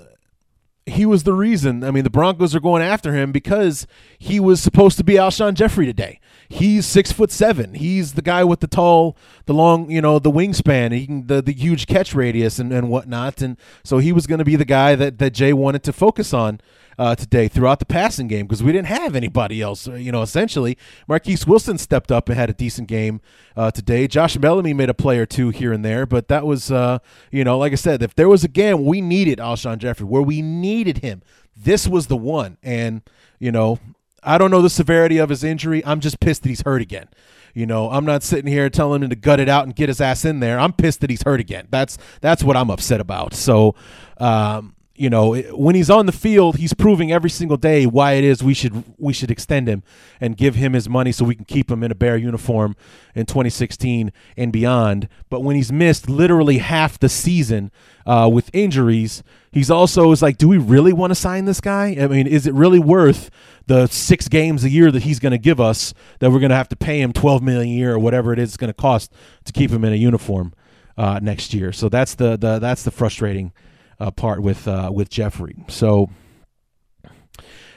he 0.86 1.04
was 1.04 1.24
the 1.24 1.32
reason. 1.32 1.82
I 1.82 1.90
mean, 1.90 2.04
the 2.04 2.10
Broncos 2.10 2.54
are 2.54 2.60
going 2.60 2.82
after 2.82 3.12
him 3.12 3.32
because 3.32 3.88
he 4.18 4.38
was 4.38 4.62
supposed 4.62 4.96
to 4.98 5.04
be 5.04 5.14
Alshon 5.14 5.54
Jeffery 5.54 5.84
today. 5.84 6.20
He's 6.48 6.86
six 6.86 7.10
foot 7.10 7.32
seven. 7.32 7.74
He's 7.74 8.12
the 8.12 8.22
guy 8.22 8.44
with 8.44 8.60
the 8.60 8.68
tall, 8.68 9.16
the 9.46 9.54
long, 9.54 9.90
you 9.90 10.00
know, 10.00 10.20
the 10.20 10.30
wingspan, 10.30 10.92
he 10.92 11.06
can, 11.06 11.26
the 11.26 11.42
the 11.42 11.52
huge 11.52 11.88
catch 11.88 12.14
radius 12.14 12.60
and, 12.60 12.72
and 12.72 12.88
whatnot. 12.88 13.42
And 13.42 13.56
so 13.82 13.98
he 13.98 14.12
was 14.12 14.28
going 14.28 14.38
to 14.38 14.44
be 14.44 14.54
the 14.54 14.64
guy 14.64 14.94
that 14.94 15.18
that 15.18 15.30
Jay 15.32 15.52
wanted 15.52 15.82
to 15.82 15.92
focus 15.92 16.32
on 16.32 16.60
uh, 16.98 17.14
today 17.14 17.48
throughout 17.48 17.78
the 17.78 17.86
passing 17.86 18.28
game 18.28 18.46
because 18.46 18.62
we 18.62 18.72
didn't 18.72 18.88
have 18.88 19.14
anybody 19.14 19.60
else. 19.60 19.88
Uh, 19.88 19.94
you 19.94 20.12
know, 20.12 20.22
essentially, 20.22 20.76
Marquess 21.08 21.46
Wilson 21.46 21.78
stepped 21.78 22.10
up 22.10 22.28
and 22.28 22.38
had 22.38 22.50
a 22.50 22.54
decent 22.54 22.88
game 22.88 23.20
uh, 23.56 23.70
today. 23.70 24.06
Josh 24.06 24.36
Bellamy 24.36 24.72
made 24.74 24.90
a 24.90 24.94
play 24.94 25.18
or 25.18 25.26
two 25.26 25.50
here 25.50 25.72
and 25.72 25.84
there, 25.84 26.06
but 26.06 26.28
that 26.28 26.46
was, 26.46 26.70
uh, 26.70 26.98
you 27.30 27.44
know, 27.44 27.58
like 27.58 27.72
I 27.72 27.76
said, 27.76 28.02
if 28.02 28.14
there 28.14 28.28
was 28.28 28.44
a 28.44 28.48
game 28.48 28.84
we 28.84 29.00
needed 29.00 29.38
Alshon 29.38 29.78
Jeffery, 29.78 30.06
where 30.06 30.22
we 30.22 30.42
needed 30.42 30.98
him, 30.98 31.22
this 31.56 31.88
was 31.88 32.06
the 32.06 32.16
one. 32.16 32.58
And, 32.62 33.02
you 33.38 33.50
know, 33.52 33.78
I 34.22 34.38
don't 34.38 34.50
know 34.50 34.62
the 34.62 34.70
severity 34.70 35.18
of 35.18 35.28
his 35.28 35.44
injury. 35.44 35.84
I'm 35.84 36.00
just 36.00 36.20
pissed 36.20 36.42
that 36.42 36.48
he's 36.48 36.62
hurt 36.62 36.82
again 36.82 37.08
You 37.54 37.66
know, 37.66 37.90
I'm 37.90 38.04
not 38.04 38.22
sitting 38.22 38.50
here 38.50 38.68
telling 38.68 39.02
him 39.02 39.10
to 39.10 39.16
gut 39.16 39.40
it 39.40 39.48
out 39.48 39.64
and 39.64 39.74
get 39.74 39.88
his 39.88 40.00
ass 40.00 40.24
in 40.24 40.40
there. 40.40 40.58
I'm 40.58 40.72
pissed 40.72 41.00
that 41.00 41.10
he's 41.10 41.22
hurt 41.22 41.40
again. 41.40 41.68
That's 41.70 41.96
that's 42.20 42.42
what 42.42 42.56
I'm 42.56 42.70
upset 42.70 43.00
about. 43.00 43.34
So, 43.34 43.74
um, 44.18 44.75
you 44.98 45.10
know, 45.10 45.34
when 45.52 45.74
he's 45.74 45.90
on 45.90 46.06
the 46.06 46.12
field, 46.12 46.56
he's 46.56 46.74
proving 46.74 47.12
every 47.12 47.30
single 47.30 47.56
day 47.56 47.86
why 47.86 48.12
it 48.12 48.24
is 48.24 48.42
we 48.42 48.54
should 48.54 48.84
we 48.98 49.12
should 49.12 49.30
extend 49.30 49.68
him 49.68 49.82
and 50.20 50.36
give 50.36 50.54
him 50.54 50.72
his 50.72 50.88
money 50.88 51.12
so 51.12 51.24
we 51.24 51.34
can 51.34 51.44
keep 51.44 51.70
him 51.70 51.82
in 51.82 51.90
a 51.90 51.94
bear 51.94 52.16
uniform 52.16 52.76
in 53.14 53.26
2016 53.26 54.12
and 54.36 54.52
beyond. 54.52 55.08
But 55.28 55.40
when 55.42 55.56
he's 55.56 55.72
missed 55.72 56.08
literally 56.08 56.58
half 56.58 56.98
the 56.98 57.08
season 57.08 57.70
uh, 58.06 58.30
with 58.32 58.50
injuries, 58.52 59.22
he's 59.52 59.70
also 59.70 60.12
is 60.12 60.22
like, 60.22 60.38
do 60.38 60.48
we 60.48 60.58
really 60.58 60.92
want 60.92 61.10
to 61.10 61.14
sign 61.14 61.44
this 61.44 61.60
guy? 61.60 61.96
I 61.98 62.06
mean, 62.06 62.26
is 62.26 62.46
it 62.46 62.54
really 62.54 62.80
worth 62.80 63.30
the 63.66 63.86
six 63.86 64.28
games 64.28 64.64
a 64.64 64.70
year 64.70 64.90
that 64.90 65.02
he's 65.02 65.18
going 65.18 65.32
to 65.32 65.38
give 65.38 65.60
us 65.60 65.92
that 66.20 66.30
we're 66.30 66.40
going 66.40 66.50
to 66.50 66.56
have 66.56 66.68
to 66.70 66.76
pay 66.76 67.00
him 67.00 67.12
12 67.12 67.42
million 67.42 67.72
a 67.74 67.76
year 67.76 67.94
or 67.94 67.98
whatever 67.98 68.32
it 68.32 68.38
is 68.38 68.50
it's 68.50 68.56
going 68.56 68.68
to 68.68 68.74
cost 68.74 69.12
to 69.44 69.52
keep 69.52 69.70
him 69.70 69.84
in 69.84 69.92
a 69.92 69.96
uniform 69.96 70.54
uh, 70.96 71.18
next 71.22 71.52
year? 71.52 71.72
So 71.72 71.88
that's 71.88 72.14
the, 72.14 72.36
the 72.36 72.58
that's 72.58 72.82
the 72.82 72.90
frustrating 72.90 73.52
uh, 73.98 74.10
part 74.10 74.42
with 74.42 74.66
uh, 74.68 74.90
with 74.92 75.08
Jeffery. 75.08 75.56
So 75.68 76.10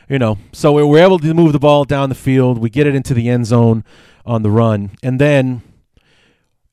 you 0.10 0.18
know, 0.18 0.40
so 0.52 0.74
we 0.74 0.84
we're 0.84 1.04
able 1.04 1.20
to 1.20 1.34
move 1.34 1.54
the 1.54 1.60
ball 1.60 1.86
down 1.86 2.10
the 2.10 2.16
field. 2.16 2.58
We 2.58 2.70
get 2.70 2.88
it 2.88 2.96
into 2.96 3.14
the 3.14 3.30
end 3.30 3.46
zone 3.46 3.84
on 4.26 4.42
the 4.42 4.50
run, 4.50 4.92
and 5.04 5.22
then 5.22 5.62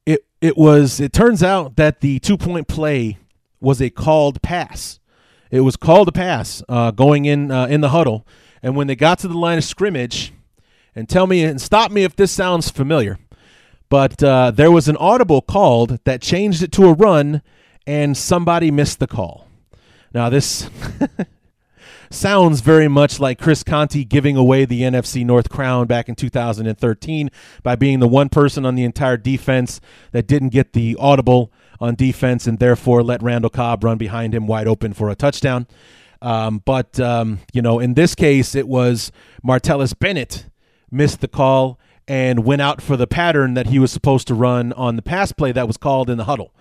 it 0.06 0.24
it 0.40 0.56
was. 0.56 1.00
It 1.00 1.12
turns 1.12 1.42
out 1.42 1.76
that 1.76 2.00
the 2.00 2.18
two 2.18 2.38
point 2.38 2.66
play 2.66 3.18
was 3.60 3.82
a 3.82 3.90
called 3.90 4.40
pass. 4.40 5.00
It 5.50 5.60
was 5.60 5.76
called 5.76 6.08
a 6.08 6.12
pass 6.12 6.62
uh, 6.68 6.90
going 6.92 7.26
in 7.26 7.50
uh, 7.50 7.66
in 7.66 7.82
the 7.82 7.90
huddle, 7.90 8.26
and 8.62 8.74
when 8.74 8.86
they 8.86 8.96
got 8.96 9.18
to 9.20 9.28
the 9.28 9.38
line 9.38 9.58
of 9.58 9.64
scrimmage, 9.64 10.32
and 10.94 11.08
tell 11.08 11.26
me 11.26 11.44
and 11.44 11.60
stop 11.60 11.90
me 11.90 12.04
if 12.04 12.16
this 12.16 12.32
sounds 12.32 12.70
familiar, 12.70 13.18
but 13.90 14.22
uh, 14.22 14.50
there 14.50 14.70
was 14.70 14.88
an 14.88 14.96
audible 14.96 15.42
called 15.42 15.98
that 16.04 16.22
changed 16.22 16.62
it 16.62 16.72
to 16.72 16.86
a 16.86 16.94
run 16.94 17.42
and 17.86 18.16
somebody 18.16 18.70
missed 18.70 18.98
the 18.98 19.06
call. 19.06 19.46
Now, 20.12 20.28
this 20.28 20.68
sounds 22.10 22.60
very 22.60 22.88
much 22.88 23.20
like 23.20 23.38
Chris 23.38 23.62
Conte 23.62 24.04
giving 24.04 24.36
away 24.36 24.64
the 24.64 24.82
NFC 24.82 25.24
North 25.24 25.48
crown 25.48 25.86
back 25.86 26.08
in 26.08 26.14
2013 26.14 27.30
by 27.62 27.76
being 27.76 28.00
the 28.00 28.08
one 28.08 28.28
person 28.28 28.64
on 28.64 28.74
the 28.74 28.84
entire 28.84 29.16
defense 29.16 29.80
that 30.12 30.26
didn't 30.26 30.50
get 30.50 30.72
the 30.72 30.96
audible 30.98 31.52
on 31.80 31.94
defense 31.94 32.46
and 32.46 32.58
therefore 32.58 33.02
let 33.02 33.22
Randall 33.22 33.50
Cobb 33.50 33.84
run 33.84 33.98
behind 33.98 34.34
him 34.34 34.46
wide 34.46 34.66
open 34.66 34.92
for 34.92 35.10
a 35.10 35.14
touchdown. 35.14 35.66
Um, 36.22 36.62
but, 36.64 36.98
um, 36.98 37.40
you 37.52 37.60
know, 37.60 37.78
in 37.78 37.94
this 37.94 38.14
case, 38.14 38.54
it 38.54 38.66
was 38.66 39.12
Martellus 39.46 39.96
Bennett 39.96 40.46
missed 40.90 41.20
the 41.20 41.28
call 41.28 41.78
and 42.08 42.44
went 42.44 42.62
out 42.62 42.80
for 42.80 42.96
the 42.96 43.06
pattern 43.06 43.54
that 43.54 43.66
he 43.66 43.78
was 43.78 43.92
supposed 43.92 44.26
to 44.28 44.34
run 44.34 44.72
on 44.72 44.96
the 44.96 45.02
pass 45.02 45.32
play 45.32 45.52
that 45.52 45.66
was 45.66 45.76
called 45.76 46.08
in 46.08 46.16
the 46.16 46.24
huddle 46.24 46.54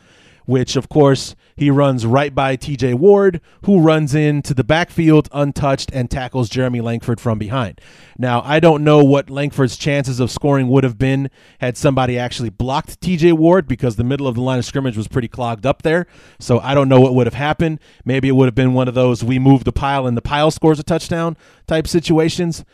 which 0.45 0.75
of 0.75 0.89
course 0.89 1.35
he 1.55 1.69
runs 1.69 2.05
right 2.05 2.35
by 2.35 2.57
TJ 2.57 2.95
Ward, 2.95 3.39
who 3.63 3.79
runs 3.79 4.13
into 4.13 4.53
the 4.53 4.63
backfield 4.63 5.29
untouched 5.31 5.89
and 5.93 6.11
tackles 6.11 6.49
Jeremy 6.49 6.81
Langford 6.81 7.21
from 7.21 7.39
behind. 7.39 7.79
Now, 8.17 8.41
I 8.43 8.59
don't 8.59 8.83
know 8.83 9.03
what 9.03 9.29
Langford's 9.29 9.77
chances 9.77 10.19
of 10.19 10.31
scoring 10.31 10.67
would 10.67 10.83
have 10.83 10.97
been 10.97 11.29
had 11.59 11.77
somebody 11.77 12.19
actually 12.19 12.49
blocked 12.49 12.99
TJ 12.99 13.33
Ward 13.33 13.67
because 13.67 13.95
the 13.95 14.03
middle 14.03 14.27
of 14.27 14.35
the 14.35 14.41
line 14.41 14.59
of 14.59 14.65
scrimmage 14.65 14.97
was 14.97 15.07
pretty 15.07 15.27
clogged 15.27 15.65
up 15.65 15.83
there. 15.83 16.07
So 16.39 16.59
I 16.59 16.73
don't 16.73 16.89
know 16.89 16.99
what 16.99 17.15
would 17.15 17.27
have 17.27 17.33
happened. 17.33 17.79
Maybe 18.03 18.27
it 18.27 18.33
would 18.33 18.47
have 18.47 18.55
been 18.55 18.73
one 18.73 18.87
of 18.87 18.93
those 18.93 19.23
we 19.23 19.39
move 19.39 19.63
the 19.63 19.71
pile 19.71 20.07
and 20.07 20.17
the 20.17 20.21
pile 20.21 20.51
scores 20.51 20.79
a 20.79 20.83
touchdown 20.83 21.37
type 21.67 21.87
situations. 21.87 22.65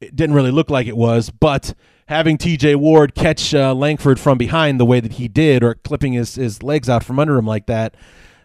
It 0.00 0.14
didn't 0.14 0.36
really 0.36 0.52
look 0.52 0.70
like 0.70 0.86
it 0.86 0.96
was, 0.96 1.30
but 1.30 1.74
having 2.08 2.38
TJ 2.38 2.76
Ward 2.76 3.14
catch 3.14 3.54
uh, 3.54 3.74
Langford 3.74 4.18
from 4.18 4.38
behind 4.38 4.80
the 4.80 4.86
way 4.86 4.98
that 4.98 5.12
he 5.12 5.28
did, 5.28 5.62
or 5.62 5.74
clipping 5.74 6.14
his, 6.14 6.34
his 6.34 6.62
legs 6.62 6.88
out 6.88 7.04
from 7.04 7.18
under 7.18 7.36
him 7.36 7.46
like 7.46 7.66
that, 7.66 7.94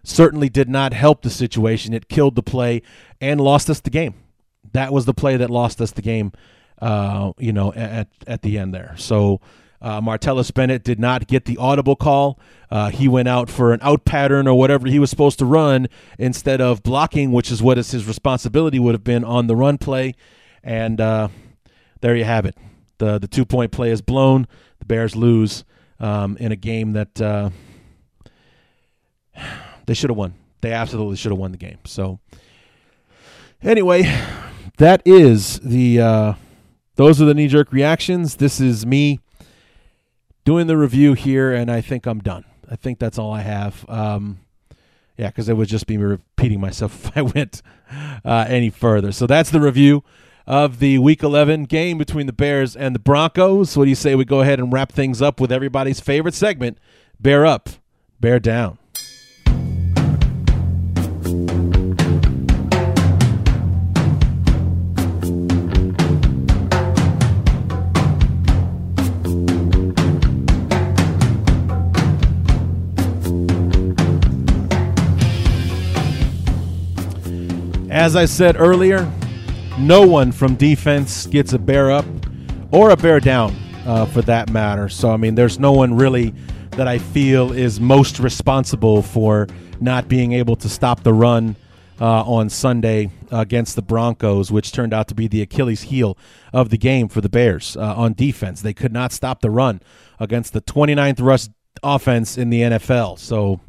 certainly 0.04 0.50
did 0.50 0.70
not 0.70 0.94
help 0.94 1.22
the 1.22 1.30
situation. 1.30 1.94
It 1.94 2.10
killed 2.10 2.36
the 2.36 2.44
play 2.44 2.82
and 3.22 3.40
lost 3.40 3.70
us 3.70 3.80
the 3.80 3.90
game. 3.90 4.16
That 4.74 4.92
was 4.92 5.06
the 5.06 5.14
play 5.14 5.38
that 5.38 5.50
lost 5.50 5.80
us 5.80 5.92
the 5.92 6.02
game, 6.02 6.34
uh, 6.82 7.32
you 7.38 7.54
know, 7.54 7.72
at, 7.74 8.10
at 8.28 8.42
the 8.42 8.58
end 8.58 8.74
there. 8.74 8.96
So 8.98 9.40
uh, 9.82 10.02
Martellus 10.02 10.54
Bennett 10.54 10.84
did 10.84 11.00
not 11.00 11.28
get 11.28 11.46
the 11.46 11.56
audible 11.56 11.96
call. 11.96 12.38
Uh, 12.70 12.90
he 12.90 13.08
went 13.08 13.30
out 13.30 13.50
for 13.50 13.72
an 13.72 13.80
out 13.82 14.04
pattern 14.04 14.46
or 14.46 14.58
whatever 14.58 14.90
he 14.90 15.00
was 15.00 15.10
supposed 15.10 15.40
to 15.40 15.46
run 15.46 15.88
instead 16.20 16.60
of 16.60 16.84
blocking, 16.84 17.32
which 17.32 17.50
is 17.50 17.64
what 17.64 17.78
is 17.78 17.92
his 17.92 18.08
responsibility 18.08 18.78
would 18.78 18.94
have 18.94 19.06
been 19.06 19.24
on 19.24 19.48
the 19.48 19.56
run 19.56 19.78
play. 19.78 20.16
And 20.62 21.00
uh, 21.00 21.30
there 22.02 22.16
you 22.16 22.26
have 22.26 22.46
it 22.46 22.58
the 22.98 23.20
the 23.20 23.28
two 23.28 23.46
point 23.46 23.72
play 23.72 23.92
is 23.92 24.02
blown. 24.02 24.48
The 24.80 24.86
Bears 24.86 25.16
lose 25.16 25.64
um, 26.00 26.38
in 26.38 26.52
a 26.52 26.56
game 26.56 26.94
that 26.94 27.22
uh, 27.22 27.50
they 29.86 29.94
should 29.94 30.10
have 30.10 30.18
won. 30.18 30.36
They 30.62 30.72
absolutely 30.72 31.18
should 31.18 31.32
have 31.32 31.40
won 31.40 31.52
the 31.52 31.58
game. 31.58 31.80
So 31.86 32.20
anyway, 33.62 34.04
that 34.78 35.02
is 35.06 35.60
the 35.60 36.00
uh, 36.00 36.34
those 36.96 37.22
are 37.22 37.26
the 37.26 37.34
knee 37.34 37.48
jerk 37.48 37.72
reactions. 37.72 38.36
This 38.36 38.60
is 38.60 38.86
me 38.86 39.20
doing 40.46 40.68
the 40.68 40.78
review 40.78 41.14
here, 41.14 41.54
and 41.54 41.72
I 41.72 41.82
think 41.82 42.06
I'm 42.06 42.20
done. 42.20 42.46
I 42.70 42.76
think 42.76 43.00
that's 43.00 43.18
all 43.18 43.32
I 43.32 43.42
have. 43.42 43.86
Um, 43.90 44.40
yeah, 45.18 45.28
because 45.28 45.48
it 45.48 45.56
would 45.56 45.68
just 45.68 45.86
be 45.86 45.98
repeating 45.98 46.60
myself 46.60 47.06
if 47.08 47.18
I 47.18 47.22
went 47.22 47.62
uh, 48.26 48.46
any 48.48 48.70
further. 48.70 49.12
So 49.12 49.28
that's 49.28 49.52
the 49.52 49.60
review 49.60 50.04
of 50.46 50.80
the 50.80 50.98
Week 50.98 51.24
11 51.24 51.66
game 51.66 51.98
between 51.98 52.28
the 52.28 52.34
Bears 52.34 52.76
and 52.76 52.94
the 52.94 53.00
Broncos. 53.00 53.78
What 53.78 53.86
do 53.86 53.90
you 53.90 53.96
say 53.96 54.16
we 54.16 54.26
go 54.26 54.42
ahead 54.42 54.60
and 54.60 54.72
wrap 54.74 54.92
things 54.92 55.22
up 55.22 55.40
with 55.40 55.52
everybody's 55.52 56.00
favorite 56.00 56.34
segment, 56.34 56.78
Bear 57.20 57.46
Up, 57.46 57.70
Bear 58.20 58.40
Down? 58.40 58.78
As 77.90 78.18
I 78.18 78.26
said 78.26 78.60
earlier, 78.60 79.10
no 79.80 80.06
one 80.06 80.32
from 80.32 80.56
defense 80.56 81.26
gets 81.28 81.54
a 81.54 81.60
bear 81.60 81.92
up 81.92 82.06
or 82.72 82.92
a 82.92 82.98
bear 82.98 83.20
down 83.20 83.56
uh, 83.86 84.06
for 84.06 84.22
that 84.24 84.52
matter. 84.52 84.90
So, 84.90 85.12
I 85.12 85.18
mean, 85.18 85.36
there's 85.36 85.60
no 85.60 85.72
one 85.72 85.96
really 85.96 86.34
that 86.72 86.88
I 86.88 86.98
feel 86.98 87.52
is 87.52 87.80
most 87.80 88.20
responsible 88.20 89.02
for 89.02 89.48
not 89.80 90.08
being 90.08 90.34
able 90.34 90.56
to 90.58 90.70
stop 90.70 91.04
the 91.04 91.14
run 91.14 91.56
uh, 92.00 92.24
on 92.24 92.50
Sunday 92.50 93.10
against 93.32 93.76
the 93.76 93.82
Broncos, 93.82 94.52
which 94.52 94.72
turned 94.72 94.94
out 94.94 95.08
to 95.10 95.16
be 95.16 95.28
the 95.28 95.42
Achilles 95.42 95.84
heel 95.84 96.18
of 96.52 96.70
the 96.70 96.78
game 96.78 97.08
for 97.08 97.22
the 97.22 97.30
Bears 97.30 97.78
uh, 97.78 97.96
on 97.96 98.14
defense. 98.14 98.62
They 98.62 98.74
could 98.74 98.94
not 98.94 99.12
stop 99.12 99.42
the 99.42 99.50
run 99.50 99.82
against 100.20 100.54
the 100.54 100.62
29th 100.62 101.22
rush 101.22 101.48
offense 101.82 102.38
in 102.38 102.50
the 102.50 102.62
NFL. 102.62 103.20
So, 103.20 103.62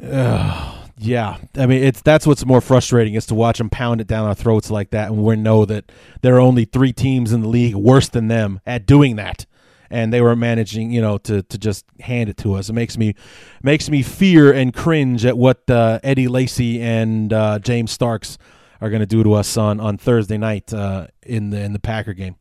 uh, 0.02 0.77
yeah, 0.98 1.38
I 1.56 1.66
mean 1.66 1.82
it's 1.82 2.02
that's 2.02 2.26
what's 2.26 2.44
more 2.44 2.60
frustrating 2.60 3.14
is 3.14 3.26
to 3.26 3.34
watch 3.34 3.58
them 3.58 3.70
pound 3.70 4.00
it 4.00 4.06
down 4.06 4.26
our 4.26 4.34
throats 4.34 4.70
like 4.70 4.90
that, 4.90 5.10
and 5.10 5.22
we 5.22 5.36
know 5.36 5.64
that 5.64 5.90
there 6.22 6.36
are 6.36 6.40
only 6.40 6.64
three 6.64 6.92
teams 6.92 7.32
in 7.32 7.42
the 7.42 7.48
league 7.48 7.74
worse 7.74 8.08
than 8.08 8.28
them 8.28 8.60
at 8.66 8.84
doing 8.84 9.16
that, 9.16 9.46
and 9.90 10.12
they 10.12 10.20
were 10.20 10.34
managing, 10.34 10.90
you 10.90 11.00
know, 11.00 11.18
to 11.18 11.42
to 11.42 11.58
just 11.58 11.84
hand 12.00 12.28
it 12.28 12.36
to 12.38 12.54
us. 12.54 12.68
It 12.68 12.72
makes 12.72 12.98
me 12.98 13.14
makes 13.62 13.88
me 13.88 14.02
fear 14.02 14.52
and 14.52 14.74
cringe 14.74 15.24
at 15.24 15.38
what 15.38 15.68
uh, 15.70 16.00
Eddie 16.02 16.28
Lacy 16.28 16.80
and 16.80 17.32
uh, 17.32 17.58
James 17.60 17.92
Starks 17.92 18.36
are 18.80 18.90
going 18.90 19.00
to 19.00 19.06
do 19.06 19.22
to 19.22 19.34
us 19.34 19.56
on 19.56 19.80
on 19.80 19.98
Thursday 19.98 20.38
night 20.38 20.72
uh, 20.72 21.06
in 21.22 21.50
the 21.50 21.60
in 21.60 21.72
the 21.72 21.78
Packer 21.80 22.12
game. 22.12 22.36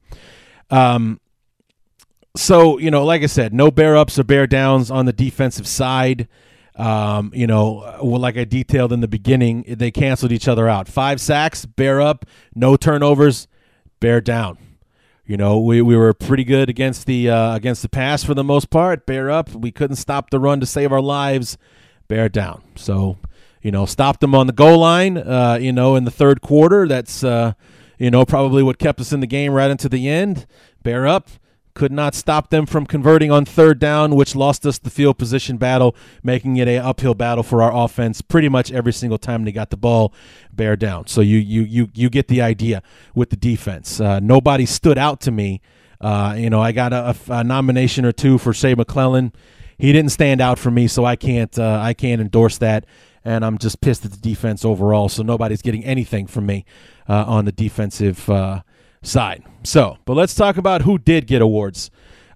Um, 0.70 1.20
so 2.36 2.78
you 2.78 2.92
know, 2.92 3.06
like 3.06 3.24
I 3.24 3.28
said, 3.28 3.54
no 3.54 3.72
bear 3.72 3.96
ups 3.96 4.18
or 4.18 4.24
bear 4.24 4.48
downs 4.48 4.90
on 4.90 5.06
the 5.06 5.14
defensive 5.14 5.68
side. 5.68 6.28
Um, 6.78 7.32
you 7.34 7.48
know, 7.48 7.98
well, 8.04 8.22
like 8.22 8.38
I 8.38 8.44
detailed 8.44 8.94
in 8.94 9.02
the 9.02 9.08
beginning, 9.08 9.66
they 9.68 9.90
canceled 9.90 10.32
each 10.32 10.48
other 10.48 10.70
out. 10.70 10.88
Five 10.88 11.20
sacks, 11.20 11.66
bear 11.66 12.00
up, 12.00 12.26
no 12.54 12.78
turnovers, 12.78 13.48
bear 14.00 14.22
down. 14.22 14.60
You 15.26 15.38
know, 15.38 15.60
we, 15.60 15.82
we 15.82 15.98
were 15.98 16.14
pretty 16.14 16.44
good 16.44 16.70
against 16.70 17.06
the 17.06 17.30
uh, 17.30 17.56
against 17.56 17.82
the 17.82 17.90
pass 17.90 18.24
for 18.24 18.34
the 18.34 18.44
most 18.44 18.70
part. 18.70 19.06
Bear 19.06 19.30
up. 19.30 19.50
We 19.54 19.72
couldn't 19.72 19.98
stop 19.98 20.30
the 20.30 20.40
run 20.40 20.60
to 20.60 20.66
save 20.66 20.92
our 20.92 21.02
lives. 21.02 21.58
Bear 22.08 22.30
down. 22.30 22.64
So, 22.76 23.18
you 23.62 23.72
know, 23.72 23.86
stopped 23.86 24.22
them 24.22 24.34
on 24.34 24.48
the 24.48 24.54
goal 24.54 24.78
line. 24.78 25.18
Uh, 25.18 25.58
you 25.60 25.74
know, 25.74 25.96
in 25.96 26.06
the 26.06 26.12
third 26.12 26.42
quarter. 26.42 26.88
That's 26.88 27.24
uh, 27.24 27.54
you 27.98 28.10
know 28.12 28.24
probably 28.24 28.64
what 28.64 28.78
kept 28.78 29.02
us 29.02 29.12
in 29.12 29.20
the 29.20 29.28
game 29.28 29.52
right 29.52 29.70
into 29.70 29.90
the 29.90 30.08
end. 30.08 30.46
Bear 30.84 31.08
up 31.08 31.28
could 31.78 31.92
not 31.92 32.16
stop 32.16 32.50
them 32.50 32.66
from 32.66 32.88
converting 32.88 33.32
on 33.32 33.46
third 33.46 33.78
down, 33.78 34.16
which 34.16 34.36
lost 34.36 34.66
us 34.66 34.80
the 34.80 34.90
field 34.90 35.16
position 35.20 35.58
battle, 35.58 35.96
making 36.24 36.58
it 36.58 36.68
a 36.68 36.78
uphill 36.78 37.14
battle 37.14 37.44
for 37.44 37.62
our 37.62 37.72
offense 37.72 38.20
pretty 38.20 38.50
much 38.50 38.72
every 38.72 38.92
single 38.92 39.20
time 39.20 39.46
they 39.46 39.52
got 39.52 39.70
the 39.70 39.78
ball 39.78 40.12
bear 40.52 40.76
down. 40.76 41.06
So 41.06 41.22
you 41.22 41.38
you 41.38 41.62
you 41.62 41.90
you 41.94 42.10
get 42.10 42.30
the 42.30 42.42
idea 42.42 42.82
with 43.14 43.30
the 43.30 43.36
defense. 43.36 44.02
Uh, 44.02 44.20
nobody 44.20 44.66
stood 44.66 44.98
out 44.98 45.22
to 45.22 45.32
me 45.32 45.62
Uh, 46.00 46.36
you 46.38 46.50
know, 46.50 46.62
I 46.62 46.72
got 46.72 46.94
a, 46.94 47.16
a, 47.30 47.44
nomination 47.44 48.06
or 48.06 48.12
two 48.12 48.38
for 48.38 48.54
Shea 48.54 48.76
McClellin. 48.76 49.34
He 49.78 49.92
didn't 49.94 50.12
stand 50.12 50.42
out 50.42 50.60
for 50.60 50.70
me, 50.72 50.88
so 50.88 51.06
I 51.06 51.16
can't 51.16 51.58
uh, 51.58 51.80
I 51.82 51.94
can't 51.94 52.22
endorse 52.22 52.58
that. 52.60 52.86
And 53.24 53.44
I'm 53.44 53.58
just 53.58 53.82
pissed 53.82 54.06
at 54.06 54.12
the 54.12 54.18
defense 54.18 54.64
overall. 54.64 55.10
So 55.10 55.24
nobody's 55.24 55.62
getting 55.62 55.84
anything 55.84 56.28
from 56.28 56.46
me 56.46 56.66
uh, 57.10 57.26
on 57.28 57.46
the 57.46 57.52
defensive 57.52 58.30
uh, 58.30 58.62
side. 59.02 59.44
So, 59.64 59.98
but 60.06 60.16
let's 60.16 60.36
talk 60.36 60.58
about 60.58 60.84
who 60.84 60.98
did 60.98 61.28
get 61.28 61.42
awards. 61.42 61.90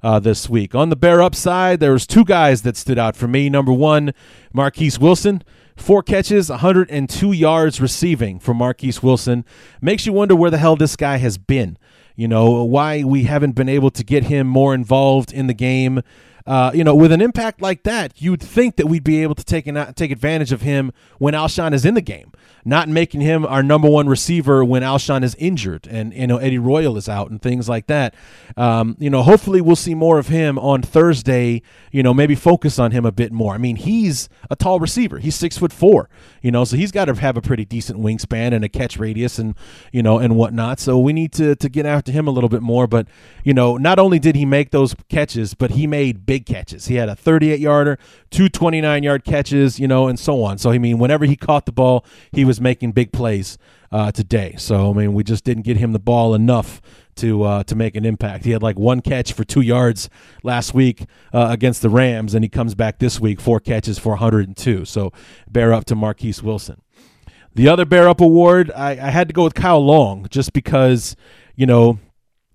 Uh, 0.04 0.18
this 0.18 0.50
week. 0.50 0.74
On 0.74 0.90
the 0.90 0.96
Bear 0.96 1.22
upside, 1.22 1.80
there 1.80 1.92
was 1.92 2.08
two 2.08 2.26
guys 2.26 2.64
that 2.64 2.76
stood 2.76 2.98
out 2.98 3.16
for 3.16 3.28
me. 3.28 3.52
Number 3.52 3.72
one, 3.72 4.16
Marquess 4.52 4.98
Wilson, 4.98 5.44
four 5.76 6.02
catches, 6.02 6.50
102 6.50 7.32
yards 7.32 7.80
receiving 7.80 8.40
for 8.40 8.56
Marquess 8.56 9.04
Wilson. 9.04 9.46
Makes 9.80 10.08
you 10.08 10.14
wonder 10.14 10.36
where 10.36 10.50
the 10.50 10.58
hell 10.58 10.76
this 10.76 10.96
guy 10.96 11.18
has 11.18 11.38
been. 11.38 11.78
You 12.16 12.28
know 12.28 12.64
why 12.64 13.04
we 13.04 13.26
haven't 13.26 13.52
been 13.52 13.70
able 13.70 13.92
to 13.92 14.04
get 14.04 14.24
him 14.24 14.48
more 14.48 14.74
involved 14.74 15.32
in 15.32 15.46
the 15.46 15.54
game. 15.54 16.02
Uh, 16.48 16.72
you 16.74 16.84
know, 16.84 16.96
with 16.96 17.12
an 17.12 17.22
impact 17.22 17.62
like 17.62 17.84
that, 17.84 18.20
you'd 18.20 18.42
think 18.42 18.78
that 18.78 18.88
we'd 18.88 19.04
be 19.04 19.22
able 19.22 19.36
to 19.36 19.44
take 19.44 19.68
an, 19.68 19.94
take 19.94 20.10
advantage 20.10 20.52
of 20.52 20.62
him 20.62 20.92
when 21.20 21.34
Alshon 21.36 21.74
is 21.74 21.86
in 21.86 21.94
the 21.94 22.02
game 22.02 22.32
not 22.66 22.88
making 22.90 23.22
him 23.22 23.46
our 23.46 23.64
number 23.64 23.90
one 23.90 24.08
receiver 24.08 24.64
when 24.64 24.84
Alshon 24.84 25.24
is 25.24 25.36
injured 25.36 25.88
and 25.88 26.14
you 26.14 26.28
know 26.28 26.38
Eddie 26.38 26.58
Royal 26.58 26.98
is 26.98 27.10
out 27.10 27.32
and 27.32 27.42
things 27.42 27.68
like 27.68 27.88
that. 27.88 28.14
Um, 28.58 28.96
you 29.00 29.10
know, 29.10 29.24
hopefully 29.24 29.62
we'll 29.62 29.76
see 29.76 29.96
more 29.96 30.20
of 30.20 30.28
him 30.28 30.60
on 30.60 30.82
Thursday. 30.82 31.62
You 31.92 32.04
know, 32.04 32.14
maybe 32.14 32.36
focus 32.36 32.80
on 32.80 32.92
him 32.92 33.06
a 33.06 33.12
bit 33.12 33.32
more. 33.32 33.54
I 33.54 33.58
mean, 33.58 33.76
he's 33.76 34.30
a 34.50 34.56
tall 34.56 34.80
receiver. 34.80 35.20
He's 35.20 35.36
six 35.36 35.58
foot 35.58 35.74
four. 35.74 36.10
You 36.42 36.52
know, 36.52 36.64
so 36.64 36.76
he's 36.76 36.92
got 36.92 37.06
to 37.06 37.16
have 37.16 37.38
a 37.38 37.42
pretty 37.42 37.66
decent 37.66 38.00
wingspan 38.00 38.54
and 38.54 38.64
a 38.64 38.70
catch 38.70 38.98
radius 38.98 39.40
and 39.40 39.56
you 39.92 40.04
know 40.04 40.20
and 40.20 40.36
whatnot. 40.36 40.80
So 40.80 41.00
we 41.00 41.14
need 41.14 41.32
to 41.34 41.56
to 41.56 41.70
get 41.70 41.86
after 41.86 42.12
him 42.12 42.28
a 42.28 42.32
little 42.32 42.50
bit 42.50 42.62
more. 42.62 42.88
But 42.88 43.08
you 43.44 43.54
know, 43.54 43.78
not 43.78 44.00
only 44.00 44.20
did 44.20 44.36
he 44.36 44.46
make 44.46 44.72
those 44.72 44.96
catches, 45.10 45.54
but 45.54 45.72
he 45.72 45.88
made 45.88 46.26
big 46.26 46.46
catches. 46.46 46.88
He 46.88 46.96
had 46.96 47.10
a 47.10 47.16
38 47.16 47.60
yarder, 47.60 47.98
two 48.30 48.50
29 48.50 49.04
yard 49.04 49.24
catches, 49.24 49.80
you 49.80 49.88
know, 49.88 50.08
and 50.08 50.20
so 50.20 50.44
on. 50.44 50.58
So 50.58 50.72
I 50.72 50.78
mean, 50.78 50.98
whenever 50.98 51.26
he 51.26 51.36
caught 51.36 51.66
the 51.66 51.72
ball, 51.72 52.06
he 52.32 52.46
was 52.46 52.51
was 52.52 52.60
making 52.60 52.92
big 52.92 53.14
plays 53.14 53.58
uh, 53.94 54.12
today. 54.12 54.56
So 54.58 54.90
I 54.90 54.94
mean, 54.94 55.14
we 55.14 55.24
just 55.24 55.46
didn't 55.46 55.64
get 55.64 55.78
him 55.78 55.94
the 55.94 56.00
ball 56.00 56.36
enough 56.36 56.82
to 57.16 57.44
uh, 57.44 57.64
to 57.64 57.76
make 57.76 57.96
an 57.96 58.06
impact. 58.06 58.44
He 58.44 58.52
had 58.52 58.62
like 58.62 58.78
one 58.78 59.00
catch 59.00 59.32
for 59.32 59.46
two 59.46 59.62
yards 59.62 60.10
last 60.44 60.74
week 60.74 61.06
uh, 61.34 61.48
against 61.50 61.82
the 61.82 61.90
Rams, 61.90 62.36
and 62.36 62.44
he 62.44 62.50
comes 62.50 62.76
back 62.76 63.00
this 63.00 63.22
week 63.22 63.40
four 63.40 63.62
catches 63.62 63.98
for 63.98 64.10
102. 64.10 64.84
So 64.84 65.14
bear 65.50 65.72
up 65.72 65.86
to 65.86 65.96
Marquess 65.96 66.44
Wilson. 66.44 66.82
The 67.56 67.70
other 67.70 67.86
bear 67.86 68.10
up 68.10 68.20
award, 68.20 68.70
I, 68.76 68.92
I 68.92 69.12
had 69.12 69.30
to 69.30 69.34
go 69.34 69.46
with 69.46 69.54
Kyle 69.54 69.84
Long 69.84 70.28
just 70.30 70.52
because 70.52 71.16
you 71.56 71.66
know 71.66 72.00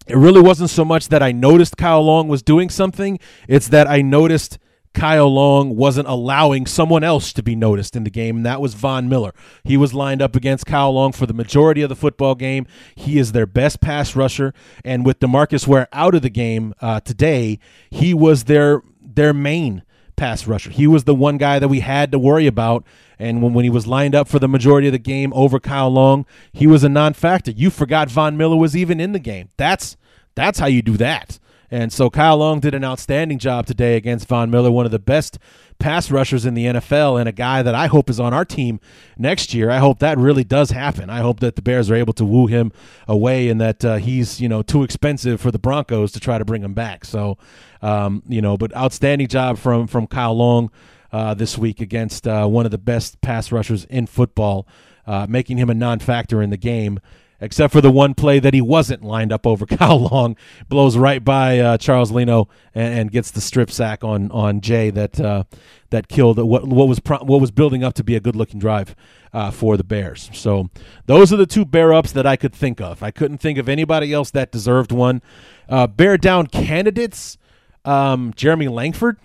it 0.06 0.16
really 0.16 0.42
wasn't 0.42 0.68
so 0.68 0.84
much 0.84 1.08
that 1.08 1.22
I 1.22 1.32
noticed 1.32 1.78
Kyle 1.78 2.02
Long 2.02 2.28
was 2.28 2.42
doing 2.42 2.68
something; 2.68 3.18
it's 3.48 3.68
that 3.68 3.88
I 3.88 4.02
noticed 4.02 4.58
Kyle 4.96 5.28
Long 5.28 5.76
wasn't 5.76 6.08
allowing 6.08 6.64
someone 6.64 7.04
else 7.04 7.34
to 7.34 7.42
be 7.42 7.54
noticed 7.54 7.96
in 7.96 8.04
the 8.04 8.10
game, 8.10 8.36
and 8.36 8.46
that 8.46 8.62
was 8.62 8.72
Von 8.72 9.10
Miller. 9.10 9.34
He 9.62 9.76
was 9.76 9.92
lined 9.92 10.22
up 10.22 10.34
against 10.34 10.64
Kyle 10.64 10.90
Long 10.90 11.12
for 11.12 11.26
the 11.26 11.34
majority 11.34 11.82
of 11.82 11.90
the 11.90 11.94
football 11.94 12.34
game. 12.34 12.66
He 12.94 13.18
is 13.18 13.32
their 13.32 13.44
best 13.44 13.82
pass 13.82 14.16
rusher, 14.16 14.54
and 14.86 15.04
with 15.04 15.20
Demarcus 15.20 15.66
Ware 15.66 15.86
out 15.92 16.14
of 16.14 16.22
the 16.22 16.30
game 16.30 16.72
uh, 16.80 17.00
today, 17.00 17.58
he 17.90 18.14
was 18.14 18.44
their 18.44 18.82
their 19.02 19.34
main 19.34 19.82
pass 20.16 20.46
rusher. 20.46 20.70
He 20.70 20.86
was 20.86 21.04
the 21.04 21.14
one 21.14 21.36
guy 21.36 21.58
that 21.58 21.68
we 21.68 21.80
had 21.80 22.10
to 22.12 22.18
worry 22.18 22.46
about. 22.46 22.82
And 23.18 23.42
when, 23.42 23.52
when 23.52 23.64
he 23.64 23.70
was 23.70 23.86
lined 23.86 24.14
up 24.14 24.28
for 24.28 24.38
the 24.38 24.48
majority 24.48 24.88
of 24.88 24.92
the 24.92 24.98
game 24.98 25.30
over 25.34 25.60
Kyle 25.60 25.90
Long, 25.90 26.24
he 26.52 26.66
was 26.66 26.84
a 26.84 26.88
non-factor. 26.88 27.50
You 27.50 27.68
forgot 27.68 28.10
Von 28.10 28.36
Miller 28.36 28.56
was 28.56 28.74
even 28.74 28.98
in 29.00 29.12
the 29.12 29.18
game. 29.18 29.50
That's 29.58 29.98
that's 30.34 30.58
how 30.58 30.66
you 30.66 30.80
do 30.80 30.96
that. 30.96 31.38
And 31.70 31.92
so 31.92 32.10
Kyle 32.10 32.36
Long 32.36 32.60
did 32.60 32.74
an 32.74 32.84
outstanding 32.84 33.38
job 33.38 33.66
today 33.66 33.96
against 33.96 34.28
Von 34.28 34.50
Miller, 34.50 34.70
one 34.70 34.86
of 34.86 34.92
the 34.92 34.98
best 34.98 35.38
pass 35.78 36.10
rushers 36.10 36.46
in 36.46 36.54
the 36.54 36.66
NFL, 36.66 37.18
and 37.18 37.28
a 37.28 37.32
guy 37.32 37.62
that 37.62 37.74
I 37.74 37.86
hope 37.86 38.08
is 38.08 38.20
on 38.20 38.32
our 38.32 38.44
team 38.44 38.80
next 39.18 39.52
year. 39.52 39.70
I 39.70 39.78
hope 39.78 39.98
that 39.98 40.16
really 40.18 40.44
does 40.44 40.70
happen. 40.70 41.10
I 41.10 41.18
hope 41.18 41.40
that 41.40 41.56
the 41.56 41.62
Bears 41.62 41.90
are 41.90 41.94
able 41.94 42.12
to 42.14 42.24
woo 42.24 42.46
him 42.46 42.72
away, 43.06 43.48
and 43.48 43.60
that 43.60 43.84
uh, 43.84 43.96
he's 43.96 44.40
you 44.40 44.48
know 44.48 44.62
too 44.62 44.82
expensive 44.82 45.40
for 45.40 45.50
the 45.50 45.58
Broncos 45.58 46.12
to 46.12 46.20
try 46.20 46.38
to 46.38 46.44
bring 46.44 46.62
him 46.62 46.74
back. 46.74 47.04
So, 47.04 47.38
um, 47.82 48.22
you 48.28 48.40
know, 48.40 48.56
but 48.56 48.74
outstanding 48.76 49.28
job 49.28 49.58
from 49.58 49.86
from 49.86 50.06
Kyle 50.06 50.34
Long 50.34 50.70
uh, 51.12 51.34
this 51.34 51.58
week 51.58 51.80
against 51.80 52.26
uh, 52.26 52.46
one 52.46 52.64
of 52.64 52.70
the 52.70 52.78
best 52.78 53.20
pass 53.20 53.52
rushers 53.52 53.84
in 53.86 54.06
football, 54.06 54.66
uh, 55.06 55.26
making 55.28 55.58
him 55.58 55.70
a 55.70 55.74
non-factor 55.74 56.42
in 56.42 56.50
the 56.50 56.56
game 56.56 57.00
except 57.40 57.72
for 57.72 57.80
the 57.80 57.90
one 57.90 58.14
play 58.14 58.38
that 58.38 58.54
he 58.54 58.60
wasn't 58.60 59.02
lined 59.02 59.32
up 59.32 59.46
over 59.46 59.66
Kyle 59.66 59.98
Long, 59.98 60.36
blows 60.68 60.96
right 60.96 61.22
by 61.22 61.58
uh, 61.58 61.78
Charles 61.78 62.10
Leno 62.10 62.48
and, 62.74 63.00
and, 63.00 63.10
gets 63.10 63.30
the 63.30 63.40
strip 63.40 63.70
sack 63.70 64.04
on 64.04 64.30
on 64.30 64.60
Jay 64.60 64.90
that 64.90 65.20
uh, 65.20 65.44
that 65.90 66.08
killed 66.08 66.38
what 66.38 66.66
what 66.66 66.88
was 66.88 67.00
pro- 67.00 67.24
what 67.24 67.40
was 67.40 67.50
building 67.50 67.84
up 67.84 67.94
to 67.94 68.04
be 68.04 68.16
a 68.16 68.20
good 68.20 68.36
looking 68.36 68.58
drive 68.58 68.94
uh, 69.32 69.50
for 69.50 69.76
the 69.76 69.84
Bears. 69.84 70.30
So 70.32 70.70
those 71.06 71.32
are 71.32 71.36
the 71.36 71.46
two 71.46 71.64
bear 71.64 71.92
ups 71.92 72.12
that 72.12 72.26
I 72.26 72.36
could 72.36 72.54
think 72.54 72.80
of. 72.80 73.02
I 73.02 73.10
couldn't 73.10 73.38
think 73.38 73.58
of 73.58 73.68
anybody 73.68 74.12
else 74.12 74.30
that 74.30 74.50
deserved 74.50 74.92
one. 74.92 75.22
Uh, 75.68 75.86
bear 75.86 76.16
down 76.16 76.46
candidates, 76.46 77.38
um, 77.84 78.32
Jeremy 78.34 78.68
Langford. 78.68 79.18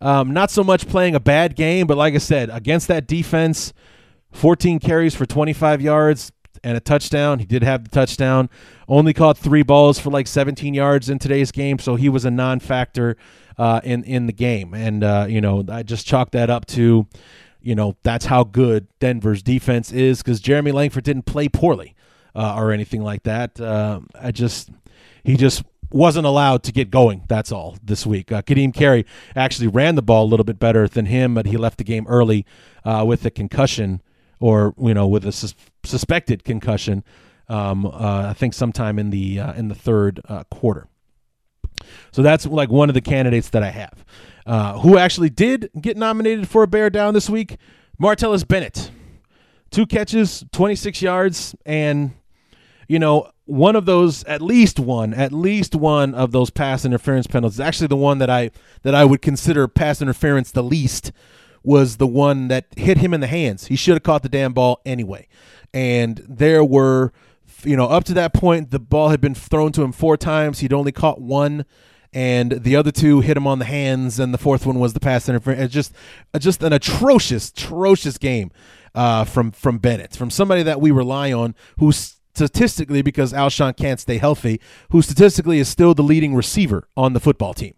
Um, 0.00 0.32
not 0.32 0.50
so 0.50 0.62
much 0.62 0.88
playing 0.88 1.16
a 1.16 1.20
bad 1.20 1.56
game, 1.56 1.86
but 1.86 1.96
like 1.96 2.14
I 2.14 2.18
said, 2.18 2.50
against 2.50 2.86
that 2.86 3.08
defense, 3.08 3.72
14 4.32 4.78
carries 4.78 5.14
for 5.14 5.26
25 5.26 5.82
yards, 5.82 6.30
and 6.62 6.76
a 6.76 6.80
touchdown. 6.80 7.38
He 7.38 7.44
did 7.44 7.62
have 7.62 7.84
the 7.84 7.90
touchdown. 7.90 8.48
Only 8.88 9.12
caught 9.12 9.38
three 9.38 9.62
balls 9.62 9.98
for 9.98 10.10
like 10.10 10.26
17 10.26 10.74
yards 10.74 11.08
in 11.08 11.18
today's 11.18 11.52
game, 11.52 11.78
so 11.78 11.96
he 11.96 12.08
was 12.08 12.24
a 12.24 12.30
non-factor 12.30 13.16
uh, 13.58 13.80
in 13.84 14.04
in 14.04 14.26
the 14.26 14.32
game. 14.32 14.74
And 14.74 15.04
uh, 15.04 15.26
you 15.28 15.40
know, 15.40 15.64
I 15.68 15.82
just 15.82 16.06
chalk 16.06 16.30
that 16.32 16.50
up 16.50 16.66
to, 16.66 17.06
you 17.60 17.74
know, 17.74 17.96
that's 18.02 18.26
how 18.26 18.44
good 18.44 18.86
Denver's 19.00 19.42
defense 19.42 19.92
is 19.92 20.22
because 20.22 20.40
Jeremy 20.40 20.72
Langford 20.72 21.04
didn't 21.04 21.26
play 21.26 21.48
poorly 21.48 21.94
uh, 22.34 22.54
or 22.56 22.72
anything 22.72 23.02
like 23.02 23.24
that. 23.24 23.60
Uh, 23.60 24.00
I 24.20 24.30
just 24.30 24.70
he 25.24 25.36
just 25.36 25.62
wasn't 25.90 26.26
allowed 26.26 26.62
to 26.64 26.72
get 26.72 26.90
going. 26.90 27.24
That's 27.28 27.50
all 27.50 27.76
this 27.82 28.04
week. 28.06 28.30
Uh, 28.30 28.42
Ka'Deem 28.42 28.74
Carey 28.74 29.06
actually 29.34 29.68
ran 29.68 29.94
the 29.94 30.02
ball 30.02 30.24
a 30.24 30.28
little 30.28 30.44
bit 30.44 30.58
better 30.58 30.86
than 30.86 31.06
him, 31.06 31.34
but 31.34 31.46
he 31.46 31.56
left 31.56 31.78
the 31.78 31.84
game 31.84 32.06
early 32.08 32.44
uh, 32.84 33.04
with 33.06 33.24
a 33.24 33.30
concussion 33.30 34.02
or 34.40 34.74
you 34.78 34.94
know 34.94 35.06
with 35.06 35.24
a 35.24 35.32
sus- 35.32 35.54
suspected 35.84 36.44
concussion. 36.44 37.04
Um, 37.48 37.86
uh, 37.86 38.26
I 38.28 38.34
think 38.34 38.52
sometime 38.52 38.98
in 38.98 39.10
the 39.10 39.40
uh, 39.40 39.52
in 39.54 39.68
the 39.68 39.74
third 39.74 40.20
uh, 40.28 40.44
quarter. 40.44 40.86
So 42.10 42.22
that's 42.22 42.46
like 42.46 42.70
one 42.70 42.90
of 42.90 42.94
the 42.94 43.00
candidates 43.00 43.50
that 43.50 43.62
I 43.62 43.70
have. 43.70 44.04
Uh, 44.46 44.78
who 44.78 44.96
actually 44.98 45.30
did 45.30 45.70
get 45.80 45.96
nominated 45.96 46.48
for 46.48 46.62
a 46.62 46.66
bear 46.66 46.90
down 46.90 47.14
this 47.14 47.28
week? 47.28 47.58
Martellus 48.00 48.46
Bennett, 48.46 48.90
two 49.70 49.86
catches, 49.86 50.44
26 50.52 51.02
yards, 51.02 51.54
and 51.66 52.12
you 52.86 52.98
know 52.98 53.30
one 53.44 53.76
of 53.76 53.86
those, 53.86 54.24
at 54.24 54.42
least 54.42 54.78
one, 54.78 55.14
at 55.14 55.32
least 55.32 55.74
one 55.74 56.14
of 56.14 56.32
those 56.32 56.50
pass 56.50 56.84
interference 56.84 57.26
penalties. 57.26 57.58
Actually, 57.58 57.86
the 57.88 57.96
one 57.96 58.18
that 58.18 58.30
I 58.30 58.50
that 58.82 58.94
I 58.94 59.04
would 59.04 59.22
consider 59.22 59.66
pass 59.66 60.02
interference 60.02 60.50
the 60.50 60.62
least 60.62 61.12
was 61.68 61.98
the 61.98 62.06
one 62.06 62.48
that 62.48 62.64
hit 62.78 62.96
him 62.96 63.12
in 63.12 63.20
the 63.20 63.26
hands. 63.26 63.66
He 63.66 63.76
should 63.76 63.92
have 63.92 64.02
caught 64.02 64.22
the 64.22 64.28
damn 64.30 64.54
ball 64.54 64.80
anyway. 64.86 65.28
And 65.74 66.24
there 66.26 66.64
were, 66.64 67.12
you 67.62 67.76
know, 67.76 67.84
up 67.84 68.04
to 68.04 68.14
that 68.14 68.32
point, 68.32 68.70
the 68.70 68.78
ball 68.78 69.10
had 69.10 69.20
been 69.20 69.34
thrown 69.34 69.72
to 69.72 69.82
him 69.82 69.92
four 69.92 70.16
times. 70.16 70.60
He'd 70.60 70.72
only 70.72 70.92
caught 70.92 71.20
one, 71.20 71.66
and 72.10 72.52
the 72.52 72.74
other 72.74 72.90
two 72.90 73.20
hit 73.20 73.36
him 73.36 73.46
on 73.46 73.58
the 73.58 73.66
hands, 73.66 74.18
and 74.18 74.32
the 74.32 74.38
fourth 74.38 74.64
one 74.64 74.80
was 74.80 74.94
the 74.94 75.00
pass 75.00 75.28
interference. 75.28 75.60
It's 75.64 75.74
just, 75.74 75.92
just 76.38 76.62
an 76.62 76.72
atrocious, 76.72 77.50
atrocious 77.50 78.16
game 78.16 78.50
uh, 78.94 79.24
from 79.24 79.50
from 79.50 79.76
Bennett, 79.76 80.16
from 80.16 80.30
somebody 80.30 80.62
that 80.62 80.80
we 80.80 80.90
rely 80.90 81.34
on, 81.34 81.54
who 81.78 81.92
statistically, 81.92 83.02
because 83.02 83.34
Alshon 83.34 83.76
can't 83.76 84.00
stay 84.00 84.16
healthy, 84.16 84.58
who 84.88 85.02
statistically 85.02 85.58
is 85.58 85.68
still 85.68 85.92
the 85.92 86.02
leading 86.02 86.34
receiver 86.34 86.88
on 86.96 87.12
the 87.12 87.20
football 87.20 87.52
team 87.52 87.74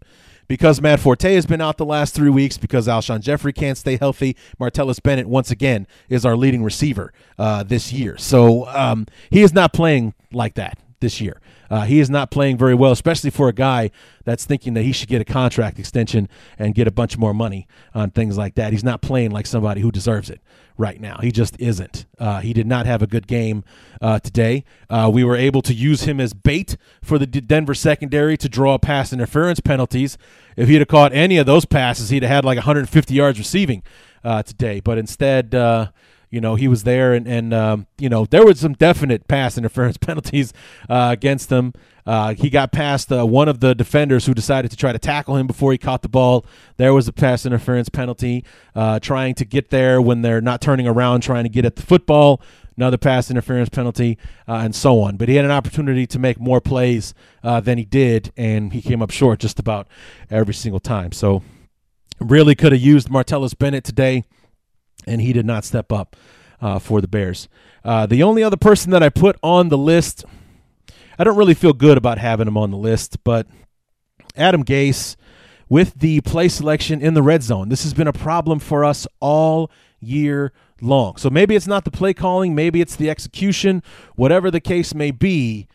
because 0.51 0.81
Matt 0.81 0.99
Forte 0.99 1.33
has 1.33 1.45
been 1.45 1.61
out 1.61 1.77
the 1.77 1.85
last 1.85 2.13
three 2.13 2.29
weeks, 2.29 2.57
because 2.57 2.85
Alshon 2.85 3.21
Jeffery 3.21 3.53
can't 3.53 3.77
stay 3.77 3.95
healthy, 3.95 4.35
Martellus 4.59 5.01
Bennett, 5.01 5.29
once 5.29 5.49
again, 5.49 5.87
is 6.09 6.25
our 6.25 6.35
leading 6.35 6.61
receiver 6.61 7.13
uh, 7.39 7.63
this 7.63 7.93
year. 7.93 8.17
So 8.17 8.67
um, 8.67 9.07
he 9.29 9.43
is 9.43 9.53
not 9.53 9.71
playing 9.71 10.13
like 10.33 10.55
that 10.55 10.77
this 11.01 11.19
year. 11.19 11.41
Uh, 11.69 11.81
he 11.81 11.99
is 11.99 12.09
not 12.09 12.31
playing 12.31 12.57
very 12.57 12.73
well, 12.73 12.91
especially 12.91 13.29
for 13.29 13.49
a 13.49 13.53
guy 13.53 13.91
that's 14.23 14.45
thinking 14.45 14.73
that 14.73 14.83
he 14.83 14.91
should 14.91 15.09
get 15.09 15.21
a 15.21 15.25
contract 15.25 15.79
extension 15.79 16.29
and 16.57 16.75
get 16.75 16.87
a 16.87 16.91
bunch 16.91 17.17
more 17.17 17.33
money 17.33 17.67
on 17.93 18.11
things 18.11 18.37
like 18.37 18.55
that. 18.55 18.71
He's 18.71 18.83
not 18.83 19.01
playing 19.01 19.31
like 19.31 19.45
somebody 19.45 19.81
who 19.81 19.91
deserves 19.91 20.29
it 20.29 20.41
right 20.77 20.99
now. 20.99 21.17
He 21.21 21.31
just 21.31 21.59
isn't. 21.59 22.05
Uh, 22.19 22.39
he 22.39 22.53
did 22.53 22.67
not 22.67 22.85
have 22.85 23.01
a 23.01 23.07
good 23.07 23.27
game 23.27 23.63
uh, 24.01 24.19
today. 24.19 24.63
Uh, 24.89 25.09
we 25.13 25.23
were 25.23 25.35
able 25.35 25.61
to 25.63 25.73
use 25.73 26.03
him 26.03 26.19
as 26.19 26.33
bait 26.33 26.77
for 27.03 27.17
the 27.17 27.27
Denver 27.27 27.73
secondary 27.73 28.37
to 28.37 28.49
draw 28.49 28.77
pass 28.77 29.13
interference 29.13 29.59
penalties. 29.59 30.17
If 30.57 30.67
he'd 30.67 30.79
have 30.79 30.87
caught 30.87 31.13
any 31.13 31.37
of 31.37 31.45
those 31.45 31.65
passes, 31.65 32.09
he'd 32.09 32.23
have 32.23 32.31
had 32.31 32.45
like 32.45 32.57
150 32.57 33.13
yards 33.13 33.37
receiving 33.37 33.83
uh, 34.23 34.43
today. 34.43 34.79
But 34.79 34.97
instead, 34.97 35.55
uh, 35.55 35.91
You 36.31 36.41
know, 36.41 36.55
he 36.55 36.67
was 36.67 36.83
there, 36.83 37.13
and 37.13 37.27
and 37.27 37.53
um, 37.53 37.87
you 37.99 38.09
know 38.09 38.25
there 38.25 38.45
was 38.45 38.59
some 38.59 38.73
definite 38.73 39.27
pass 39.27 39.57
interference 39.57 39.97
penalties 40.01 40.53
uh, 40.89 41.09
against 41.11 41.51
him. 41.51 41.73
Uh, 42.05 42.33
he 42.33 42.49
got 42.49 42.71
past 42.71 43.11
uh, 43.11 43.25
one 43.25 43.47
of 43.47 43.59
the 43.59 43.75
defenders 43.75 44.25
who 44.25 44.33
decided 44.33 44.71
to 44.71 44.77
try 44.77 44.91
to 44.91 44.97
tackle 44.97 45.35
him 45.35 45.45
before 45.45 45.71
he 45.71 45.77
caught 45.77 46.01
the 46.01 46.09
ball. 46.09 46.45
There 46.77 46.93
was 46.93 47.07
a 47.07 47.13
pass 47.13 47.45
interference 47.45 47.89
penalty. 47.89 48.43
Uh, 48.73 48.99
trying 48.99 49.35
to 49.35 49.45
get 49.45 49.69
there 49.69 50.01
when 50.01 50.21
they're 50.21 50.41
not 50.41 50.61
turning 50.61 50.87
around, 50.87 51.21
trying 51.21 51.43
to 51.43 51.49
get 51.49 51.65
at 51.65 51.75
the 51.75 51.83
football. 51.83 52.41
Another 52.77 52.97
pass 52.97 53.29
interference 53.29 53.69
penalty, 53.69 54.17
uh, 54.47 54.55
and 54.55 54.73
so 54.73 55.01
on. 55.01 55.17
But 55.17 55.27
he 55.27 55.35
had 55.35 55.43
an 55.43 55.51
opportunity 55.51 56.07
to 56.07 56.17
make 56.17 56.39
more 56.39 56.61
plays 56.61 57.13
uh, 57.43 57.59
than 57.59 57.77
he 57.77 57.83
did, 57.83 58.31
and 58.37 58.71
he 58.71 58.81
came 58.81 59.01
up 59.01 59.11
short 59.11 59.39
just 59.39 59.59
about 59.59 59.87
every 60.29 60.53
single 60.53 60.79
time. 60.79 61.11
So, 61.11 61.43
really 62.19 62.55
could 62.55 62.71
have 62.71 62.81
used 62.81 63.09
Martellus 63.09 63.57
Bennett 63.57 63.83
today, 63.83 64.23
and 65.07 65.21
he 65.21 65.33
did 65.33 65.45
not 65.45 65.65
step 65.65 65.91
up 65.91 66.15
uh, 66.61 66.79
for 66.79 67.01
the 67.01 67.07
Bears. 67.07 67.47
the 67.83 68.23
only 68.23 68.43
other 68.43 68.57
person 68.57 68.91
that 68.91 69.03
I 69.03 69.09
put 69.09 69.37
on 69.41 69.69
the 69.69 69.77
list 69.77 70.25
I 71.21 71.23
don't 71.23 71.37
really 71.37 71.53
feel 71.53 71.73
good 71.73 71.99
about 71.99 72.17
having 72.17 72.47
him 72.47 72.57
on 72.57 72.71
the 72.71 72.77
list, 72.77 73.23
but 73.23 73.45
Adam 74.35 74.63
Gase 74.63 75.15
with 75.69 75.93
the 75.99 76.21
play 76.21 76.47
selection 76.47 76.99
in 76.99 77.13
the 77.13 77.21
red 77.21 77.43
zone. 77.43 77.69
This 77.69 77.83
has 77.83 77.93
been 77.93 78.07
a 78.07 78.13
problem 78.13 78.57
for 78.57 78.83
us 78.83 79.05
all 79.19 79.69
year 79.99 80.51
long. 80.81 81.17
So 81.17 81.29
maybe 81.29 81.55
it's 81.55 81.67
not 81.67 81.85
the 81.85 81.91
play 81.91 82.15
calling, 82.15 82.55
maybe 82.55 82.81
it's 82.81 82.95
the 82.95 83.09
execution, 83.09 83.83
whatever 84.15 84.49
the 84.49 84.59
case 84.59 84.95
may 84.95 85.11
be, 85.11 85.67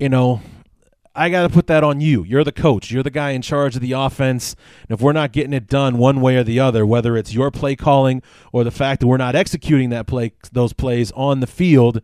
you 0.00 0.08
know, 0.08 0.40
I 1.20 1.28
got 1.28 1.42
to 1.42 1.50
put 1.50 1.66
that 1.66 1.84
on 1.84 2.00
you. 2.00 2.24
You're 2.24 2.44
the 2.44 2.50
coach. 2.50 2.90
You're 2.90 3.02
the 3.02 3.10
guy 3.10 3.32
in 3.32 3.42
charge 3.42 3.76
of 3.76 3.82
the 3.82 3.92
offense. 3.92 4.56
And 4.88 4.96
if 4.98 5.02
we're 5.02 5.12
not 5.12 5.32
getting 5.32 5.52
it 5.52 5.66
done 5.66 5.98
one 5.98 6.22
way 6.22 6.36
or 6.36 6.42
the 6.42 6.58
other, 6.60 6.86
whether 6.86 7.14
it's 7.14 7.34
your 7.34 7.50
play 7.50 7.76
calling 7.76 8.22
or 8.54 8.64
the 8.64 8.70
fact 8.70 9.00
that 9.00 9.06
we're 9.06 9.18
not 9.18 9.34
executing 9.34 9.90
that 9.90 10.06
play 10.06 10.32
those 10.50 10.72
plays 10.72 11.12
on 11.12 11.40
the 11.40 11.46
field, 11.46 12.00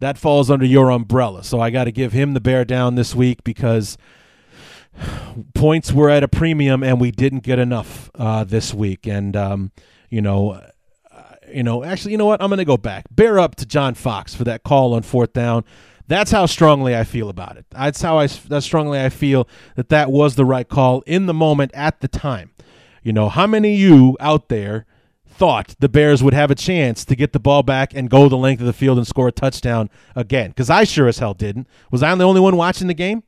that 0.00 0.16
falls 0.16 0.50
under 0.50 0.64
your 0.64 0.88
umbrella. 0.88 1.44
So 1.44 1.60
I 1.60 1.68
got 1.68 1.84
to 1.84 1.92
give 1.92 2.12
him 2.12 2.32
the 2.32 2.40
bear 2.40 2.64
down 2.64 2.94
this 2.94 3.14
week 3.14 3.44
because 3.44 3.98
points 5.54 5.92
were 5.92 6.08
at 6.08 6.22
a 6.22 6.28
premium 6.28 6.82
and 6.82 6.98
we 6.98 7.10
didn't 7.10 7.40
get 7.40 7.58
enough 7.58 8.10
uh, 8.14 8.44
this 8.44 8.72
week. 8.72 9.06
And 9.06 9.36
um, 9.36 9.72
you 10.08 10.22
know, 10.22 10.52
uh, 10.52 10.70
you 11.52 11.62
know, 11.62 11.84
actually, 11.84 12.12
you 12.12 12.18
know 12.18 12.26
what? 12.26 12.40
I'm 12.40 12.48
going 12.48 12.56
to 12.56 12.64
go 12.64 12.78
back. 12.78 13.04
Bear 13.10 13.38
up 13.38 13.56
to 13.56 13.66
John 13.66 13.92
Fox 13.92 14.34
for 14.34 14.44
that 14.44 14.62
call 14.62 14.94
on 14.94 15.02
fourth 15.02 15.34
down. 15.34 15.66
That's 16.06 16.30
how 16.30 16.46
strongly 16.46 16.94
I 16.96 17.04
feel 17.04 17.28
about 17.28 17.56
it. 17.56 17.66
That's 17.70 18.02
how 18.02 18.18
I 18.18 18.26
that 18.26 18.62
strongly 18.62 19.00
I 19.00 19.08
feel 19.08 19.48
that 19.76 19.88
that 19.88 20.10
was 20.10 20.34
the 20.34 20.44
right 20.44 20.68
call 20.68 21.02
in 21.06 21.26
the 21.26 21.34
moment 21.34 21.70
at 21.74 22.00
the 22.00 22.08
time. 22.08 22.50
You 23.02 23.12
know, 23.12 23.28
how 23.28 23.46
many 23.46 23.74
of 23.74 23.80
you 23.80 24.16
out 24.20 24.48
there 24.48 24.86
thought 25.26 25.74
the 25.80 25.88
Bears 25.88 26.22
would 26.22 26.34
have 26.34 26.50
a 26.50 26.54
chance 26.54 27.04
to 27.04 27.16
get 27.16 27.32
the 27.32 27.40
ball 27.40 27.62
back 27.62 27.92
and 27.94 28.08
go 28.08 28.28
the 28.28 28.36
length 28.36 28.60
of 28.60 28.66
the 28.66 28.72
field 28.72 28.98
and 28.98 29.06
score 29.06 29.28
a 29.28 29.32
touchdown 29.32 29.90
again. 30.14 30.50
Because 30.50 30.70
I 30.70 30.84
sure 30.84 31.08
as 31.08 31.18
hell 31.18 31.34
didn't. 31.34 31.66
Was 31.90 32.02
I 32.02 32.14
the 32.14 32.24
only 32.24 32.40
one 32.40 32.56
watching 32.56 32.86
the 32.86 32.94
game? 32.94 33.24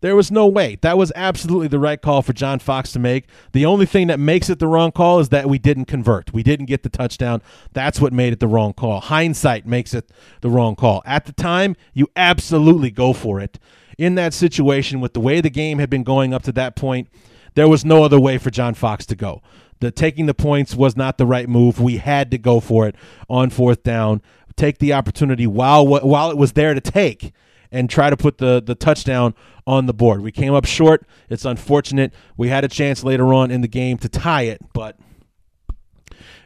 There 0.00 0.16
was 0.16 0.30
no 0.30 0.46
way. 0.46 0.78
That 0.82 0.98
was 0.98 1.12
absolutely 1.14 1.68
the 1.68 1.78
right 1.78 2.00
call 2.00 2.22
for 2.22 2.32
John 2.32 2.58
Fox 2.58 2.92
to 2.92 2.98
make. 2.98 3.26
The 3.52 3.66
only 3.66 3.86
thing 3.86 4.06
that 4.08 4.20
makes 4.20 4.50
it 4.50 4.58
the 4.58 4.66
wrong 4.66 4.92
call 4.92 5.18
is 5.20 5.30
that 5.30 5.48
we 5.48 5.58
didn't 5.58 5.86
convert. 5.86 6.32
We 6.32 6.42
didn't 6.42 6.66
get 6.66 6.82
the 6.82 6.88
touchdown. 6.88 7.42
That's 7.72 8.00
what 8.00 8.12
made 8.12 8.32
it 8.32 8.40
the 8.40 8.48
wrong 8.48 8.72
call. 8.72 9.00
Hindsight 9.00 9.66
makes 9.66 9.94
it 9.94 10.10
the 10.40 10.50
wrong 10.50 10.76
call. 10.76 11.02
At 11.06 11.26
the 11.26 11.32
time, 11.32 11.76
you 11.92 12.08
absolutely 12.16 12.90
go 12.90 13.12
for 13.12 13.40
it. 13.40 13.58
In 13.98 14.14
that 14.16 14.34
situation, 14.34 15.00
with 15.00 15.14
the 15.14 15.20
way 15.20 15.40
the 15.40 15.50
game 15.50 15.78
had 15.78 15.88
been 15.88 16.04
going 16.04 16.34
up 16.34 16.42
to 16.42 16.52
that 16.52 16.76
point, 16.76 17.08
there 17.54 17.68
was 17.68 17.84
no 17.84 18.04
other 18.04 18.20
way 18.20 18.36
for 18.36 18.50
John 18.50 18.74
Fox 18.74 19.06
to 19.06 19.16
go. 19.16 19.42
The 19.80 19.90
taking 19.90 20.26
the 20.26 20.34
points 20.34 20.74
was 20.74 20.96
not 20.96 21.18
the 21.18 21.26
right 21.26 21.48
move. 21.48 21.80
We 21.80 21.96
had 21.96 22.30
to 22.30 22.38
go 22.38 22.60
for 22.60 22.86
it 22.86 22.94
on 23.28 23.50
fourth 23.50 23.82
down, 23.82 24.22
take 24.56 24.78
the 24.78 24.92
opportunity 24.92 25.46
while 25.46 25.86
while 25.86 26.30
it 26.30 26.36
was 26.36 26.52
there 26.52 26.74
to 26.74 26.80
take, 26.80 27.32
and 27.70 27.88
try 27.90 28.10
to 28.10 28.16
put 28.16 28.38
the 28.38 28.62
the 28.62 28.74
touchdown 28.74 29.34
on 29.66 29.86
the 29.86 29.94
board. 29.94 30.22
We 30.22 30.32
came 30.32 30.54
up 30.54 30.64
short. 30.64 31.06
It's 31.28 31.44
unfortunate. 31.44 32.12
We 32.36 32.48
had 32.48 32.64
a 32.64 32.68
chance 32.68 33.02
later 33.02 33.32
on 33.32 33.50
in 33.50 33.60
the 33.60 33.68
game 33.68 33.98
to 33.98 34.08
tie 34.08 34.42
it, 34.42 34.60
but 34.72 34.98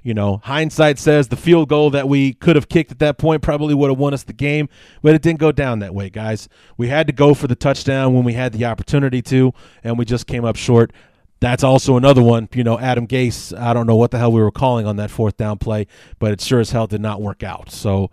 you 0.03 0.15
know, 0.15 0.41
hindsight 0.45 0.99
says 0.99 1.29
the 1.29 1.37
field 1.37 1.69
goal 1.69 1.91
that 1.91 2.09
we 2.09 2.33
could 2.33 2.57
have 2.57 2.71
kicked 2.71 2.91
at 2.91 2.99
that 3.01 3.19
point 3.19 3.43
probably 3.43 3.75
would 3.75 3.91
have 3.91 3.99
won 3.99 4.15
us 4.15 4.23
the 4.23 4.33
game, 4.33 4.69
but 5.03 5.15
it 5.15 5.21
didn't 5.21 5.39
go 5.41 5.53
down 5.53 5.81
that 5.81 5.95
way, 5.95 6.09
guys. 6.09 6.49
We 6.79 6.89
had 6.89 7.07
to 7.09 7.13
go 7.13 7.35
for 7.35 7.47
the 7.47 7.55
touchdown 7.55 8.15
when 8.15 8.25
we 8.25 8.33
had 8.33 8.55
the 8.55 8.65
opportunity 8.65 9.21
to, 9.23 9.53
and 9.85 9.99
we 9.99 10.07
just 10.07 10.27
came 10.27 10.45
up 10.47 10.57
short 10.57 10.93
that's 11.41 11.65
also 11.65 11.97
another 11.97 12.23
one. 12.23 12.49
You 12.55 12.65
know, 12.65 12.79
Adam 12.79 13.07
Gase, 13.07 13.59
I 13.59 13.73
don't 13.73 13.87
know 13.87 13.97
what 13.97 14.11
the 14.11 14.19
hell 14.19 14.31
we 14.31 14.43
were 14.43 14.51
calling 14.51 14.87
on 14.87 14.97
that 14.97 15.11
fourth 15.11 15.37
down 15.37 15.59
play, 15.59 15.87
but 16.19 16.33
it 16.33 16.41
sure 16.41 16.61
as 16.61 16.71
hell 16.71 16.87
did 16.87 17.01
not 17.01 17.21
work 17.21 17.43
out. 17.43 17.71
So 17.71 18.11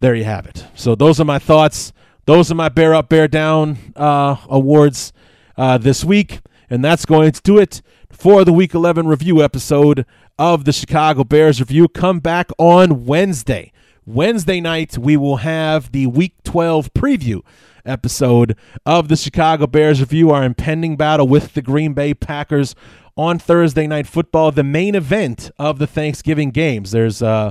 there 0.00 0.14
you 0.14 0.24
have 0.24 0.46
it. 0.46 0.66
So 0.74 0.94
those 0.94 1.18
are 1.20 1.24
my 1.24 1.38
thoughts. 1.38 1.92
Those 2.26 2.50
are 2.50 2.54
my 2.54 2.70
Bear 2.70 2.94
Up, 2.94 3.10
Bear 3.10 3.28
Down 3.28 3.76
uh, 3.96 4.36
awards 4.48 5.12
uh, 5.58 5.76
this 5.76 6.04
week. 6.04 6.40
And 6.70 6.82
that's 6.82 7.04
going 7.04 7.32
to 7.32 7.40
do 7.42 7.58
it 7.58 7.82
for 8.10 8.44
the 8.44 8.52
Week 8.52 8.72
11 8.72 9.06
review 9.06 9.42
episode 9.42 10.06
of 10.38 10.64
the 10.64 10.72
Chicago 10.72 11.24
Bears 11.24 11.60
review. 11.60 11.86
Come 11.86 12.20
back 12.20 12.50
on 12.56 13.04
Wednesday. 13.04 13.72
Wednesday 14.06 14.60
night, 14.60 14.96
we 14.96 15.18
will 15.18 15.36
have 15.36 15.92
the 15.92 16.06
Week 16.06 16.34
12 16.44 16.94
preview 16.94 17.42
episode 17.84 18.56
of 18.86 19.08
the 19.08 19.16
Chicago 19.16 19.66
Bears 19.66 20.00
review 20.00 20.30
our 20.30 20.44
impending 20.44 20.96
battle 20.96 21.28
with 21.28 21.52
the 21.52 21.60
Green 21.60 21.92
Bay 21.92 22.14
Packers 22.14 22.74
on 23.16 23.38
Thursday 23.38 23.86
night 23.86 24.06
football, 24.06 24.50
the 24.50 24.64
main 24.64 24.94
event 24.94 25.50
of 25.58 25.78
the 25.78 25.86
Thanksgiving 25.86 26.50
games. 26.50 26.90
There's 26.90 27.22
uh 27.22 27.50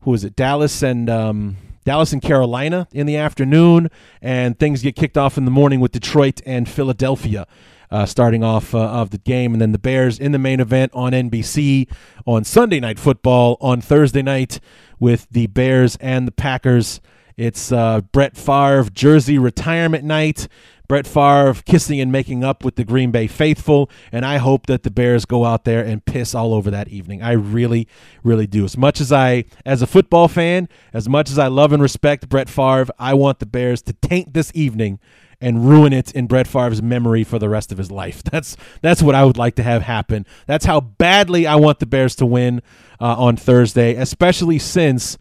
who 0.00 0.14
is 0.14 0.24
it? 0.24 0.34
Dallas 0.34 0.82
and 0.82 1.08
um 1.10 1.56
Dallas 1.84 2.12
and 2.12 2.22
Carolina 2.22 2.86
in 2.92 3.06
the 3.06 3.16
afternoon, 3.16 3.90
and 4.20 4.58
things 4.58 4.82
get 4.82 4.96
kicked 4.96 5.16
off 5.16 5.38
in 5.38 5.44
the 5.44 5.50
morning 5.50 5.80
with 5.80 5.92
Detroit 5.92 6.40
and 6.46 6.68
Philadelphia. 6.68 7.46
Uh, 7.92 8.06
starting 8.06 8.44
off 8.44 8.72
uh, 8.72 8.78
of 8.78 9.10
the 9.10 9.18
game, 9.18 9.52
and 9.52 9.60
then 9.60 9.72
the 9.72 9.78
Bears 9.78 10.16
in 10.16 10.30
the 10.30 10.38
main 10.38 10.60
event 10.60 10.92
on 10.94 11.10
NBC 11.10 11.88
on 12.24 12.44
Sunday 12.44 12.78
Night 12.78 13.00
Football 13.00 13.56
on 13.60 13.80
Thursday 13.80 14.22
night 14.22 14.60
with 15.00 15.26
the 15.32 15.48
Bears 15.48 15.96
and 15.96 16.28
the 16.28 16.30
Packers 16.30 17.00
it's 17.40 17.72
uh, 17.72 18.02
Brett 18.12 18.36
Favre 18.36 18.90
jersey 18.92 19.38
retirement 19.38 20.04
night. 20.04 20.46
Brett 20.90 21.06
Favre 21.06 21.54
kissing 21.64 22.00
and 22.00 22.10
making 22.10 22.42
up 22.42 22.64
with 22.64 22.74
the 22.74 22.82
Green 22.82 23.12
Bay 23.12 23.28
faithful, 23.28 23.88
and 24.10 24.26
I 24.26 24.38
hope 24.38 24.66
that 24.66 24.82
the 24.82 24.90
Bears 24.90 25.24
go 25.24 25.44
out 25.44 25.62
there 25.62 25.84
and 25.84 26.04
piss 26.04 26.34
all 26.34 26.52
over 26.52 26.68
that 26.68 26.88
evening. 26.88 27.22
I 27.22 27.30
really, 27.30 27.86
really 28.24 28.48
do. 28.48 28.64
As 28.64 28.76
much 28.76 29.00
as 29.00 29.12
I, 29.12 29.44
as 29.64 29.82
a 29.82 29.86
football 29.86 30.26
fan, 30.26 30.68
as 30.92 31.08
much 31.08 31.30
as 31.30 31.38
I 31.38 31.46
love 31.46 31.72
and 31.72 31.80
respect 31.80 32.28
Brett 32.28 32.48
Favre, 32.48 32.92
I 32.98 33.14
want 33.14 33.38
the 33.38 33.46
Bears 33.46 33.82
to 33.82 33.92
taint 33.92 34.34
this 34.34 34.50
evening 34.52 34.98
and 35.40 35.68
ruin 35.68 35.92
it 35.92 36.10
in 36.10 36.26
Brett 36.26 36.48
Favre's 36.48 36.82
memory 36.82 37.22
for 37.22 37.38
the 37.38 37.48
rest 37.48 37.70
of 37.70 37.78
his 37.78 37.92
life. 37.92 38.20
That's 38.30 38.56
that's 38.82 39.00
what 39.00 39.14
I 39.14 39.24
would 39.24 39.38
like 39.38 39.54
to 39.54 39.62
have 39.62 39.82
happen. 39.82 40.26
That's 40.48 40.64
how 40.64 40.80
badly 40.80 41.46
I 41.46 41.54
want 41.54 41.78
the 41.78 41.86
Bears 41.86 42.16
to 42.16 42.26
win 42.26 42.62
uh, 43.00 43.14
on 43.16 43.36
Thursday, 43.36 43.94
especially 43.94 44.58
since 44.58 45.16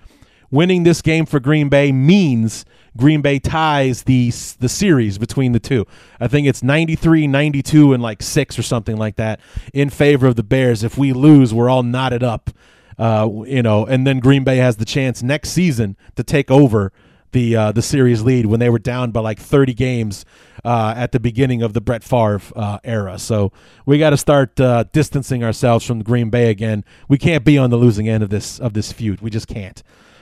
winning 0.50 0.82
this 0.82 1.04
game 1.04 1.28
for 1.28 1.40
Green 1.40 1.70
Bay 1.70 1.92
means 1.92 2.66
Green 2.98 3.22
Bay 3.22 3.40
ties 3.40 4.04
the 4.04 4.32
the 4.60 4.70
series 4.70 5.18
between 5.18 5.52
the 5.52 5.60
two. 5.60 5.86
I 6.20 6.28
think 6.28 6.48
it's 6.48 6.64
93, 6.64 7.28
92 7.28 7.94
and 7.94 8.04
like 8.04 8.22
6 8.22 8.60
or 8.60 8.64
something 8.64 8.98
like 8.98 9.16
that 9.18 9.40
in 9.74 9.90
favor 9.90 10.28
of 10.28 10.36
the 10.36 10.44
Bears. 10.44 10.84
If 10.84 10.98
we 10.98 11.14
lose, 11.14 11.54
we're 11.54 11.70
all 11.70 11.84
knotted 11.84 12.24
up. 12.24 12.50
Uh, 12.98 13.30
you 13.46 13.64
know, 13.64 13.86
and 13.86 14.06
then 14.06 14.20
Green 14.20 14.44
Bay 14.44 14.58
has 14.58 14.76
the 14.76 14.84
chance 14.86 15.24
next 15.24 15.52
season 15.52 15.96
to 16.16 16.24
take 16.24 16.52
over 16.52 16.92
the 17.32 17.56
uh, 17.56 17.72
the 17.72 17.82
series 17.82 18.22
lead 18.24 18.46
when 18.46 18.60
they 18.60 18.70
were 18.70 18.80
down 18.80 19.12
by 19.12 19.22
like 19.22 19.40
30 19.40 19.74
games 19.74 20.26
uh, 20.66 20.94
at 20.96 21.12
the 21.12 21.20
beginning 21.20 21.62
of 21.62 21.74
the 21.74 21.82
Brett 21.82 22.04
Favre 22.04 22.42
uh, 22.56 22.80
era. 22.84 23.18
So 23.20 23.52
we 23.86 24.00
got 24.00 24.12
to 24.12 24.18
start 24.18 24.60
uh, 24.60 24.86
distancing 24.92 25.44
ourselves 25.44 25.86
from 25.86 26.04
Green 26.04 26.30
Bay 26.30 26.50
again. 26.50 26.84
We 27.08 27.18
can't 27.18 27.46
be 27.46 27.58
on 27.58 27.70
the 27.70 27.78
losing 27.78 28.10
end 28.10 28.24
of 28.24 28.30
this 28.30 28.60
of 28.60 28.74
this 28.74 28.92
feud. 28.92 29.22
We 29.22 29.30
just 29.30 29.48
can't. 29.48 29.82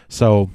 So 0.09 0.51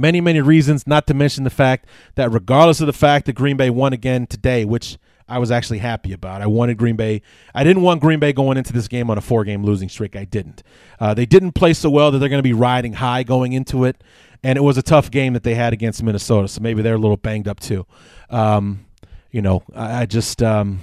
many, 0.00 0.20
many 0.20 0.40
reasons, 0.40 0.86
not 0.86 1.06
to 1.06 1.14
mention 1.14 1.44
the 1.44 1.50
fact 1.50 1.86
that 2.14 2.32
regardless 2.32 2.80
of 2.80 2.86
the 2.86 2.92
fact 2.92 3.26
that 3.26 3.34
Green 3.34 3.56
Bay 3.56 3.70
won 3.70 3.92
again 3.92 4.26
today, 4.26 4.64
which 4.64 4.98
I 5.28 5.38
was 5.38 5.52
actually 5.52 5.78
happy 5.78 6.12
about. 6.12 6.42
I 6.42 6.48
wanted 6.48 6.76
Green 6.76 6.96
Bay. 6.96 7.22
I 7.54 7.62
didn't 7.62 7.84
want 7.84 8.00
Green 8.00 8.18
Bay 8.18 8.32
going 8.32 8.58
into 8.58 8.72
this 8.72 8.88
game 8.88 9.08
on 9.10 9.16
a 9.16 9.20
four 9.20 9.44
game 9.44 9.62
losing 9.62 9.88
streak. 9.88 10.16
I 10.16 10.24
didn't. 10.24 10.64
Uh, 10.98 11.14
they 11.14 11.24
didn't 11.24 11.52
play 11.52 11.72
so 11.72 11.88
well 11.88 12.10
that 12.10 12.18
they're 12.18 12.28
going 12.28 12.40
to 12.40 12.42
be 12.42 12.52
riding 12.52 12.94
high 12.94 13.22
going 13.22 13.52
into 13.52 13.84
it. 13.84 14.02
And 14.42 14.56
it 14.56 14.62
was 14.62 14.76
a 14.76 14.82
tough 14.82 15.08
game 15.08 15.34
that 15.34 15.44
they 15.44 15.54
had 15.54 15.72
against 15.72 16.02
Minnesota. 16.02 16.48
So 16.48 16.60
maybe 16.60 16.82
they're 16.82 16.96
a 16.96 16.98
little 16.98 17.16
banged 17.16 17.46
up 17.46 17.60
too. 17.60 17.86
Um, 18.28 18.86
you 19.30 19.40
know, 19.40 19.62
I, 19.72 20.02
I 20.02 20.06
just. 20.06 20.42
Um, 20.42 20.80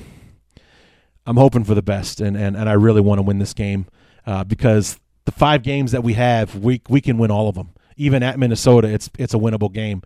I'm 1.25 1.35
hoping 1.35 1.65
for 1.65 1.75
the 1.75 1.81
best, 1.81 2.21
and, 2.21 2.37
and, 2.37 2.55
and 2.55 2.69
I 2.69 2.73
really 2.73 3.01
want 3.01 3.19
to 3.19 3.21
win 3.21 3.37
this 3.37 3.53
game 3.53 3.87
uh, 4.25 4.45
because 4.45 4.97
the 5.25 5.33
five 5.33 5.61
games 5.61 5.91
that 5.91 6.01
we 6.01 6.13
have, 6.13 6.55
we, 6.55 6.81
we 6.87 7.01
can 7.01 7.17
win 7.17 7.31
all 7.31 7.49
of 7.49 7.55
them 7.55 7.71
even 7.97 8.23
at 8.23 8.39
Minnesota, 8.39 8.87
it's 8.87 9.09
it's 9.17 9.33
a 9.33 9.37
winnable 9.37 9.71
game. 9.71 10.01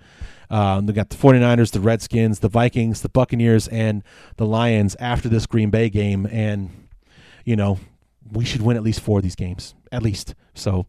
Um, 0.49 0.85
they 0.85 0.93
got 0.93 1.09
the 1.09 1.15
49ers, 1.15 1.71
the 1.71 1.79
Redskins, 1.79 2.39
the 2.39 2.49
Vikings, 2.49 3.01
the 3.01 3.09
Buccaneers, 3.09 3.69
and 3.69 4.03
the 4.35 4.45
Lions 4.45 4.97
after 4.99 5.29
this 5.29 5.45
Green 5.45 5.69
Bay 5.69 5.89
game. 5.89 6.27
And, 6.29 6.89
you 7.45 7.55
know, 7.55 7.79
we 8.29 8.43
should 8.43 8.61
win 8.61 8.75
at 8.75 8.83
least 8.83 8.99
four 8.99 9.19
of 9.19 9.23
these 9.23 9.35
games, 9.35 9.75
at 9.93 10.03
least. 10.03 10.35
So 10.53 10.87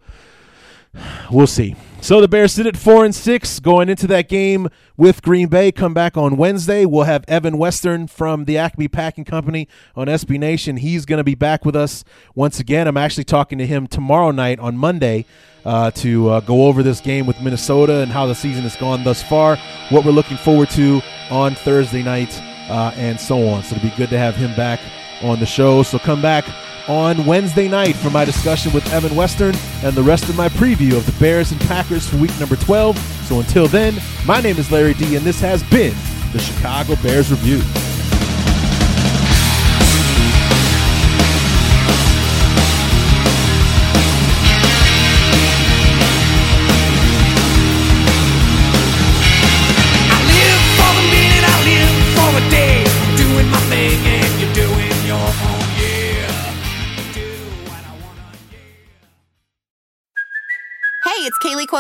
we'll 1.31 1.47
see. 1.47 1.77
So 2.01 2.21
the 2.21 2.27
Bears 2.27 2.53
sit 2.53 2.67
at 2.67 2.77
four 2.77 3.05
and 3.05 3.15
six 3.15 3.61
going 3.61 3.89
into 3.89 4.09
that 4.09 4.29
game 4.29 4.69
with 4.97 5.23
Green 5.23 5.47
Bay. 5.47 5.71
Come 5.71 5.95
back 5.95 6.17
on 6.17 6.37
Wednesday. 6.37 6.85
We'll 6.85 7.05
have 7.05 7.25
Evan 7.29 7.59
Western 7.59 8.09
from 8.09 8.45
the 8.45 8.59
Acme 8.59 8.89
Packing 8.89 9.25
Company 9.25 9.69
on 9.95 10.09
SB 10.09 10.37
Nation. 10.37 10.79
He's 10.79 11.07
going 11.07 11.19
to 11.19 11.25
be 11.25 11.37
back 11.37 11.65
with 11.65 11.77
us 11.77 12.03
once 12.35 12.59
again. 12.59 12.89
I'm 12.89 12.97
actually 12.97 13.23
talking 13.23 13.57
to 13.59 13.67
him 13.67 13.87
tomorrow 13.87 14.33
night 14.33 14.59
on 14.59 14.77
Monday 14.77 15.27
uh, 15.65 15.93
to 15.93 16.29
uh, 16.29 16.41
go 16.41 16.67
over 16.67 16.83
this 16.83 17.01
game 17.01 17.25
with 17.25 17.41
Minnesota 17.41 18.01
and 18.01 18.11
how 18.11 18.27
the 18.27 18.35
season 18.35 18.65
has 18.65 18.75
gone 18.75 19.05
thus 19.05 19.23
far, 19.23 19.57
what 19.91 20.05
we're 20.05 20.11
looking 20.11 20.37
forward 20.39 20.71
to 20.71 21.01
on 21.31 21.55
Thursday 21.55 22.03
night, 22.03 22.37
uh, 22.69 22.93
and 22.97 23.21
so 23.21 23.47
on. 23.47 23.63
So 23.63 23.77
it'll 23.77 23.89
be 23.89 23.97
good 23.97 24.11
to 24.11 24.19
have 24.19 24.35
him 24.35 24.57
back 24.57 24.81
on 25.23 25.41
the 25.41 25.47
show. 25.47 25.83
So 25.83 25.99
come 25.99 26.21
back 26.21 26.45
on 26.89 27.25
Wednesday 27.27 27.69
night 27.69 27.95
for 27.97 28.11
my 28.11 28.25
discussion 28.25 28.73
with 28.73 28.91
Evan 28.93 29.15
Western 29.15 29.55
and 29.83 29.95
the 29.95 30.03
rest 30.03 30.29
of 30.29 30.37
my 30.37 30.49
preview 30.49 30.97
of 30.97 31.07
the 31.07 31.13
Bears 31.21 31.53
and 31.53 31.61
Packers 31.63 32.09
for 32.09 32.17
week 32.17 32.39
number 32.41 32.57
12. 32.57 32.99
So 33.27 33.39
until 33.39 33.67
then, 33.67 34.01
my 34.27 34.41
name 34.41 34.59
is 34.59 34.71
Larry 34.71 34.95
D, 34.95 35.17
and 35.17 35.25
this 35.25 35.41
has 35.41 35.63
been 35.65 35.95
the 36.33 36.41
Chicago 36.41 36.97
Bears 37.03 37.31
Review. 37.31 37.61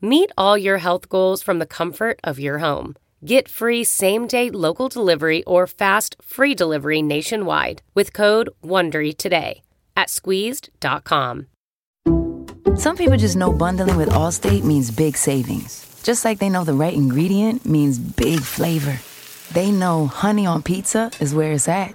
Meet 0.00 0.32
all 0.36 0.56
your 0.58 0.78
health 0.78 1.08
goals 1.08 1.42
from 1.42 1.58
the 1.58 1.66
comfort 1.66 2.20
of 2.24 2.38
your 2.38 2.58
home. 2.58 2.96
Get 3.24 3.48
free 3.48 3.84
same 3.84 4.26
day 4.26 4.50
local 4.50 4.88
delivery 4.88 5.44
or 5.44 5.66
fast 5.66 6.16
free 6.22 6.54
delivery 6.54 7.02
nationwide 7.02 7.82
with 7.94 8.12
code 8.12 8.50
WONDERY 8.62 9.16
today 9.16 9.62
at 9.96 10.10
squeezed.com. 10.10 11.46
Some 12.76 12.96
people 12.96 13.16
just 13.16 13.36
know 13.36 13.52
bundling 13.52 13.96
with 13.96 14.10
Allstate 14.10 14.64
means 14.64 14.90
big 14.90 15.16
savings 15.16 15.90
just 16.02 16.24
like 16.24 16.38
they 16.38 16.48
know 16.48 16.64
the 16.64 16.74
right 16.74 16.94
ingredient 16.94 17.66
means 17.66 17.98
big 17.98 18.40
flavor. 18.40 18.98
They 19.52 19.70
know 19.70 20.06
honey 20.06 20.46
on 20.46 20.62
pizza 20.62 21.10
is 21.20 21.34
where 21.34 21.52
it's 21.52 21.68
at, 21.68 21.94